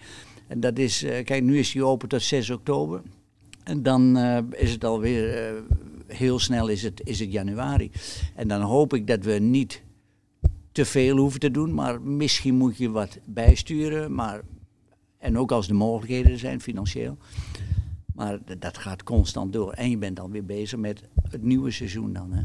En 0.47 0.59
dat 0.59 0.77
is, 0.77 1.03
uh, 1.03 1.23
kijk, 1.23 1.43
nu 1.43 1.59
is 1.59 1.71
die 1.71 1.85
open 1.85 2.09
tot 2.09 2.21
6 2.21 2.49
oktober. 2.49 3.01
En 3.63 3.83
dan 3.83 4.17
is 4.51 4.71
het 4.71 4.83
alweer, 4.83 5.53
heel 6.07 6.39
snel 6.39 6.67
is 6.67 6.83
het, 6.83 7.01
is 7.03 7.19
het 7.19 7.31
januari. 7.31 7.91
En 8.35 8.47
dan 8.47 8.61
hoop 8.61 8.93
ik 8.93 9.07
dat 9.07 9.23
we 9.23 9.33
niet 9.33 9.81
te 10.71 10.85
veel 10.85 11.17
hoeven 11.17 11.39
te 11.39 11.51
doen, 11.51 11.73
maar 11.73 12.01
misschien 12.01 12.55
moet 12.55 12.77
je 12.77 12.89
wat 12.89 13.19
bijsturen. 13.25 14.13
Maar 14.13 14.41
en 15.17 15.37
ook 15.37 15.51
als 15.51 15.67
de 15.67 15.73
mogelijkheden 15.73 16.37
zijn, 16.37 16.61
financieel. 16.61 17.17
Maar 18.15 18.39
dat 18.59 18.77
gaat 18.77 19.03
constant 19.03 19.53
door. 19.53 19.71
En 19.71 19.89
je 19.89 19.97
bent 19.97 20.15
dan 20.15 20.31
weer 20.31 20.45
bezig 20.45 20.79
met 20.79 21.03
het 21.29 21.43
nieuwe 21.43 21.71
seizoen 21.71 22.13
dan. 22.13 22.31
Hè. 22.31 22.43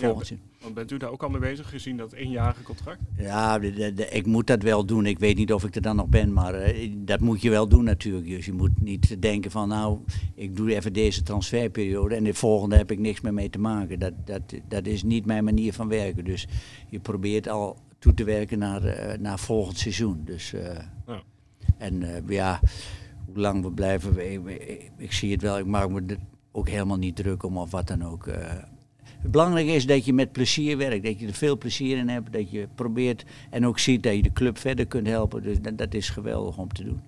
Volgend 0.00 0.40
bent 0.74 0.90
u 0.90 0.96
daar 0.96 1.10
ook 1.10 1.22
al 1.22 1.28
mee 1.28 1.40
bezig, 1.40 1.68
gezien 1.68 1.96
dat 1.96 2.12
eenjarige 2.12 2.62
contract? 2.62 3.00
Ja, 3.16 3.58
de, 3.58 3.92
de, 3.94 4.08
ik 4.08 4.26
moet 4.26 4.46
dat 4.46 4.62
wel 4.62 4.86
doen. 4.86 5.06
Ik 5.06 5.18
weet 5.18 5.36
niet 5.36 5.52
of 5.52 5.64
ik 5.64 5.74
er 5.74 5.82
dan 5.82 5.96
nog 5.96 6.06
ben, 6.06 6.32
maar 6.32 6.76
uh, 6.76 6.92
dat 6.96 7.20
moet 7.20 7.42
je 7.42 7.50
wel 7.50 7.68
doen 7.68 7.84
natuurlijk. 7.84 8.26
Dus 8.26 8.46
je 8.46 8.52
moet 8.52 8.80
niet 8.80 9.22
denken 9.22 9.50
van 9.50 9.68
nou, 9.68 9.98
ik 10.34 10.56
doe 10.56 10.74
even 10.74 10.92
deze 10.92 11.22
transferperiode 11.22 12.14
en 12.14 12.24
de 12.24 12.34
volgende 12.34 12.76
heb 12.76 12.90
ik 12.90 12.98
niks 12.98 13.20
meer 13.20 13.34
mee 13.34 13.50
te 13.50 13.58
maken. 13.58 13.98
Dat, 13.98 14.12
dat, 14.24 14.42
dat 14.68 14.86
is 14.86 15.02
niet 15.02 15.26
mijn 15.26 15.44
manier 15.44 15.72
van 15.72 15.88
werken. 15.88 16.24
Dus 16.24 16.46
je 16.88 17.00
probeert 17.00 17.48
al 17.48 17.76
toe 17.98 18.14
te 18.14 18.24
werken 18.24 18.58
naar, 18.58 18.84
uh, 18.84 19.18
naar 19.18 19.38
volgend 19.38 19.78
seizoen. 19.78 20.22
Dus... 20.24 20.52
Uh, 20.52 20.60
ja. 21.06 21.22
En 21.78 22.24
ja, 22.28 22.60
hoe 23.26 23.38
lang 23.38 23.62
we 23.62 23.70
blijven, 23.70 24.32
ik, 24.32 24.46
ik, 24.46 24.90
ik, 24.96 25.12
zie 25.12 25.32
het 25.32 25.42
wel, 25.42 25.58
ik 25.58 25.66
maak 25.66 25.90
me 25.90 26.02
er 26.06 26.18
ook 26.52 26.68
helemaal 26.68 26.96
niet 26.96 27.16
druk 27.16 27.42
om 27.42 27.58
of 27.58 27.70
wat 27.70 27.86
dan 27.86 28.04
ook. 28.04 28.28
Het 29.26 29.34
belangrijke 29.34 29.72
is 29.72 29.86
dat 29.86 30.04
je 30.04 30.12
met 30.12 30.32
plezier 30.32 30.76
werkt, 30.76 31.04
dat 31.04 31.20
je 31.20 31.26
er 31.26 31.32
veel 31.34 31.58
plezier 31.58 31.96
in 31.96 32.08
hebt, 32.08 32.32
dat 32.32 32.50
je 32.50 32.68
probeert 32.74 33.24
en 33.50 33.66
ook 33.66 33.78
ziet 33.78 34.02
dat 34.02 34.14
je 34.14 34.22
de 34.22 34.32
club 34.32 34.58
verder 34.58 34.86
kunt 34.86 35.06
helpen. 35.06 35.42
Dus 35.42 35.60
dat, 35.60 35.78
dat 35.78 35.94
is 35.94 36.10
geweldig 36.10 36.58
om 36.58 36.72
te 36.72 36.84
doen. 36.84 37.00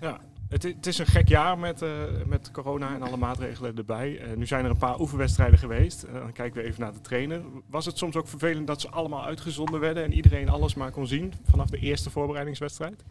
Ja, 0.00 0.20
het, 0.48 0.62
het, 0.62 0.86
is 0.86 0.98
een 0.98 1.06
gek 1.06 1.28
jaar 1.28 1.58
met, 1.58 1.82
uh, 1.82 1.90
met 2.26 2.50
corona 2.50 2.94
en 2.94 3.02
alle 3.02 3.16
maatregelen 3.16 3.76
erbij. 3.76 4.10
Uh, 4.10 4.36
nu 4.36 4.46
zijn 4.46 4.64
er 4.64 4.70
een 4.70 4.76
paar 4.76 5.00
oefenwedstrijden 5.00 5.58
geweest. 5.58 6.04
Uh, 6.04 6.12
dan 6.12 6.32
kijken 6.32 6.62
we 6.62 6.68
even 6.68 6.80
naar 6.80 6.92
de 6.92 7.00
trainer. 7.00 7.42
Was 7.66 7.86
het 7.86 7.98
soms 7.98 8.16
ook 8.16 8.28
vervelend 8.28 8.66
dat 8.66 8.80
ze 8.80 8.88
allemaal 8.88 9.24
uitgezonden 9.24 9.80
werden 9.80 10.04
en 10.04 10.12
iedereen 10.12 10.48
alles 10.48 10.74
maar 10.74 10.90
kon 10.90 11.06
zien 11.06 11.32
vanaf 11.50 11.70
de 11.70 11.78
eerste 11.78 12.10
voorbereidingswedstrijd? 12.10 13.04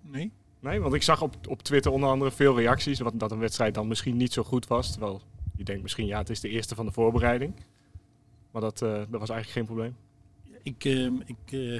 Nee. 0.00 0.30
Nee, 0.60 0.80
want 0.80 0.94
ik 0.94 1.02
zag 1.02 1.22
op, 1.22 1.34
op 1.48 1.62
Twitter 1.62 1.92
onder 1.92 2.08
andere 2.08 2.30
veel 2.30 2.56
reacties 2.56 3.00
wat, 3.00 3.12
dat 3.20 3.30
een 3.30 3.38
wedstrijd 3.38 3.74
dan 3.74 3.88
misschien 3.88 4.16
niet 4.16 4.32
zo 4.32 4.42
goed 4.42 4.66
was. 4.66 4.90
Terwijl 4.90 5.22
je 5.62 5.68
denkt 5.68 5.82
misschien, 5.82 6.06
ja, 6.06 6.18
het 6.18 6.30
is 6.30 6.40
de 6.40 6.48
eerste 6.48 6.74
van 6.74 6.86
de 6.86 6.92
voorbereiding. 6.92 7.54
Maar 8.50 8.62
dat, 8.62 8.78
dat 8.78 9.06
was 9.10 9.30
eigenlijk 9.30 9.50
geen 9.50 9.64
probleem. 9.64 9.96
Ik, 10.62 10.84
uh, 10.84 11.04
ik, 11.24 11.52
uh, 11.52 11.74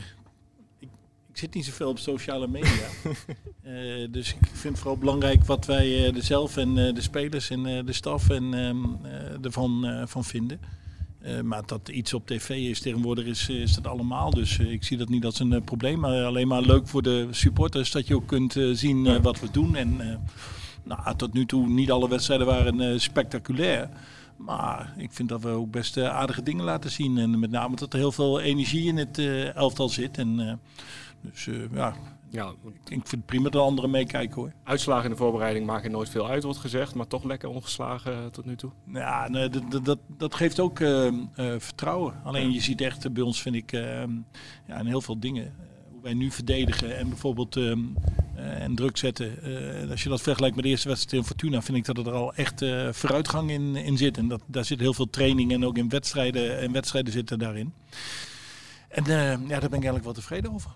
ik, 0.78 0.88
ik, 1.30 1.38
zit 1.38 1.54
niet 1.54 1.64
zoveel 1.64 1.88
op 1.88 1.98
sociale 1.98 2.46
media. 2.46 2.88
dus 4.16 4.34
ik 4.34 4.46
vind 4.52 4.74
het 4.74 4.78
vooral 4.78 4.98
belangrijk 4.98 5.44
wat 5.44 5.66
wij 5.66 6.14
er 6.14 6.22
zelf 6.22 6.56
en 6.56 6.74
de 6.74 7.00
spelers 7.00 7.50
en 7.50 7.86
de 7.86 7.92
staf 7.92 8.30
en, 8.30 8.54
ehm, 8.54 8.84
ervan 9.44 10.02
van 10.08 10.24
vinden. 10.24 10.60
Uh, 11.26 11.40
maar 11.40 11.66
dat 11.66 11.88
iets 11.88 12.14
op 12.14 12.26
tv 12.26 12.50
is 12.50 12.80
tegenwoordig 12.80 13.24
is, 13.24 13.48
is 13.48 13.74
dat 13.74 13.86
allemaal. 13.86 14.30
Dus 14.30 14.58
ik 14.58 14.84
zie 14.84 14.96
dat 14.96 15.08
niet 15.08 15.24
als 15.24 15.40
een 15.40 15.64
probleem. 15.64 15.98
Maar 16.00 16.24
alleen 16.24 16.48
maar 16.48 16.62
leuk 16.62 16.88
voor 16.88 17.02
de 17.02 17.28
supporters 17.30 17.90
dat 17.90 18.06
je 18.06 18.14
ook 18.14 18.26
kunt 18.26 18.52
zien 18.72 19.22
wat 19.22 19.40
we 19.40 19.50
doen. 19.50 19.76
En 19.76 20.20
Nou, 20.84 21.16
tot 21.16 21.32
nu 21.32 21.46
toe 21.46 21.68
niet 21.68 21.90
alle 21.90 22.08
wedstrijden 22.08 22.46
waren 22.46 22.80
uh, 22.80 22.98
spectaculair. 22.98 23.88
Maar 24.36 24.94
ik 24.96 25.12
vind 25.12 25.28
dat 25.28 25.42
we 25.42 25.48
ook 25.48 25.70
best 25.70 25.96
uh, 25.96 26.08
aardige 26.08 26.42
dingen 26.42 26.64
laten 26.64 26.90
zien. 26.90 27.18
En 27.18 27.38
met 27.38 27.50
name 27.50 27.76
dat 27.76 27.92
er 27.92 27.98
heel 27.98 28.12
veel 28.12 28.40
energie 28.40 28.86
in 28.86 28.96
het 28.96 29.18
uh, 29.18 29.54
elftal 29.56 29.88
zit. 29.88 30.18
En, 30.18 30.60
dus 31.20 31.48
ja, 31.72 31.94
ja, 32.30 32.52
ik 32.84 32.88
vind 32.88 33.10
het 33.10 33.26
prima 33.26 33.48
dat 33.48 33.62
anderen 33.62 33.90
meekijken 33.90 34.34
hoor. 34.34 34.52
Uitslagen 34.64 35.04
in 35.04 35.10
de 35.10 35.16
voorbereiding 35.16 35.66
maken 35.66 35.90
nooit 35.90 36.08
veel 36.08 36.28
uit, 36.28 36.42
wordt 36.42 36.58
gezegd. 36.58 36.94
Maar 36.94 37.06
toch 37.06 37.24
lekker 37.24 37.48
ongeslagen 37.48 38.30
tot 38.32 38.44
nu 38.44 38.56
toe. 38.56 38.70
Ja, 38.86 39.28
nee, 39.28 39.48
dat, 39.48 39.84
dat, 39.84 39.98
dat 40.16 40.34
geeft 40.34 40.60
ook 40.60 40.78
vertrouwen. 41.58 42.14
Alleen 42.24 42.52
je 42.52 42.60
ziet 42.60 42.80
echt 42.80 43.12
bij 43.12 43.22
ons, 43.22 43.42
vind 43.42 43.54
ik, 43.54 43.70
ja, 44.66 44.78
in 44.78 44.86
heel 44.86 45.00
veel 45.00 45.18
dingen 45.18 45.52
wij 46.02 46.14
nu 46.14 46.30
verdedigen 46.30 46.96
en 46.96 47.08
bijvoorbeeld 47.08 47.56
uh, 47.56 47.64
uh, 47.64 48.62
en 48.62 48.74
druk 48.74 48.96
zetten. 48.96 49.48
Uh, 49.48 49.90
als 49.90 50.02
je 50.02 50.08
dat 50.08 50.22
vergelijkt 50.22 50.54
met 50.54 50.64
de 50.64 50.70
eerste 50.70 50.88
wedstrijd 50.88 51.22
in 51.22 51.28
Fortuna, 51.28 51.62
vind 51.62 51.78
ik 51.78 51.84
dat 51.94 52.06
er 52.06 52.12
al 52.12 52.34
echt 52.34 52.64
vooruitgang 52.90 53.50
in, 53.50 53.76
in 53.76 53.96
zit. 53.96 54.16
En 54.16 54.28
dat, 54.28 54.42
daar 54.46 54.64
zit 54.64 54.80
heel 54.80 54.94
veel 54.94 55.10
training 55.10 55.52
en 55.52 55.64
ook 55.64 55.78
in 55.78 55.88
wedstrijden 55.88 56.58
en 56.58 56.72
wedstrijden 56.72 57.12
zitten 57.12 57.38
daarin. 57.38 57.72
En 58.88 59.04
ja, 59.04 59.36
daar 59.36 59.46
ben 59.46 59.58
ik 59.58 59.72
eigenlijk 59.72 60.04
wel 60.04 60.12
tevreden 60.12 60.52
over. 60.52 60.70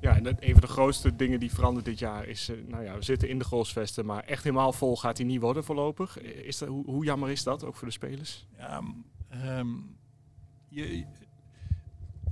Ja, 0.00 0.16
en 0.16 0.26
een 0.26 0.52
van 0.52 0.60
de 0.60 0.66
grootste 0.66 1.16
dingen 1.16 1.40
die 1.40 1.52
verandert 1.52 1.84
dit 1.84 1.98
jaar 1.98 2.26
is, 2.26 2.50
nou 2.68 2.84
ja, 2.84 2.96
we 2.96 3.02
zitten 3.02 3.28
in 3.28 3.38
de 3.38 3.44
goalsvesten, 3.44 4.06
maar 4.06 4.24
echt 4.24 4.44
helemaal 4.44 4.72
vol 4.72 4.96
gaat 4.96 5.16
hij 5.16 5.26
niet 5.26 5.40
worden 5.40 5.64
voorlopig. 5.64 6.20
Is 6.20 6.58
dat, 6.58 6.68
hoe, 6.68 6.84
hoe 6.84 7.04
jammer 7.04 7.30
is 7.30 7.42
dat, 7.42 7.64
ook 7.64 7.76
voor 7.76 7.86
de 7.86 7.92
spelers? 7.92 8.46
Ja, 8.58 8.82
um, 9.58 9.96
je, 10.68 11.04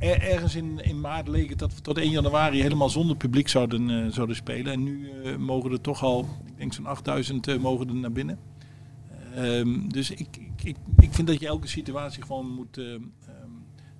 ergens 0.01 0.55
in, 0.55 0.79
in 0.79 1.01
maart 1.01 1.29
leek 1.29 1.49
het 1.49 1.59
dat 1.59 1.75
we 1.75 1.81
tot 1.81 1.99
1 1.99 2.11
januari 2.11 2.61
helemaal 2.61 2.89
zonder 2.89 3.17
publiek 3.17 3.49
zouden, 3.49 3.89
uh, 3.89 4.13
zouden 4.13 4.37
spelen. 4.37 4.73
En 4.73 4.83
nu 4.83 5.11
uh, 5.25 5.37
mogen 5.37 5.73
er 5.73 5.81
toch 5.81 6.03
al, 6.03 6.27
ik 6.47 6.57
denk 6.57 6.73
zo'n 6.73 6.87
8000 6.87 7.49
uh, 7.49 7.59
mogen 7.59 7.89
er 7.89 7.95
naar 7.95 8.13
binnen. 8.13 8.39
Um, 9.39 9.93
dus 9.93 10.11
ik, 10.11 10.19
ik, 10.21 10.63
ik, 10.63 10.77
ik, 11.01 11.13
vind 11.13 11.29
dat 11.29 11.41
je 11.41 11.47
elke 11.47 11.69
situatie 11.69 12.23
gewoon 12.23 12.51
moet, 12.55 12.77
um, 12.77 13.13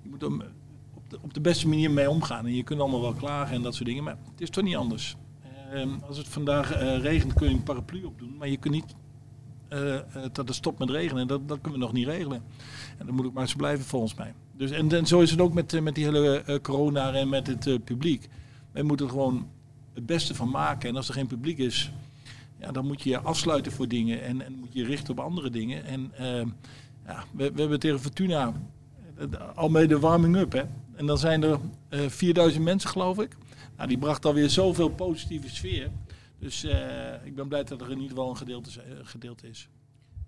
je 0.03 0.09
moet 0.09 0.23
op, 0.95 1.11
de, 1.11 1.19
op 1.21 1.35
de 1.35 1.41
beste 1.41 1.69
manier 1.69 1.91
mee 1.91 2.11
omgaan. 2.11 2.47
En 2.47 2.55
je 2.55 2.63
kunt 2.63 2.81
allemaal 2.81 3.01
wel 3.01 3.15
klagen 3.15 3.55
en 3.55 3.63
dat 3.63 3.75
soort 3.75 3.89
dingen, 3.89 4.05
maar 4.05 4.17
het 4.31 4.41
is 4.41 4.51
toch 4.51 4.65
niet 4.65 4.77
anders. 4.77 5.17
Um, 5.75 6.01
als 6.07 6.17
het 6.17 6.29
vandaag 6.29 6.79
regent 7.03 7.33
kun 7.33 7.49
je 7.49 7.55
een 7.55 7.63
paraplu 7.63 8.05
opdoen, 8.05 8.37
maar 8.39 8.49
je 8.49 8.57
kunt 8.57 8.75
niet 8.75 8.95
dat 10.33 10.49
het 10.49 10.55
stopt 10.55 10.79
met 10.79 10.91
regenen. 10.91 11.27
Dat, 11.27 11.49
dat 11.49 11.61
kunnen 11.61 11.79
we 11.79 11.85
nog 11.85 11.95
niet 11.95 12.07
regelen. 12.07 12.43
En 12.99 13.07
dat 13.07 13.15
moet 13.15 13.27
ook 13.27 13.33
maar 13.33 13.49
zo 13.49 13.57
blijven 13.57 13.85
volgens 13.85 14.15
mij. 14.15 14.35
Dus, 14.61 14.71
en, 14.71 15.07
zo 15.07 15.21
is 15.21 15.31
het 15.31 15.41
ook 15.41 15.53
met, 15.53 15.73
eh, 15.73 15.81
met 15.81 15.95
die 15.95 16.05
hele 16.05 16.43
uh, 16.47 16.57
corona 16.63 17.13
en 17.13 17.29
met 17.29 17.47
het 17.47 17.67
uh, 17.67 17.79
publiek. 17.85 18.29
Wij 18.73 18.83
moeten 18.83 19.07
er 19.07 19.13
gewoon 19.13 19.49
het 19.95 20.07
beste 20.07 20.35
van 20.35 20.51
maken. 20.51 20.89
En 20.89 20.97
als 20.97 21.09
er 21.09 21.15
geen 21.15 21.27
publiek 21.27 21.59
is, 21.59 21.91
ja, 22.59 22.73
dan 22.73 22.87
moet 22.87 23.03
je 23.03 23.11
je 23.11 23.21
afsluiten 23.21 23.73
voor 23.73 23.89
dingen. 23.89 24.23
En, 24.23 24.45
en 24.45 24.53
moet 24.59 24.73
je 24.73 24.85
richten 24.85 25.13
op 25.13 25.21
andere 25.21 25.51
dingen. 25.51 25.85
En 25.85 26.13
ja, 27.07 27.25
we, 27.33 27.53
we, 27.53 27.61
hebben 27.61 27.81
tegen 27.81 28.01
Fortuna 28.01 28.53
al 29.55 29.69
mee 29.69 29.87
de 29.87 29.99
warming-up. 29.99 30.53
Hè? 30.53 30.63
En 30.95 31.07
dan 31.07 31.19
zijn 31.19 31.43
er 31.43 31.59
4000 31.91 32.65
mensen, 32.65 32.91
geloof 32.91 33.19
ik. 33.19 33.37
Nou, 33.77 33.89
die 33.89 33.99
bracht 33.99 34.27
alweer 34.27 34.51
zoveel 34.51 34.89
positieve 34.89 35.49
sfeer. 35.49 35.91
Dus 36.39 36.65
ik 37.25 37.35
ben 37.35 37.49
blij 37.49 37.65
dat 37.65 37.81
er 37.81 37.91
in 37.91 38.01
ieder 38.01 38.09
geval 38.09 38.31
een 38.31 38.37
gedeelte, 38.37 38.71
gedeelte 39.03 39.49
is. 39.49 39.69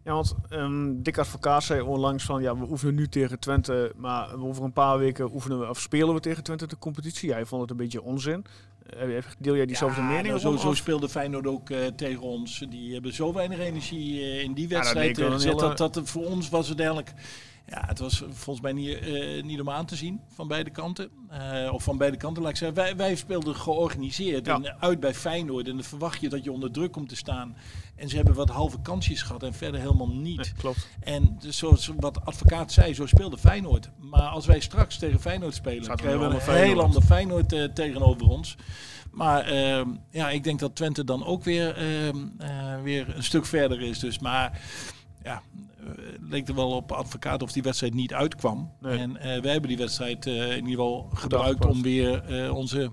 Ja, 0.04 0.12
want 0.12 0.34
um, 0.50 1.02
Dick 1.02 1.18
Advocaat 1.18 1.62
zei 1.62 1.80
onlangs 1.80 2.24
van 2.24 2.42
ja, 2.42 2.56
we 2.56 2.70
oefenen 2.70 2.94
nu 2.94 3.08
tegen 3.08 3.38
Twente, 3.38 3.92
maar 3.96 4.34
over 4.38 4.64
een 4.64 4.72
paar 4.72 4.98
weken 4.98 5.34
oefenen 5.34 5.60
we 5.60 5.68
of 5.68 5.80
spelen 5.80 6.14
we 6.14 6.20
tegen 6.20 6.42
Twente 6.42 6.66
de 6.66 6.78
competitie. 6.78 7.28
Jij 7.28 7.46
vond 7.46 7.60
het 7.60 7.70
een 7.70 7.76
beetje 7.76 8.02
onzin. 8.02 8.44
Deel 9.38 9.56
jij 9.56 9.66
diezelfde 9.66 10.00
ja, 10.00 10.06
mening? 10.06 10.26
Nou, 10.26 10.38
zo, 10.38 10.56
zo 10.56 10.74
speelde 10.74 11.08
Feyenoord 11.08 11.46
ook 11.46 11.70
uh, 11.70 11.86
tegen 11.86 12.22
ons. 12.22 12.66
Die 12.68 12.92
hebben 12.92 13.14
zo 13.14 13.32
weinig 13.32 13.58
energie 13.58 14.20
uh, 14.20 14.42
in 14.42 14.52
die 14.52 14.68
wedstrijd 14.68 15.16
ja, 15.16 15.30
gezet. 15.30 15.58
Dat, 15.58 15.78
dat, 15.78 15.94
dat, 15.94 16.08
voor 16.08 16.24
ons 16.24 16.48
was 16.48 16.68
het 16.68 16.78
eigenlijk 16.78 17.12
ja, 17.66 17.84
het 17.86 17.98
was 17.98 18.22
volgens 18.30 18.60
mij 18.60 18.72
niet, 18.72 19.06
uh, 19.06 19.42
niet 19.42 19.60
om 19.60 19.70
aan 19.70 19.86
te 19.86 19.96
zien 19.96 20.20
van 20.34 20.48
beide 20.48 20.70
kanten. 20.70 21.10
Uh, 21.32 21.72
of 21.72 21.82
van 21.82 21.98
beide 21.98 22.16
kanten, 22.16 22.42
laat 22.42 22.52
ik 22.52 22.56
zeggen. 22.58 22.76
Wij, 22.76 22.96
wij 22.96 23.14
speelden 23.14 23.54
georganiseerd 23.56 24.48
en 24.48 24.80
uit 24.80 25.00
bij 25.00 25.14
Feyenoord. 25.14 25.68
En 25.68 25.74
dan 25.74 25.84
verwacht 25.84 26.20
je 26.20 26.28
dat 26.28 26.44
je 26.44 26.52
onder 26.52 26.70
druk 26.70 26.92
komt 26.92 27.08
te 27.08 27.16
staan. 27.16 27.56
En 27.96 28.08
ze 28.08 28.16
hebben 28.16 28.34
wat 28.34 28.48
halve 28.48 28.80
kansjes 28.80 29.22
gehad 29.22 29.42
en 29.42 29.54
verder 29.54 29.80
helemaal 29.80 30.08
niet. 30.08 30.52
klopt. 30.56 30.88
En 31.00 31.36
dus 31.40 31.56
zoals 31.56 31.90
wat 31.96 32.24
advocaat 32.24 32.72
zei, 32.72 32.94
zo 32.94 33.06
speelde 33.06 33.38
Feyenoord. 33.38 33.90
Maar 33.98 34.28
als 34.28 34.46
wij 34.46 34.60
straks 34.60 34.98
tegen 34.98 35.20
Feyenoord 35.20 35.54
spelen, 35.54 35.84
Zaten 35.84 36.04
krijgen 36.04 36.28
we 36.28 36.34
een 36.34 36.40
Feyenoord. 36.40 36.68
heel 36.68 36.82
ander 36.82 37.02
Feyenoord 37.02 37.52
uh, 37.52 37.64
tegenover 37.64 38.28
ons. 38.28 38.56
Maar 39.10 39.44
ehm, 39.44 39.88
ja, 40.10 40.30
ik 40.30 40.44
denk 40.44 40.58
dat 40.58 40.74
Twente 40.76 41.04
dan 41.04 41.24
ook 41.24 41.44
weer, 41.44 41.76
ehm, 41.76 42.82
weer 42.82 43.16
een 43.16 43.24
stuk 43.24 43.46
verder 43.46 43.80
is. 43.80 43.98
Dus 43.98 44.18
maar 44.18 44.60
ja, 45.22 45.42
leek 46.20 46.48
er 46.48 46.54
wel 46.54 46.70
op 46.70 46.92
advocaat 46.92 47.42
of 47.42 47.52
die 47.52 47.62
wedstrijd 47.62 47.94
niet 47.94 48.12
uitkwam. 48.12 48.72
En 48.82 49.10
uh, 49.10 49.22
wij 49.22 49.52
hebben 49.52 49.68
die 49.68 49.76
wedstrijd 49.76 50.26
uh, 50.26 50.50
in 50.50 50.68
ieder 50.68 50.84
geval 50.84 51.08
gebruikt 51.14 51.66
om 51.66 51.82
weer 51.82 52.22
onze, 52.54 52.90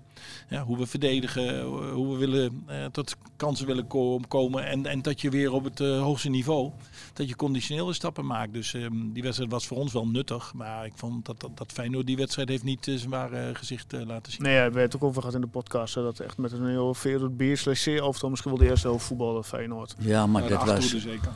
ja, 0.49 0.63
hoe 0.63 0.77
we 0.77 0.85
verdedigen, 0.85 1.61
hoe 1.91 2.11
we 2.11 2.17
willen 2.17 2.65
tot 2.91 3.15
kansen 3.35 3.65
willen 3.65 3.87
komen. 4.27 4.65
En, 4.65 4.85
en 4.85 5.01
dat 5.01 5.21
je 5.21 5.29
weer 5.29 5.51
op 5.51 5.63
het 5.63 5.79
hoogste 5.79 6.29
niveau, 6.29 6.71
dat 7.13 7.29
je 7.29 7.35
conditionele 7.35 7.93
stappen 7.93 8.25
maakt. 8.25 8.53
Dus 8.53 8.73
um, 8.73 9.13
die 9.13 9.23
wedstrijd 9.23 9.51
was 9.51 9.67
voor 9.67 9.77
ons 9.77 9.93
wel 9.93 10.07
nuttig. 10.07 10.53
Maar 10.53 10.85
ik 10.85 10.93
vond 10.95 11.25
dat, 11.25 11.39
dat, 11.39 11.57
dat 11.57 11.71
Feyenoord 11.71 12.07
die 12.07 12.17
wedstrijd 12.17 12.49
heeft 12.49 12.63
niet 12.63 12.83
zijn 12.83 13.09
ware 13.09 13.55
gezicht 13.55 13.91
laten 13.91 14.31
zien. 14.31 14.41
Nee, 14.41 14.53
ja, 14.53 14.57
we 14.57 14.63
hebben 14.63 14.81
het 14.81 14.95
ook 14.95 15.03
over 15.03 15.21
gehad 15.21 15.35
in 15.35 15.41
de 15.41 15.47
podcast. 15.47 15.93
dat 15.93 16.19
echt 16.19 16.37
met 16.37 16.51
een 16.51 16.67
heel 16.67 16.93
veel 16.93 17.29
beer 17.29 17.57
of 18.03 18.19
dan 18.19 18.29
misschien 18.29 18.51
wel 18.51 18.59
de 18.59 18.69
eerste 18.69 18.87
helft 18.87 19.05
voetballen 19.05 19.43
Feyenoord. 19.43 19.95
Ja, 19.99 20.27
maar 20.27 20.47
dat 20.47 20.63
was... 20.65 20.97
Zeker 20.97 21.31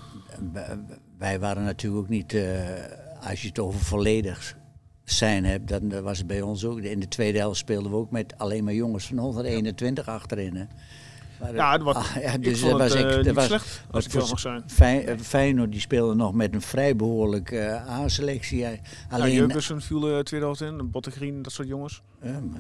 wij 1.18 1.40
waren 1.40 1.64
natuurlijk 1.64 2.04
ook 2.04 2.10
niet, 2.10 2.34
uh, 2.34 2.44
als 3.30 3.42
je 3.42 3.48
het 3.48 3.60
over 3.60 3.80
volledig 3.80 4.58
zijn 5.04 5.46
hebt, 5.46 5.68
dan 5.68 6.02
was 6.02 6.18
het 6.18 6.28
bij 6.28 6.42
ons 6.42 6.66
ook. 6.66 6.80
In 6.80 7.00
de 7.00 7.08
tweede 7.08 7.38
helft 7.38 7.58
speelden 7.58 7.92
we 7.92 7.98
ook 7.98 8.12
met 8.12 8.38
alleen 8.38 8.64
maar 8.64 8.74
jongens 8.74 9.06
van 9.06 9.18
121 9.18 10.08
achterin. 10.08 10.56
Hè. 10.56 10.66
Maar, 11.40 11.56
ja, 11.56 11.80
wat, 11.80 11.96
ah, 11.96 12.16
ja, 12.22 12.38
dus 12.38 12.62
dat 12.62 12.78
was, 12.78 12.96
ik, 12.96 13.18
uh, 13.18 13.24
dat 13.24 13.36
was, 13.36 13.46
slecht, 13.46 13.86
als 13.92 14.06
ik 14.06 14.14
mag 14.14 14.40
zijn. 14.40 14.64
Fijn, 14.68 15.10
uh, 15.10 15.18
Feyenoord 15.20 15.72
die 15.72 15.82
speelde 15.82 16.16
nog 16.16 16.34
met 16.34 16.54
een 16.54 16.62
vrij 16.62 16.96
behoorlijke 16.96 17.56
uh, 17.56 17.90
A-selectie. 17.90 18.66
Alleen, 19.10 19.32
ja, 19.32 19.36
Jurgensen 19.36 19.82
viel 19.82 20.10
uh, 20.10 20.20
tweede 20.20 20.46
helft 20.46 20.62
in, 20.62 20.92
Bottegreen, 20.92 21.42
dat 21.42 21.52
soort 21.52 21.68
jongens. 21.68 22.02
Ja, 22.22 22.40
maar... 22.40 22.60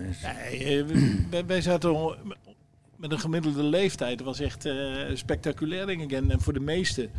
nee, 0.51 0.83
wij, 1.29 1.45
wij 1.45 1.61
zaten 1.61 2.15
met 2.95 3.11
een 3.11 3.19
gemiddelde 3.19 3.63
leeftijd. 3.63 4.17
Dat 4.17 4.27
was 4.27 4.39
echt 4.39 4.67
spectaculair, 5.13 5.85
denk 5.85 6.01
ik. 6.01 6.11
En, 6.11 6.41
voor 6.41 6.53
de 6.53 6.59
meesten 6.59 7.09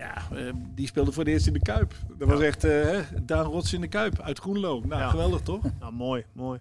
ja, 0.00 0.38
uh, 0.38 0.52
die 0.74 0.86
speelde 0.86 1.12
voor 1.12 1.24
de 1.24 1.30
eerst 1.30 1.46
in 1.46 1.52
de 1.52 1.62
Kuip. 1.62 1.94
Dat 2.18 2.28
was 2.28 2.40
echt 2.40 2.64
uh, 2.64 2.98
Daan 3.22 3.44
Rots 3.44 3.72
in 3.72 3.80
de 3.80 3.88
Kuip 3.88 4.20
uit 4.20 4.38
Groenlo. 4.38 4.80
Nou, 4.84 5.00
ja. 5.00 5.08
geweldig 5.08 5.40
toch? 5.40 5.62
Nou, 5.80 5.92
mooi, 5.92 6.24
mooi. 6.32 6.58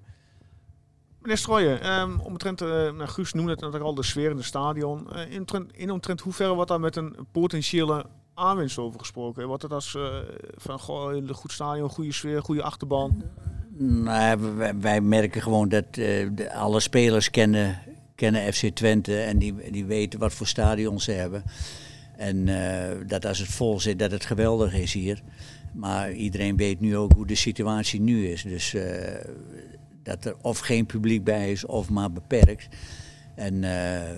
Meneer 1.21 1.37
Strooijen, 1.37 1.91
um, 1.91 2.19
omtrent, 2.19 2.61
uh, 2.61 2.67
nou, 2.69 3.07
Guus 3.07 3.33
noemde 3.33 3.51
het 3.51 3.61
net 3.61 3.81
al, 3.81 3.93
de 3.93 4.03
sfeer 4.03 4.29
in 4.29 4.35
het 4.35 4.45
stadion. 4.45 5.07
Uh, 5.13 5.31
in, 5.31 5.47
in 5.71 5.91
omtrent 5.91 6.21
hoeverre 6.21 6.53
wordt 6.53 6.69
daar 6.69 6.79
met 6.79 6.95
een 6.95 7.15
potentiële 7.31 8.05
aanwinst 8.33 8.77
over 8.77 8.99
gesproken? 8.99 9.47
Wordt 9.47 9.63
het 9.63 9.73
als 9.73 9.97
van 10.55 10.79
goh, 10.79 11.15
een 11.15 11.33
goed 11.33 11.51
stadion, 11.51 11.89
goede 11.89 12.13
sfeer, 12.13 12.41
goede 12.41 12.63
achterban? 12.63 13.23
Nou, 13.77 14.55
wij, 14.55 14.79
wij 14.79 15.01
merken 15.01 15.41
gewoon 15.41 15.69
dat 15.69 15.93
de, 15.93 16.49
alle 16.53 16.79
spelers 16.79 17.29
kennen, 17.29 17.79
kennen 18.15 18.53
FC 18.53 18.65
Twente 18.65 19.21
en 19.21 19.37
die, 19.37 19.71
die 19.71 19.85
weten 19.85 20.19
wat 20.19 20.33
voor 20.33 20.47
stadion 20.47 20.99
ze 20.99 21.11
hebben. 21.11 21.43
En 22.19 22.47
uh, 22.47 23.07
dat 23.07 23.25
als 23.25 23.39
het 23.39 23.47
vol 23.47 23.79
zit, 23.79 23.99
dat 23.99 24.11
het 24.11 24.25
geweldig 24.25 24.73
is 24.73 24.93
hier. 24.93 25.21
Maar 25.73 26.11
iedereen 26.11 26.57
weet 26.57 26.79
nu 26.79 26.97
ook 26.97 27.13
hoe 27.13 27.27
de 27.27 27.35
situatie 27.35 28.01
nu 28.01 28.27
is. 28.27 28.43
Dus 28.43 28.73
uh, 28.73 28.83
dat 30.03 30.25
er 30.25 30.35
of 30.41 30.59
geen 30.59 30.85
publiek 30.85 31.23
bij 31.23 31.51
is 31.51 31.65
of 31.65 31.89
maar 31.89 32.11
beperkt. 32.11 32.67
En 33.35 33.53
uh, 33.53 34.17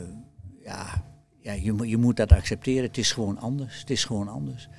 ja, 0.64 1.04
ja 1.40 1.54
je, 1.54 1.88
je 1.88 1.98
moet 1.98 2.18
dat 2.18 2.32
accepteren. 2.32 2.84
Het 2.84 2.98
is 2.98 3.12
gewoon 3.12 3.38
anders. 3.38 3.80
Het 3.80 3.90
is 3.90 4.04
gewoon 4.06 4.28
anders. 4.28 4.70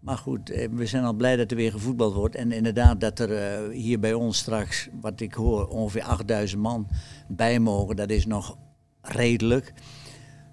Maar 0.00 0.18
goed, 0.18 0.48
we 0.70 0.86
zijn 0.86 1.04
al 1.04 1.14
blij 1.14 1.36
dat 1.36 1.50
er 1.50 1.56
weer 1.56 1.72
gevoetbald 1.72 2.14
wordt. 2.14 2.34
En 2.34 2.52
inderdaad 2.52 3.00
dat 3.00 3.18
er 3.18 3.70
hier 3.70 4.00
bij 4.00 4.14
ons 4.14 4.38
straks, 4.38 4.88
wat 5.00 5.20
ik 5.20 5.34
hoor, 5.34 5.68
ongeveer 5.68 6.02
8000 6.02 6.60
man 6.62 6.88
bij 7.28 7.58
mogen. 7.58 7.96
Dat 7.96 8.10
is 8.10 8.26
nog 8.26 8.58
redelijk. 9.00 9.72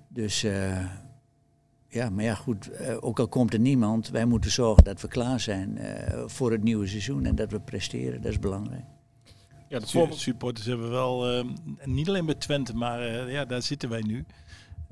Dus 0.10 0.46
ja, 1.92 2.10
maar 2.10 2.24
ja, 2.24 2.36
goed, 2.36 2.70
uh, 2.82 2.98
ook 3.00 3.20
al 3.20 3.28
komt 3.28 3.54
er 3.54 3.60
niemand, 3.60 4.10
wij 4.10 4.26
moeten 4.26 4.52
zorgen 4.52 4.84
dat 4.84 5.02
we 5.02 5.08
klaar 5.08 5.40
zijn 5.40 5.78
uh, 5.78 6.24
voor 6.26 6.52
het 6.52 6.64
nieuwe 6.64 6.88
seizoen 6.88 7.26
en 7.26 7.36
dat 7.36 7.52
we 7.52 7.60
presteren. 7.60 8.22
Dat 8.22 8.32
is 8.32 8.40
belangrijk. 8.40 8.84
Ja, 9.68 9.80
de 9.80 10.08
supporters 10.10 10.66
hebben 10.66 10.90
wel, 10.90 11.38
uh, 11.38 11.46
niet 11.84 12.08
alleen 12.08 12.26
bij 12.26 12.36
Twente, 12.36 12.76
maar 12.76 13.32
ja, 13.32 13.46
daar 13.46 13.62
zitten 13.62 13.90
wij 13.90 14.02
nu. 14.02 14.26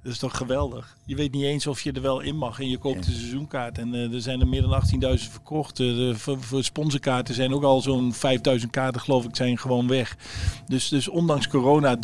Dat 0.04 0.12
is 0.12 0.20
toch 0.20 0.38
geweldig. 0.38 0.98
Je 1.06 1.15
weet 1.15 1.32
niet 1.32 1.44
eens 1.44 1.67
of 1.67 1.82
je 1.82 1.92
er 1.92 2.02
wel 2.02 2.19
in 2.19 2.36
mag 2.36 2.60
en 2.60 2.69
je 2.69 2.78
koopt 2.78 3.06
ja. 3.06 3.12
de 3.12 3.17
seizoenkaart. 3.17 3.78
En 3.78 3.94
er 3.94 4.21
zijn 4.21 4.40
er 4.40 4.48
meer 4.48 4.62
dan 4.62 4.82
18.000 5.17 5.30
verkocht. 5.30 5.78
De, 5.78 6.13
voor, 6.15 6.42
voor 6.42 6.63
sponsorkaarten 6.63 7.36
zijn 7.36 7.54
ook 7.54 7.63
al 7.63 7.82
zo'n 7.82 8.13
5.000 8.13 8.69
kaarten, 8.69 9.02
geloof 9.02 9.26
ik, 9.26 9.36
zijn 9.36 9.58
gewoon 9.58 9.88
weg. 9.88 10.17
Dus, 10.65 10.90
dus 10.90 11.08
ondanks 11.08 11.48
corona 11.48 11.98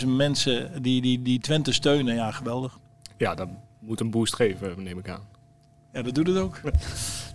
23.000 0.00 0.06
mensen 0.06 0.82
die, 0.82 1.00
die, 1.00 1.22
die 1.22 1.38
Twente 1.38 1.72
steunen. 1.72 2.14
Ja, 2.14 2.30
geweldig. 2.30 2.78
Ja, 3.16 3.34
dan 3.34 3.58
moet 3.82 4.00
een 4.00 4.10
boost 4.10 4.34
geven, 4.34 4.82
neem 4.82 4.98
ik 4.98 5.08
aan. 5.08 5.28
Ja, 5.92 6.02
dat 6.02 6.14
doet 6.14 6.26
het 6.26 6.36
ook. 6.36 6.60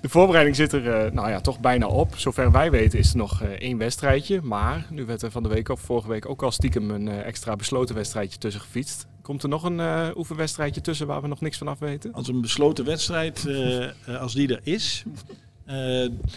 De 0.01 0.09
voorbereiding 0.09 0.55
zit 0.55 0.73
er 0.73 0.89
eh, 0.89 1.11
nou 1.11 1.29
ja, 1.29 1.41
toch 1.41 1.59
bijna 1.59 1.87
op. 1.87 2.17
Zover 2.17 2.51
wij 2.51 2.71
weten 2.71 2.99
is 2.99 3.11
er 3.11 3.17
nog 3.17 3.41
eh, 3.41 3.49
één 3.49 3.77
wedstrijdje. 3.77 4.41
Maar 4.41 4.87
nu 4.89 5.05
werd 5.05 5.21
er 5.21 5.31
van 5.31 5.43
de 5.43 5.49
week 5.49 5.69
of 5.69 5.79
vorige 5.79 6.07
week 6.07 6.29
ook 6.29 6.43
al 6.43 6.51
stiekem 6.51 6.91
een 6.91 7.07
eh, 7.07 7.25
extra 7.25 7.55
besloten 7.55 7.95
wedstrijdje 7.95 8.37
tussen 8.37 8.61
gefietst. 8.61 9.07
Komt 9.21 9.43
er 9.43 9.49
nog 9.49 9.63
een 9.63 9.81
oefenwedstrijdje 10.17 10.81
tussen 10.81 11.07
waar 11.07 11.21
we 11.21 11.27
nog 11.27 11.41
niks 11.41 11.57
van 11.57 11.67
af 11.67 11.79
weten? 11.79 12.13
Als 12.13 12.27
een 12.27 12.41
besloten 12.41 12.85
wedstrijd, 12.85 13.47
als 14.19 14.33
die 14.33 14.47
er 14.47 14.59
is, 14.63 15.03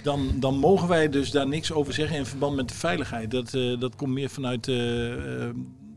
dan, 0.03 0.31
dan 0.41 0.59
mogen 0.59 0.89
wij 0.89 1.09
dus 1.09 1.31
daar 1.31 1.49
niks 1.49 1.73
over 1.73 1.93
zeggen 1.93 2.17
in 2.17 2.27
verband 2.27 2.57
met 2.57 2.69
de 2.69 2.75
veiligheid. 2.75 3.31
Dat, 3.31 3.51
dat 3.81 3.97
komt 3.97 4.13
meer 4.13 4.31
vanuit 4.31 4.67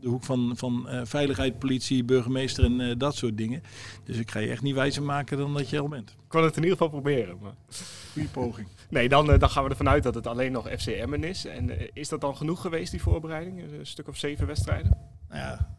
de 0.04 0.10
hoek 0.10 0.24
van, 0.24 0.52
van 0.56 0.88
eh, 0.88 1.00
veiligheid, 1.04 1.58
politie, 1.58 2.04
burgemeester 2.04 2.64
en 2.64 2.80
eh, 2.80 2.94
dat 2.98 3.16
soort 3.16 3.36
dingen. 3.36 3.62
Dus 4.04 4.16
ik 4.16 4.30
ga 4.30 4.38
je 4.38 4.48
echt 4.48 4.62
niet 4.62 4.74
wijzer 4.74 5.02
maken 5.02 5.38
dan 5.38 5.54
dat 5.54 5.70
je 5.70 5.78
al 5.78 5.88
bent. 5.88 6.10
Ik 6.10 6.16
kan 6.28 6.44
het 6.44 6.56
in 6.56 6.62
ieder 6.62 6.76
geval 6.76 6.92
proberen. 6.92 7.38
Maar... 7.40 7.54
Goeie 8.12 8.28
poging. 8.28 8.68
Nee, 8.88 9.08
dan, 9.08 9.30
eh, 9.30 9.38
dan 9.38 9.50
gaan 9.50 9.64
we 9.64 9.70
ervan 9.70 9.88
uit 9.88 10.02
dat 10.02 10.14
het 10.14 10.26
alleen 10.26 10.52
nog 10.52 10.68
FCM'en 10.68 11.24
is. 11.24 11.44
En 11.44 11.94
is 11.94 12.08
dat 12.08 12.20
dan 12.20 12.36
genoeg 12.36 12.60
geweest, 12.60 12.90
die 12.90 13.02
voorbereiding? 13.02 13.62
Een 13.62 13.86
stuk 13.86 14.08
of 14.08 14.16
zeven 14.16 14.46
wedstrijden? 14.46 14.98
Nou 15.28 15.40
ja, 15.40 15.76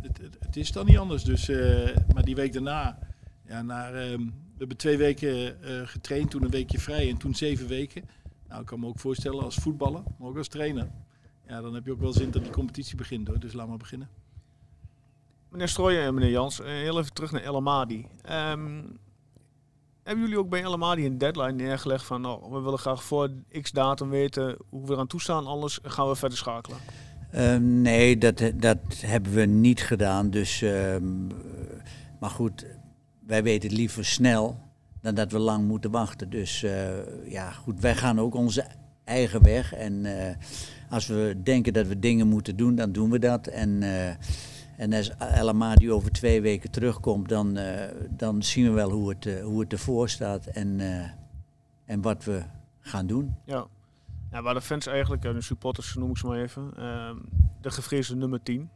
het, 0.00 0.18
het, 0.18 0.36
het 0.40 0.56
is 0.56 0.72
dan 0.72 0.86
niet 0.86 0.98
anders. 0.98 1.24
Dus, 1.24 1.48
eh, 1.48 1.96
maar 2.14 2.24
die 2.24 2.34
week 2.34 2.52
daarna, 2.52 2.98
ja, 3.48 3.62
naar, 3.62 3.94
ehm, 3.94 4.18
we 4.24 4.58
hebben 4.58 4.76
twee 4.76 4.96
weken 4.96 5.62
eh, 5.62 5.80
getraind, 5.84 6.30
toen 6.30 6.42
een 6.42 6.50
weekje 6.50 6.78
vrij 6.78 7.10
en 7.10 7.16
toen 7.16 7.34
zeven 7.34 7.66
weken. 7.66 8.04
Nou, 8.48 8.60
ik 8.60 8.66
kan 8.66 8.80
me 8.80 8.86
ook 8.86 8.98
voorstellen 8.98 9.44
als 9.44 9.54
voetballer, 9.54 10.02
maar 10.18 10.28
ook 10.28 10.36
als 10.36 10.48
trainer. 10.48 10.90
Ja, 11.46 11.60
dan 11.60 11.74
heb 11.74 11.84
je 11.84 11.92
ook 11.92 12.00
wel 12.00 12.12
zin 12.12 12.30
dat 12.30 12.42
die 12.42 12.52
competitie 12.52 12.96
begint 12.96 13.28
hoor. 13.28 13.38
Dus 13.38 13.52
laat 13.52 13.68
maar 13.68 13.76
beginnen. 13.76 14.08
Meneer 15.48 15.68
Strooijen 15.68 16.04
en 16.04 16.14
meneer 16.14 16.30
Jans, 16.30 16.60
eh, 16.60 16.66
heel 16.66 16.98
even 16.98 17.12
terug 17.12 17.32
naar 17.32 17.42
El 17.42 17.56
Amadi. 17.56 18.06
Ehm, 18.22 18.82
hebben 20.02 20.24
jullie 20.24 20.38
ook 20.38 20.48
bij 20.48 20.62
El 20.62 20.72
Amadi 20.72 21.06
een 21.06 21.18
deadline 21.18 21.52
neergelegd 21.52 22.04
van 22.04 22.20
nou, 22.20 22.50
we 22.50 22.60
willen 22.60 22.78
graag 22.78 23.04
voor 23.04 23.30
x 23.60 23.70
datum 23.70 24.08
weten 24.08 24.56
hoe 24.68 24.86
we 24.86 24.92
eraan 24.92 25.06
toestaan, 25.06 25.46
anders 25.46 25.78
gaan 25.82 26.08
we 26.08 26.16
verder 26.16 26.38
schakelen? 26.38 26.78
Eh, 27.30 27.56
nee, 27.56 28.18
dat, 28.18 28.52
dat 28.54 28.78
hebben 28.96 29.32
we 29.32 29.44
niet 29.44 29.82
gedaan. 29.82 30.30
Dus, 30.30 30.62
ehm, 30.62 31.26
maar 32.20 32.30
goed, 32.30 32.66
wij 33.26 33.42
weten 33.42 33.68
het 33.68 33.78
liever 33.78 34.04
snel 34.04 34.58
dan 35.00 35.14
dat 35.14 35.32
we 35.32 35.38
lang 35.38 35.66
moeten 35.66 35.90
wachten. 35.90 36.30
Dus 36.30 36.62
eh, 36.62 37.30
ja, 37.30 37.50
goed, 37.50 37.80
wij 37.80 37.94
gaan 37.94 38.20
ook 38.20 38.34
onze 38.34 38.66
eigen 39.04 39.42
weg. 39.42 39.72
En 39.72 40.04
eh, 40.04 40.36
als 40.90 41.06
we 41.06 41.36
denken 41.42 41.72
dat 41.72 41.86
we 41.86 41.98
dingen 41.98 42.28
moeten 42.28 42.56
doen, 42.56 42.74
dan 42.74 42.92
doen 42.92 43.10
we 43.10 43.18
dat. 43.18 43.46
En, 43.46 43.82
eh, 43.82 44.14
en 44.76 44.92
als 44.92 45.10
El 45.16 45.48
Amadi 45.48 45.92
over 45.92 46.12
twee 46.12 46.40
weken 46.40 46.70
terugkomt, 46.70 47.28
dan, 47.28 47.56
eh, 47.56 47.90
dan 48.10 48.42
zien 48.42 48.64
we 48.64 48.70
wel 48.70 48.90
hoe 48.90 49.08
het, 49.08 49.26
eh, 49.26 49.42
hoe 49.42 49.60
het 49.60 49.72
ervoor 49.72 50.08
staat 50.08 50.46
en, 50.46 50.80
eh, 50.80 51.10
en 51.84 52.02
wat 52.02 52.24
we 52.24 52.42
gaan 52.80 53.06
doen. 53.06 53.36
Ja. 53.44 53.66
ja, 54.30 54.42
waar 54.42 54.54
de 54.54 54.60
fans 54.60 54.86
eigenlijk, 54.86 55.24
en 55.24 55.34
de 55.34 55.40
supporters 55.40 55.94
noem 55.94 56.10
ik 56.10 56.16
ze 56.16 56.26
maar 56.26 56.38
even, 56.38 56.72
ehm, 56.76 57.16
de 57.60 57.70
gevreesde 57.70 58.16
nummer 58.16 58.42
10. 58.42 58.70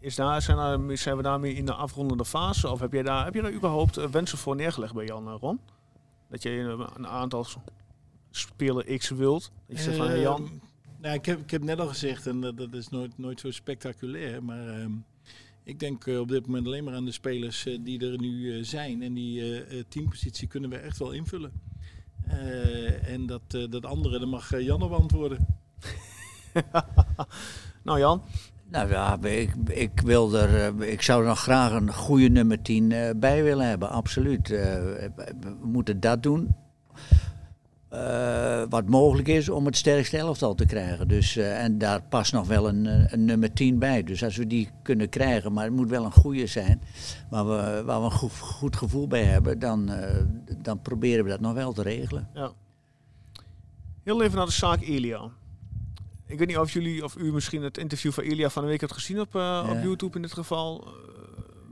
Is 0.00 0.14
daar, 0.14 0.42
zijn, 0.42 0.56
daar, 0.56 0.96
zijn 0.96 1.16
we 1.16 1.22
daarmee 1.22 1.54
in 1.54 1.66
de 1.66 1.74
afrondende 1.74 2.24
fase? 2.24 2.70
Of 2.70 2.80
heb 2.80 2.92
jij 2.92 3.02
daar, 3.02 3.24
heb 3.24 3.34
je 3.34 3.42
daar 3.42 3.52
überhaupt 3.52 4.10
wensen 4.10 4.38
voor 4.38 4.56
neergelegd 4.56 4.94
bij 4.94 5.04
Jan 5.04 5.28
Ron? 5.28 5.60
Dat 6.28 6.42
je 6.42 6.50
een, 6.50 6.86
een 6.96 7.06
aantal 7.06 7.46
speler 8.30 8.98
X 8.98 9.10
wilt? 9.10 9.52
Dat 9.66 9.76
je 9.76 9.82
zegt 9.82 9.96
van, 9.96 10.06
hey 10.06 10.20
Jan, 10.20 10.60
nou, 11.04 11.16
ik, 11.16 11.26
heb, 11.26 11.40
ik 11.40 11.50
heb 11.50 11.62
net 11.62 11.80
al 11.80 11.88
gezegd, 11.88 12.26
en 12.26 12.40
dat, 12.40 12.56
dat 12.56 12.74
is 12.74 12.88
nooit, 12.88 13.18
nooit 13.18 13.40
zo 13.40 13.50
spectaculair, 13.50 14.44
maar 14.44 14.68
ehm, 14.68 14.92
ik 15.64 15.78
denk 15.80 16.06
eh, 16.06 16.20
op 16.20 16.28
dit 16.28 16.46
moment 16.46 16.66
alleen 16.66 16.84
maar 16.84 16.94
aan 16.94 17.04
de 17.04 17.12
spelers 17.12 17.66
eh, 17.66 17.78
die 17.80 18.10
er 18.10 18.20
nu 18.20 18.58
eh, 18.58 18.64
zijn. 18.64 19.02
En 19.02 19.14
die 19.14 19.40
eh, 19.40 19.78
eh, 19.78 19.84
teampositie 19.88 20.48
kunnen 20.48 20.70
we 20.70 20.76
echt 20.76 20.98
wel 20.98 21.12
invullen. 21.12 21.52
Eh, 22.26 23.08
en 23.08 23.26
dat, 23.26 23.42
eh, 23.48 23.70
dat 23.70 23.84
andere, 23.84 24.18
daar 24.18 24.28
mag 24.28 24.60
Jan 24.60 24.82
op 24.82 24.92
antwoorden. 24.92 25.46
nou 27.84 27.98
Jan, 27.98 28.22
Nou 28.70 28.88
ja, 28.88 29.22
ik, 29.22 29.54
ik, 29.68 30.00
wil 30.00 30.34
er, 30.34 30.82
ik 30.82 31.02
zou 31.02 31.22
er 31.22 31.28
nog 31.28 31.40
graag 31.40 31.72
een 31.72 31.92
goede 31.92 32.28
nummer 32.28 32.62
10 32.62 32.92
eh, 32.92 33.10
bij 33.16 33.42
willen 33.42 33.68
hebben, 33.68 33.90
absoluut. 33.90 34.50
Eh, 34.50 34.58
we 35.40 35.56
moeten 35.62 36.00
dat 36.00 36.22
doen. 36.22 36.54
Eh, 37.94 38.62
wat 38.68 38.88
mogelijk 38.88 39.28
is 39.28 39.48
om 39.48 39.66
het 39.66 39.76
sterkste 39.76 40.16
elftal 40.16 40.54
te 40.54 40.66
krijgen. 40.66 41.08
Dus, 41.08 41.36
eh, 41.36 41.62
en 41.62 41.78
daar 41.78 42.02
past 42.02 42.32
nog 42.32 42.46
wel 42.46 42.68
een, 42.68 42.86
eh, 42.86 43.12
een 43.12 43.24
nummer 43.24 43.52
10 43.52 43.78
bij. 43.78 44.02
Dus 44.02 44.24
als 44.24 44.36
we 44.36 44.46
die 44.46 44.70
kunnen 44.82 45.08
krijgen, 45.08 45.52
maar 45.52 45.64
het 45.64 45.72
moet 45.72 45.88
wel 45.88 46.04
een 46.04 46.12
goede 46.12 46.46
zijn, 46.46 46.80
waar 47.30 47.46
we, 47.46 47.82
waar 47.84 47.98
we 47.98 48.04
een 48.04 48.10
goed, 48.10 48.32
goed 48.32 48.76
gevoel 48.76 49.06
bij 49.06 49.24
hebben, 49.24 49.58
dan, 49.58 49.90
dan 50.62 50.80
proberen 50.82 51.24
we 51.24 51.30
dat 51.30 51.40
nog 51.40 51.52
wel 51.52 51.72
te 51.72 51.82
regelen. 51.82 52.28
Ja. 52.34 52.52
Heel 54.02 54.22
even 54.22 54.36
naar 54.36 54.46
de 54.46 54.52
zaak 54.52 54.82
Elia. 54.82 55.30
Ik 56.26 56.38
weet 56.38 56.48
niet 56.48 56.58
of 56.58 56.72
jullie 56.72 57.04
of 57.04 57.16
u 57.16 57.32
misschien 57.32 57.62
het 57.62 57.78
interview 57.78 58.12
van 58.12 58.24
Elia 58.24 58.50
van 58.50 58.62
de 58.62 58.68
week 58.68 58.80
hebt 58.80 58.92
gezien 58.92 59.20
op, 59.20 59.34
op 59.70 59.82
YouTube 59.82 60.16
in 60.16 60.22
dit 60.22 60.32
geval. 60.32 60.88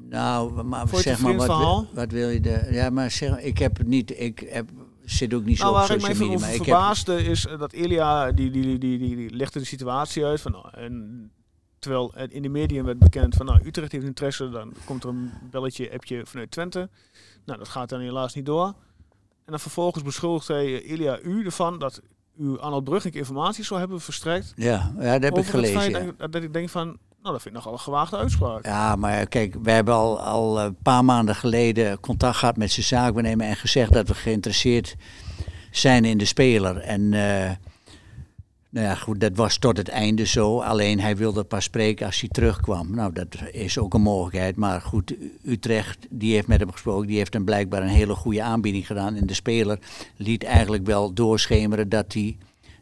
Nou, 0.08 0.62
maar 0.62 0.88
zeg 0.88 1.20
maar, 1.20 1.34
wat, 1.36 1.86
wat 1.92 2.10
wil 2.10 2.28
je 2.28 2.40
de? 2.40 2.68
Ja, 2.70 2.90
maar 2.90 3.10
zeg, 3.10 3.38
ik 3.38 3.58
heb 3.58 3.76
het 3.76 3.86
niet, 3.86 4.20
ik 4.20 4.46
heb, 4.48 4.70
zit 5.04 5.34
ook 5.34 5.44
niet 5.44 5.58
zo 5.58 5.64
Nou, 5.64 5.82
op 5.82 5.88
waar 5.88 5.96
ik 5.96 6.02
me 6.02 6.08
social 6.08 6.14
even 6.14 6.26
media, 6.26 6.34
over 6.34 6.46
maar 6.46 6.56
ik 6.56 6.64
heb, 6.64 6.74
verbaasde 6.74 7.24
is 7.24 7.46
eh, 7.46 7.58
dat 7.58 7.72
Elia, 7.72 8.32
die, 8.32 8.50
die, 8.50 8.62
die, 8.62 8.78
die, 8.78 8.98
die, 8.98 9.16
die 9.16 9.36
legde 9.36 9.58
de 9.58 9.64
situatie 9.64 10.24
uit. 10.24 10.40
Van, 10.40 10.52
nou, 10.52 10.66
en, 10.72 11.30
terwijl 11.78 12.10
het 12.14 12.32
in 12.32 12.42
de 12.42 12.48
media 12.48 12.82
werd 12.82 12.98
bekend 12.98 13.34
van, 13.34 13.46
nou, 13.46 13.66
Utrecht 13.66 13.92
heeft 13.92 14.04
interesse. 14.04 14.50
Dan 14.50 14.72
komt 14.84 15.02
er 15.04 15.08
een 15.08 15.30
belletje, 15.50 15.92
appje 15.92 16.26
vanuit 16.26 16.50
Twente. 16.50 16.88
Nou, 17.44 17.58
dat 17.58 17.68
gaat 17.68 17.88
dan 17.88 18.00
helaas 18.00 18.34
niet 18.34 18.46
door. 18.46 18.66
En 19.44 19.50
dan 19.50 19.60
vervolgens 19.60 20.04
beschuldigt 20.04 20.48
hij 20.48 20.64
eh, 20.64 20.90
Elia 20.90 21.20
u 21.20 21.44
ervan 21.44 21.78
dat 21.78 22.00
u 22.38 22.58
Arnold 22.58 22.84
Brugink 22.84 23.14
informatie 23.14 23.64
zou 23.64 23.80
hebben 23.80 24.00
verstrekt. 24.00 24.52
ja, 24.56 24.94
ja, 24.98 25.18
dat 25.18 25.22
heb 25.22 25.38
ik 25.38 25.50
gelezen. 25.50 25.80
feit 25.80 25.96
ja. 25.96 26.12
dat, 26.16 26.32
dat 26.32 26.42
ik 26.42 26.52
denk 26.52 26.68
van, 26.68 26.98
nou, 27.22 27.34
dat 27.34 27.42
vind 27.42 27.54
ik 27.54 27.60
nogal 27.62 27.72
een 27.72 27.84
gewaagde 27.84 28.16
uitspraak. 28.16 28.66
Ja, 28.66 28.96
maar 28.96 29.26
kijk, 29.26 29.56
we 29.62 29.70
hebben 29.70 29.94
al, 29.94 30.20
al 30.20 30.60
een 30.60 30.76
paar 30.82 31.04
maanden 31.04 31.34
geleden 31.34 32.00
contact 32.00 32.36
gehad 32.36 32.56
met 32.56 32.70
zijn 32.70 32.86
zaakbenemer 32.86 33.46
en 33.46 33.56
gezegd 33.56 33.92
dat 33.92 34.08
we 34.08 34.14
geïnteresseerd 34.14 34.96
zijn 35.70 36.04
in 36.04 36.18
de 36.18 36.24
speler. 36.24 36.76
En 36.76 37.12
eh, 37.12 37.50
nou 38.68 38.86
ja, 38.86 38.94
goed, 38.94 39.20
dat 39.20 39.36
was 39.36 39.58
tot 39.58 39.76
het 39.76 39.88
einde 39.88 40.26
zo. 40.26 40.60
Alleen 40.60 41.00
hij 41.00 41.16
wilde 41.16 41.44
pas 41.44 41.64
spreken 41.64 42.06
als 42.06 42.20
hij 42.20 42.28
terugkwam. 42.28 42.94
Nou, 42.94 43.12
dat 43.12 43.36
is 43.52 43.78
ook 43.78 43.94
een 43.94 44.00
mogelijkheid. 44.00 44.56
Maar 44.56 44.80
goed, 44.80 45.14
Utrecht, 45.44 46.06
die 46.10 46.34
heeft 46.34 46.46
met 46.46 46.60
hem 46.60 46.72
gesproken. 46.72 47.06
Die 47.06 47.16
heeft 47.16 47.32
hem 47.32 47.44
blijkbaar 47.44 47.82
een 47.82 47.88
hele 47.88 48.14
goede 48.14 48.42
aanbieding 48.42 48.86
gedaan. 48.86 49.14
En 49.14 49.26
de 49.26 49.34
speler 49.34 49.78
liet 50.16 50.44
eigenlijk 50.44 50.86
wel 50.86 51.12
doorschemeren 51.12 51.88
dat 51.88 52.12
hij 52.12 52.36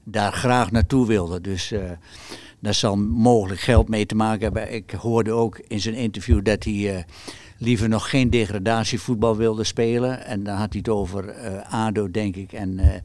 daar 0.05 0.33
graag 0.33 0.71
naartoe 0.71 1.07
wilde. 1.07 1.41
Dus 1.41 1.73
eh 1.73 1.91
daar 2.61 2.75
zal 2.75 2.97
mogelijk 2.97 3.61
geld 3.61 3.89
mee 3.89 4.07
te 4.07 4.15
maken 4.15 4.43
hebben. 4.43 4.75
Ik 4.75 4.91
hoorde 4.91 5.33
ook 5.33 5.59
in 5.59 5.81
zijn 5.81 5.95
interview 5.95 6.45
dat 6.45 6.65
hij 6.65 6.97
eh, 6.97 7.03
liever 7.59 7.89
nog 7.89 8.11
geen 8.11 8.31
degradatievoetbal 8.31 9.37
wilde 9.37 9.65
spelen. 9.65 10.25
En 10.25 10.43
dan 10.43 10.57
had 10.57 10.73
hij 10.73 10.79
het 10.79 10.89
over 10.89 11.29
eh, 11.29 11.73
ADO, 11.73 12.11
denk 12.11 12.37
ik, 12.37 12.53
en, 12.53 12.79
eh, 12.79 13.01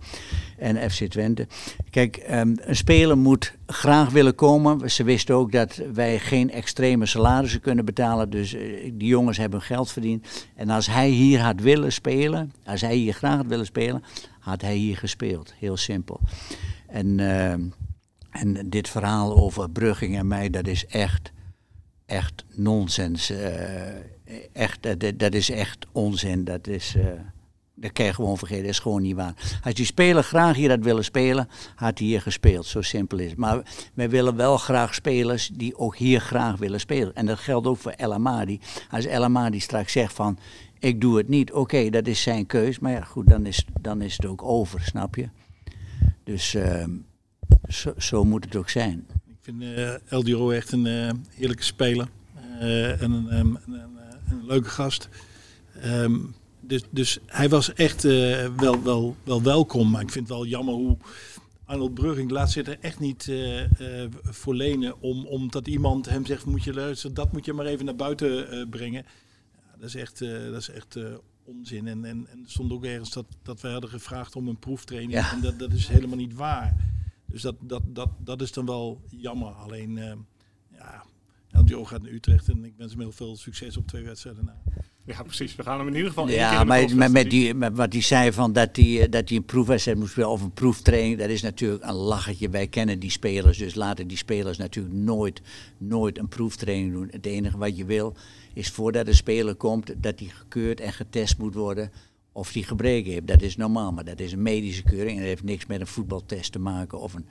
en 0.58 0.92
FC 0.92 1.04
Twente. 1.04 1.48
Kijk, 1.90 2.18
ehm, 2.18 2.56
een 2.58 2.76
speler 2.76 3.18
moet 3.18 3.54
graag 3.68 4.10
willen 4.10 4.36
komen. 4.36 4.92
Ze 4.92 5.04
wisten 5.04 5.36
ook 5.36 5.52
dat 5.52 5.82
wij 5.94 6.20
geen 6.20 6.52
extreme 6.52 7.06
salarissen 7.06 7.62
kunnen 7.62 7.86
betalen. 7.86 8.30
Dus 8.30 8.50
die 8.94 9.08
jongens 9.08 9.38
hebben 9.38 9.62
geld 9.62 9.92
verdiend. 9.92 10.48
En 10.56 10.70
als 10.70 10.88
hij 10.88 11.10
hier 11.10 11.42
had 11.42 11.62
willen 11.62 11.92
spelen, 11.92 12.52
als 12.66 12.82
hij 12.82 12.96
hier 12.96 13.14
graag 13.14 13.38
had 13.38 13.48
willen 13.48 13.66
spelen, 13.66 14.04
had 14.40 14.62
hij 14.62 14.76
hier 14.76 14.98
gespeeld. 14.98 15.54
Heel 15.60 15.78
simpel. 15.78 16.20
En, 16.88 17.20
ehm, 17.20 17.62
en 18.36 18.70
dit 18.70 18.90
verhaal 18.90 19.38
over 19.38 19.70
Brugging 19.70 20.18
en 20.18 20.28
mij, 20.28 20.50
dat 20.50 20.68
is 20.68 20.86
echt, 20.86 21.32
echt 22.06 22.46
nonsens. 22.56 23.30
Eh, 23.30 23.88
echt, 24.54 24.84
dat, 24.84 25.20
dat 25.20 25.34
is 25.34 25.50
echt 25.50 25.88
onzin. 25.92 26.44
Dat 26.44 26.68
is, 26.68 26.96
eh, 26.96 27.06
dat 27.76 27.92
kan 27.92 28.06
je 28.06 28.14
gewoon 28.14 28.38
vergeten. 28.38 28.64
Dat 28.64 28.72
is 28.72 28.80
gewoon 28.80 29.02
niet 29.02 29.16
waar. 29.16 29.60
Als 29.64 29.74
die 29.74 29.86
speler 29.86 30.24
graag 30.24 30.56
hier 30.56 30.70
had 30.70 30.84
willen 30.84 31.04
spelen, 31.04 31.50
had 31.76 31.98
hij 31.98 32.08
hier 32.08 32.22
gespeeld. 32.22 32.66
Zo 32.66 32.82
simpel 32.82 33.18
is 33.18 33.30
het. 33.30 33.40
Maar 33.40 33.62
wij 33.94 34.10
willen 34.10 34.36
wel 34.36 34.58
graag 34.58 34.94
spelers 34.96 35.48
die 35.54 35.78
ook 35.78 35.96
hier 35.98 36.20
graag 36.20 36.58
willen 36.58 36.80
spelen. 36.80 37.16
En 37.16 37.26
dat 37.26 37.40
geldt 37.40 37.68
ook 37.68 37.78
voor 37.78 37.92
El 37.92 38.14
Amadi. 38.14 38.60
Als 38.90 39.06
El 39.06 39.24
Amadi 39.24 39.60
straks 39.60 39.92
zegt 39.92 40.14
van, 40.14 40.38
ik 40.80 41.02
doe 41.02 41.18
het 41.18 41.28
niet. 41.28 41.54
Oké, 41.54 41.90
dat 41.90 42.08
is 42.08 42.22
zijn 42.22 42.46
keus. 42.46 42.80
Maar 42.80 42.92
ja, 42.92 43.02
goed, 43.02 43.28
dan 43.28 43.46
is, 43.46 43.66
dan 43.82 44.02
is 44.02 44.14
het 44.14 44.26
ook 44.26 44.44
over, 44.44 44.82
snap 44.82 45.16
je? 45.16 45.30
Dus 46.24 46.56
ehm, 46.56 46.92
zo, 47.70 47.94
zo 47.98 48.24
moet 48.24 48.46
het 48.46 48.56
ook 48.56 48.70
zijn. 48.70 49.06
Ik 49.28 49.38
vind 49.42 49.62
eh 49.62 50.12
El 50.12 50.24
Diro 50.24 50.50
echt 50.50 50.72
een 50.72 50.86
eh, 50.86 51.10
heerlijke 51.30 51.64
speler. 51.64 52.08
Eh, 52.60 53.02
en 53.02 53.12
een, 53.12 53.30
ehm, 53.30 53.48
een, 53.48 53.74
een, 53.74 53.98
een 54.30 54.46
leuke 54.46 54.70
gast. 54.70 55.10
Ehm, 55.82 56.18
dus, 56.60 56.84
dus 56.90 57.20
hij 57.26 57.50
was 57.50 57.74
echt 57.74 58.04
wel, 58.58 58.84
wel, 58.84 59.16
wel 59.24 59.44
welkom. 59.44 59.90
Maar 59.90 60.02
ik 60.02 60.12
vind 60.12 60.28
het 60.28 60.38
wel 60.38 60.46
jammer 60.46 60.74
hoe 60.74 60.98
Arnold 61.66 61.94
Brugging 61.94 62.32
laat 62.32 62.52
zich 62.52 62.68
er 62.68 62.78
echt 62.82 63.00
niet 63.00 63.28
eh, 63.28 63.64
voor 64.24 64.56
lenen. 64.56 65.02
Om, 65.02 65.26
omdat 65.26 65.68
iemand 65.68 66.10
hem 66.10 66.26
zegt, 66.26 66.46
moet 66.46 66.64
je 66.64 66.74
luisteren, 66.74 67.16
dat 67.16 67.32
moet 67.32 67.46
je 67.46 67.54
maar 67.54 67.66
even 67.66 67.86
naar 67.86 67.96
buiten 67.96 68.70
brengen. 68.70 69.06
dat 69.80 69.88
is 69.88 69.96
echt, 69.96 70.20
dat 70.20 70.62
is 70.62 70.70
echt 70.70 70.98
onzin. 71.44 71.88
En, 71.88 72.06
en, 72.06 72.28
en 72.32 72.40
er 72.44 72.52
stond 72.52 72.72
ook 72.72 72.86
ergens 72.86 73.12
dat, 73.12 73.26
dat 73.44 73.62
wij 73.62 73.72
hadden 73.72 73.90
gevraagd 73.90 74.36
om 74.36 74.48
een 74.48 74.60
proeftraining. 74.60 75.14
Ja. 75.14 75.32
En 75.32 75.42
dat, 75.42 75.60
dat 75.60 75.74
is 75.74 75.88
helemaal 75.88 76.18
niet 76.18 76.34
waar. 76.34 76.95
Dus 77.36 77.44
dat, 77.44 77.56
dat, 77.62 77.82
dat, 77.86 78.10
dat 78.18 78.42
is 78.42 78.52
dan 78.52 78.66
wel 78.66 79.02
jammer. 79.10 79.52
Alleen, 79.52 79.98
eh, 79.98 80.14
ja, 80.72 81.04
El 81.52 81.64
Joe 81.64 81.86
gaat 81.86 82.02
naar 82.02 82.12
Utrecht 82.12 82.50
en 82.50 82.66
ik 82.66 82.74
wens 82.78 82.92
hem 82.92 83.02
heel 83.02 83.12
veel 83.12 83.36
succes 83.36 83.78
op 83.78 83.88
twee 83.88 84.04
wedstrijden 84.04 84.46
na. 84.46 84.62
Ja, 85.06 85.24
precies. 85.24 85.56
We 85.56 85.64
gaan 85.64 85.78
hem 85.78 85.88
in 85.88 85.94
ieder 85.96 86.10
geval 86.10 86.24
één 86.28 86.34
keer 86.34 86.44
Ja, 86.44 86.52
in 86.78 86.88
de 86.88 86.96
maar 86.96 87.12
met, 87.12 87.30
die, 87.30 87.54
met 87.54 87.76
wat 87.76 87.94
hij 87.94 88.02
zei 88.02 88.32
van 88.32 88.54
dat 88.54 88.76
hij, 88.76 89.02
eh, 89.02 89.12
dat 89.12 89.30
hij 89.30 89.38
een 89.38 89.46
proefwedstrijd 89.46 89.98
moest 89.98 90.12
spelen 90.12 90.30
of 90.30 90.42
een 90.42 90.54
proeftraining, 90.54 91.18
dat 91.20 91.30
is 91.30 91.42
natuurlijk 91.42 91.84
een 91.84 91.94
lachertje. 91.94 92.50
Wij 92.50 92.68
kennen 92.68 93.00
die 93.00 93.12
spelers, 93.12 93.58
dus 93.58 93.76
laten 93.76 94.08
die 94.08 94.18
spelers 94.18 94.58
natuurlijk 94.58 94.96
nooit, 94.96 95.42
nooit 95.78 96.18
een 96.18 96.28
proeftraining 96.28 96.94
doen. 96.94 97.08
Het 97.12 97.26
enige 97.26 97.58
wat 97.58 97.78
je 97.78 97.86
wil 97.86 98.16
is 98.54 98.70
voordat 98.70 99.08
een 99.08 99.16
speler 99.16 99.56
komt, 99.56 99.94
dat 99.98 100.20
hij 100.20 100.28
gekeurd 100.28 100.80
en 100.80 100.94
getest 100.94 101.38
moet 101.38 101.54
worden 101.54 101.92
of 102.36 102.54
hij 102.54 102.62
gebreken 102.62 103.12
heeft. 103.12 103.28
Dat 103.28 103.42
is 103.42 103.56
normaal, 103.56 103.92
maar 103.92 104.04
dat 104.04 104.20
is 104.20 104.32
een 104.32 104.42
medische 104.42 104.84
keuring 104.84 105.12
en 105.12 105.18
dat 105.18 105.26
heeft 105.26 105.44
niks 105.44 105.66
met 105.66 105.80
een 105.80 105.88
voetbaltest 105.88 106.52
te 106.52 106.60
maken 106.60 107.00
of 107.00 107.14
een, 107.14 107.26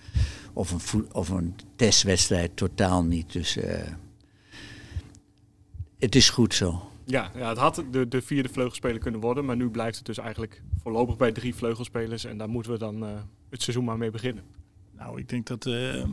of 0.53 0.71
een, 0.71 0.81
voet- 0.81 1.13
of 1.13 1.29
een 1.29 1.55
testwedstrijd, 1.77 2.57
totaal 2.57 3.05
niet. 3.05 3.33
Dus 3.33 3.57
eh, 3.57 3.93
het 5.99 6.15
is 6.15 6.31
goed 6.31 6.55
zo. 6.55 6.91
Ja, 7.05 7.31
ja, 7.35 7.49
het 7.49 7.59
had 7.59 7.85
de, 7.91 8.09
de 8.09 8.23
vierde 8.23 8.49
vleugelspeler 8.49 8.99
kunnen 8.99 9.21
worden, 9.21 9.45
maar 9.45 9.57
nu 9.57 9.71
blijft 9.71 9.97
het 9.97 10.07
dus 10.07 10.19
eigenlijk 10.19 10.63
voorlopig 10.83 11.17
bij 11.17 11.33
drie 11.33 11.55
vleugelspelers. 11.55 12.25
En 12.25 12.39
daar 12.39 12.49
moeten 12.49 12.73
we 12.73 12.79
dan 12.79 13.05
eh, 13.05 13.11
het 13.51 13.63
seizoen 13.63 13.85
maar 13.85 13.99
mee 13.99 14.11
beginnen. 14.11 14.45
Nou, 14.97 15.19
ik 15.19 15.29
denk 15.29 15.47
dat 15.47 15.67
eh, 15.67 16.05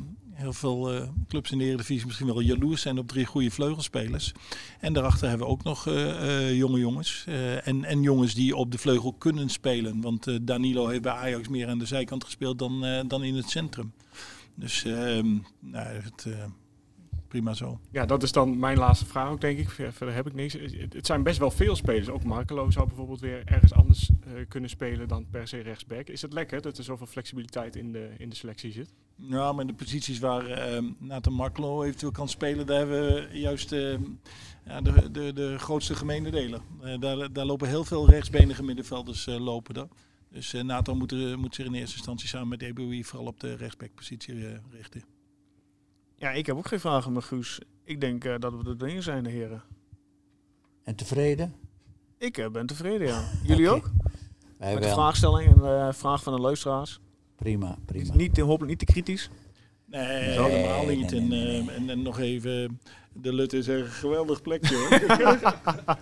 heel 0.42 0.54
veel 0.54 0.94
eh, 0.94 1.08
clubs 1.28 1.52
in 1.52 1.58
de 1.58 1.64
Eredivisie 1.64 2.06
misschien 2.06 2.28
wel 2.28 2.40
jaloers 2.40 2.82
zijn 2.82 2.98
op 2.98 3.08
drie 3.08 3.26
goede 3.26 3.52
vleugelspelers. 3.52 4.32
En 4.80 4.94
daarachter 4.94 5.30
hebben 5.30 5.48
we 5.48 5.54
ook 5.54 5.64
nog 5.64 5.88
eh, 5.88 6.48
eh, 6.48 6.58
jonge 6.58 6.80
jongens. 6.80 7.24
en, 7.64 7.84
en 7.84 8.02
jongens 8.02 8.34
die 8.34 8.56
op 8.56 8.72
de 8.72 8.78
vleugel 8.78 9.14
kunnen 9.14 9.50
spelen. 9.50 10.02
Want 10.02 10.48
Danilo 10.48 10.88
heeft 10.88 11.02
bij 11.02 11.12
Ajax 11.12 11.48
meer 11.48 11.68
aan 11.68 11.80
de 11.80 11.86
zijkant 11.86 12.24
gespeeld 12.24 12.60
dan, 12.60 13.04
dan 13.08 13.24
in 13.24 13.36
het 13.36 13.50
centrum. 13.50 13.94
Dus 14.56 14.86
ehm, 14.86 15.38
nou, 15.60 15.88
het, 15.88 16.28
prima 17.32 17.54
zo. 17.54 17.80
Ja, 17.92 18.06
dat 18.06 18.24
is 18.24 18.32
dan 18.32 18.60
mijn 18.60 18.78
laatste 18.78 19.06
vraag 19.06 19.30
ook, 19.30 19.42
denk 19.42 19.58
ik. 19.60 19.70
Ver- 19.70 19.94
Verder 19.94 20.16
heb 20.16 20.28
ik 20.28 20.34
niks. 20.34 20.54
Het 20.90 21.06
zijn 21.06 21.24
best 21.24 21.40
wel 21.40 21.52
veel 21.52 21.76
spelers. 21.76 22.10
Ook 22.10 22.24
Markelo 22.24 22.72
zou 22.72 22.88
bijvoorbeeld 22.88 23.20
weer 23.20 23.42
ergens 23.46 23.74
anders 23.74 24.10
eh, 24.26 24.32
kunnen 24.48 24.70
spelen 24.70 25.08
dan 25.08 25.26
per 25.30 25.48
se 25.48 25.60
rechtsback. 25.60 26.08
Is 26.08 26.22
het 26.22 26.34
lekker 26.34 26.62
dat 26.62 26.78
er 26.78 26.84
zoveel 26.84 27.08
flexibiliteit 27.08 27.76
in 27.76 27.92
de, 27.92 28.10
in 28.18 28.30
de 28.30 28.36
selectie 28.36 28.72
zit? 28.72 28.94
Ja, 29.16 29.52
maar 29.52 29.62
in 29.62 29.68
de 29.68 29.74
posities 29.84 30.20
waar 30.20 30.46
eh 30.46 30.84
Nathan 30.98 31.34
Marklo 31.34 31.84
eventueel 31.84 32.12
kan 32.12 32.30
spelen, 32.30 32.66
daar 32.66 32.78
hebben 32.78 33.02
we 33.14 33.40
juist 33.40 33.72
eh, 33.72 33.94
ja, 34.66 34.82
de, 34.82 35.12
de, 35.12 35.34
de 35.34 35.60
grootste 35.60 35.96
gemene 35.96 36.32
delen. 36.32 36.62
Eh, 36.82 37.00
daar, 37.00 37.34
daar 37.34 37.46
lopen 37.46 37.68
heel 37.68 37.84
veel 37.84 38.10
rechtsbenige 38.10 38.64
middenvelders 38.64 39.28
eh, 39.28 39.40
lopen 39.40 39.74
daar. 39.74 39.88
Dus 40.30 40.52
Nathan 40.64 40.98
moet, 40.98 41.12
er- 41.12 41.40
moet 41.40 41.56
zich 41.56 41.66
in 41.66 41.74
eerste 41.74 41.96
instantie 41.96 42.28
samen 42.28 42.48
met 42.48 42.62
EBUI 42.62 43.04
vooral 43.04 43.28
op 43.28 43.40
de 43.40 43.56
rechtsbackpositie 43.56 44.36
richten. 44.72 45.04
Ja, 46.22 46.32
ik 46.32 46.46
heb 46.46 46.56
ook 46.56 46.68
geen 46.68 46.80
vragen 46.80 47.12
meer, 47.12 47.22
Guus. 47.22 47.60
Ik 47.84 48.02
denk 48.02 48.26
eh, 48.26 48.36
dat 48.40 48.54
we 48.54 48.70
er 48.70 48.78
doorheen 48.78 49.04
zijn, 49.04 49.24
de 49.24 49.30
heren. 49.30 49.64
En 50.84 50.96
tevreden? 50.96 51.56
Ik 52.18 52.38
eh, 52.38 52.50
ben 52.50 52.66
tevreden, 52.66 53.08
ja. 53.08 53.24
Jullie 53.44 53.70
ook? 53.70 53.90
Wij 54.58 54.74
Met 54.74 54.84
de 54.84 54.90
vraagstelling 54.90 55.48
en 55.48 55.62
de 55.62 55.90
vraag 55.94 56.24
van 56.24 56.36
de 56.36 56.42
luisteraars. 56.42 57.00
Prima, 57.36 57.78
prima. 57.86 58.14
Niet, 58.14 58.38
hopelijk 58.38 58.70
niet 58.70 58.80
te 58.80 58.86
kritisch. 58.86 59.30
Nee, 59.86 60.34
Zo? 60.34 60.44
helemaal 60.44 60.86
Nee, 60.86 60.98
niet. 60.98 61.12
nee, 61.12 61.20
en, 61.20 61.28
nee, 61.28 61.62
nee, 61.62 61.70
eh, 61.70 61.76
en, 61.76 61.90
en 61.90 62.02
nog 62.02 62.20
even, 62.20 62.80
de 63.14 63.34
Lut 63.34 63.54
is 63.54 63.68
een 63.68 63.86
geweldig 63.86 64.42
plekje 64.42 64.76
hoor. 64.76 65.98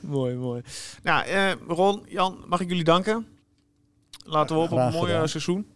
mooi, 0.18 0.34
mooi. 0.34 0.62
Nou, 1.02 1.26
eh, 1.26 1.52
Ron, 1.68 2.02
Jan, 2.08 2.44
mag 2.46 2.60
ik 2.60 2.68
jullie 2.68 2.84
danken. 2.84 3.26
Laten 4.24 4.56
we 4.56 4.62
op 4.62 4.72
op 4.72 4.78
een 4.78 4.92
mooi 4.92 5.28
seizoen. 5.28 5.66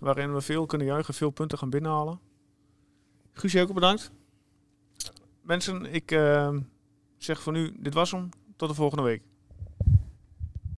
Waarin 0.00 0.34
we 0.34 0.40
veel 0.40 0.66
kunnen 0.66 0.86
juichen, 0.86 1.14
veel 1.14 1.30
punten 1.30 1.58
gaan 1.58 1.70
binnenhalen. 1.70 2.25
Guus, 3.38 3.52
jij 3.52 3.62
ook 3.62 3.74
bedankt. 3.74 4.10
Mensen, 5.42 5.84
ik 5.84 6.10
eh, 6.10 6.56
zeg 7.16 7.40
voor 7.40 7.52
nu, 7.52 7.76
dit 7.78 7.94
was 7.94 8.10
hem. 8.10 8.28
Tot 8.56 8.68
de 8.68 8.74
volgende 8.74 9.02
week. 9.02 9.22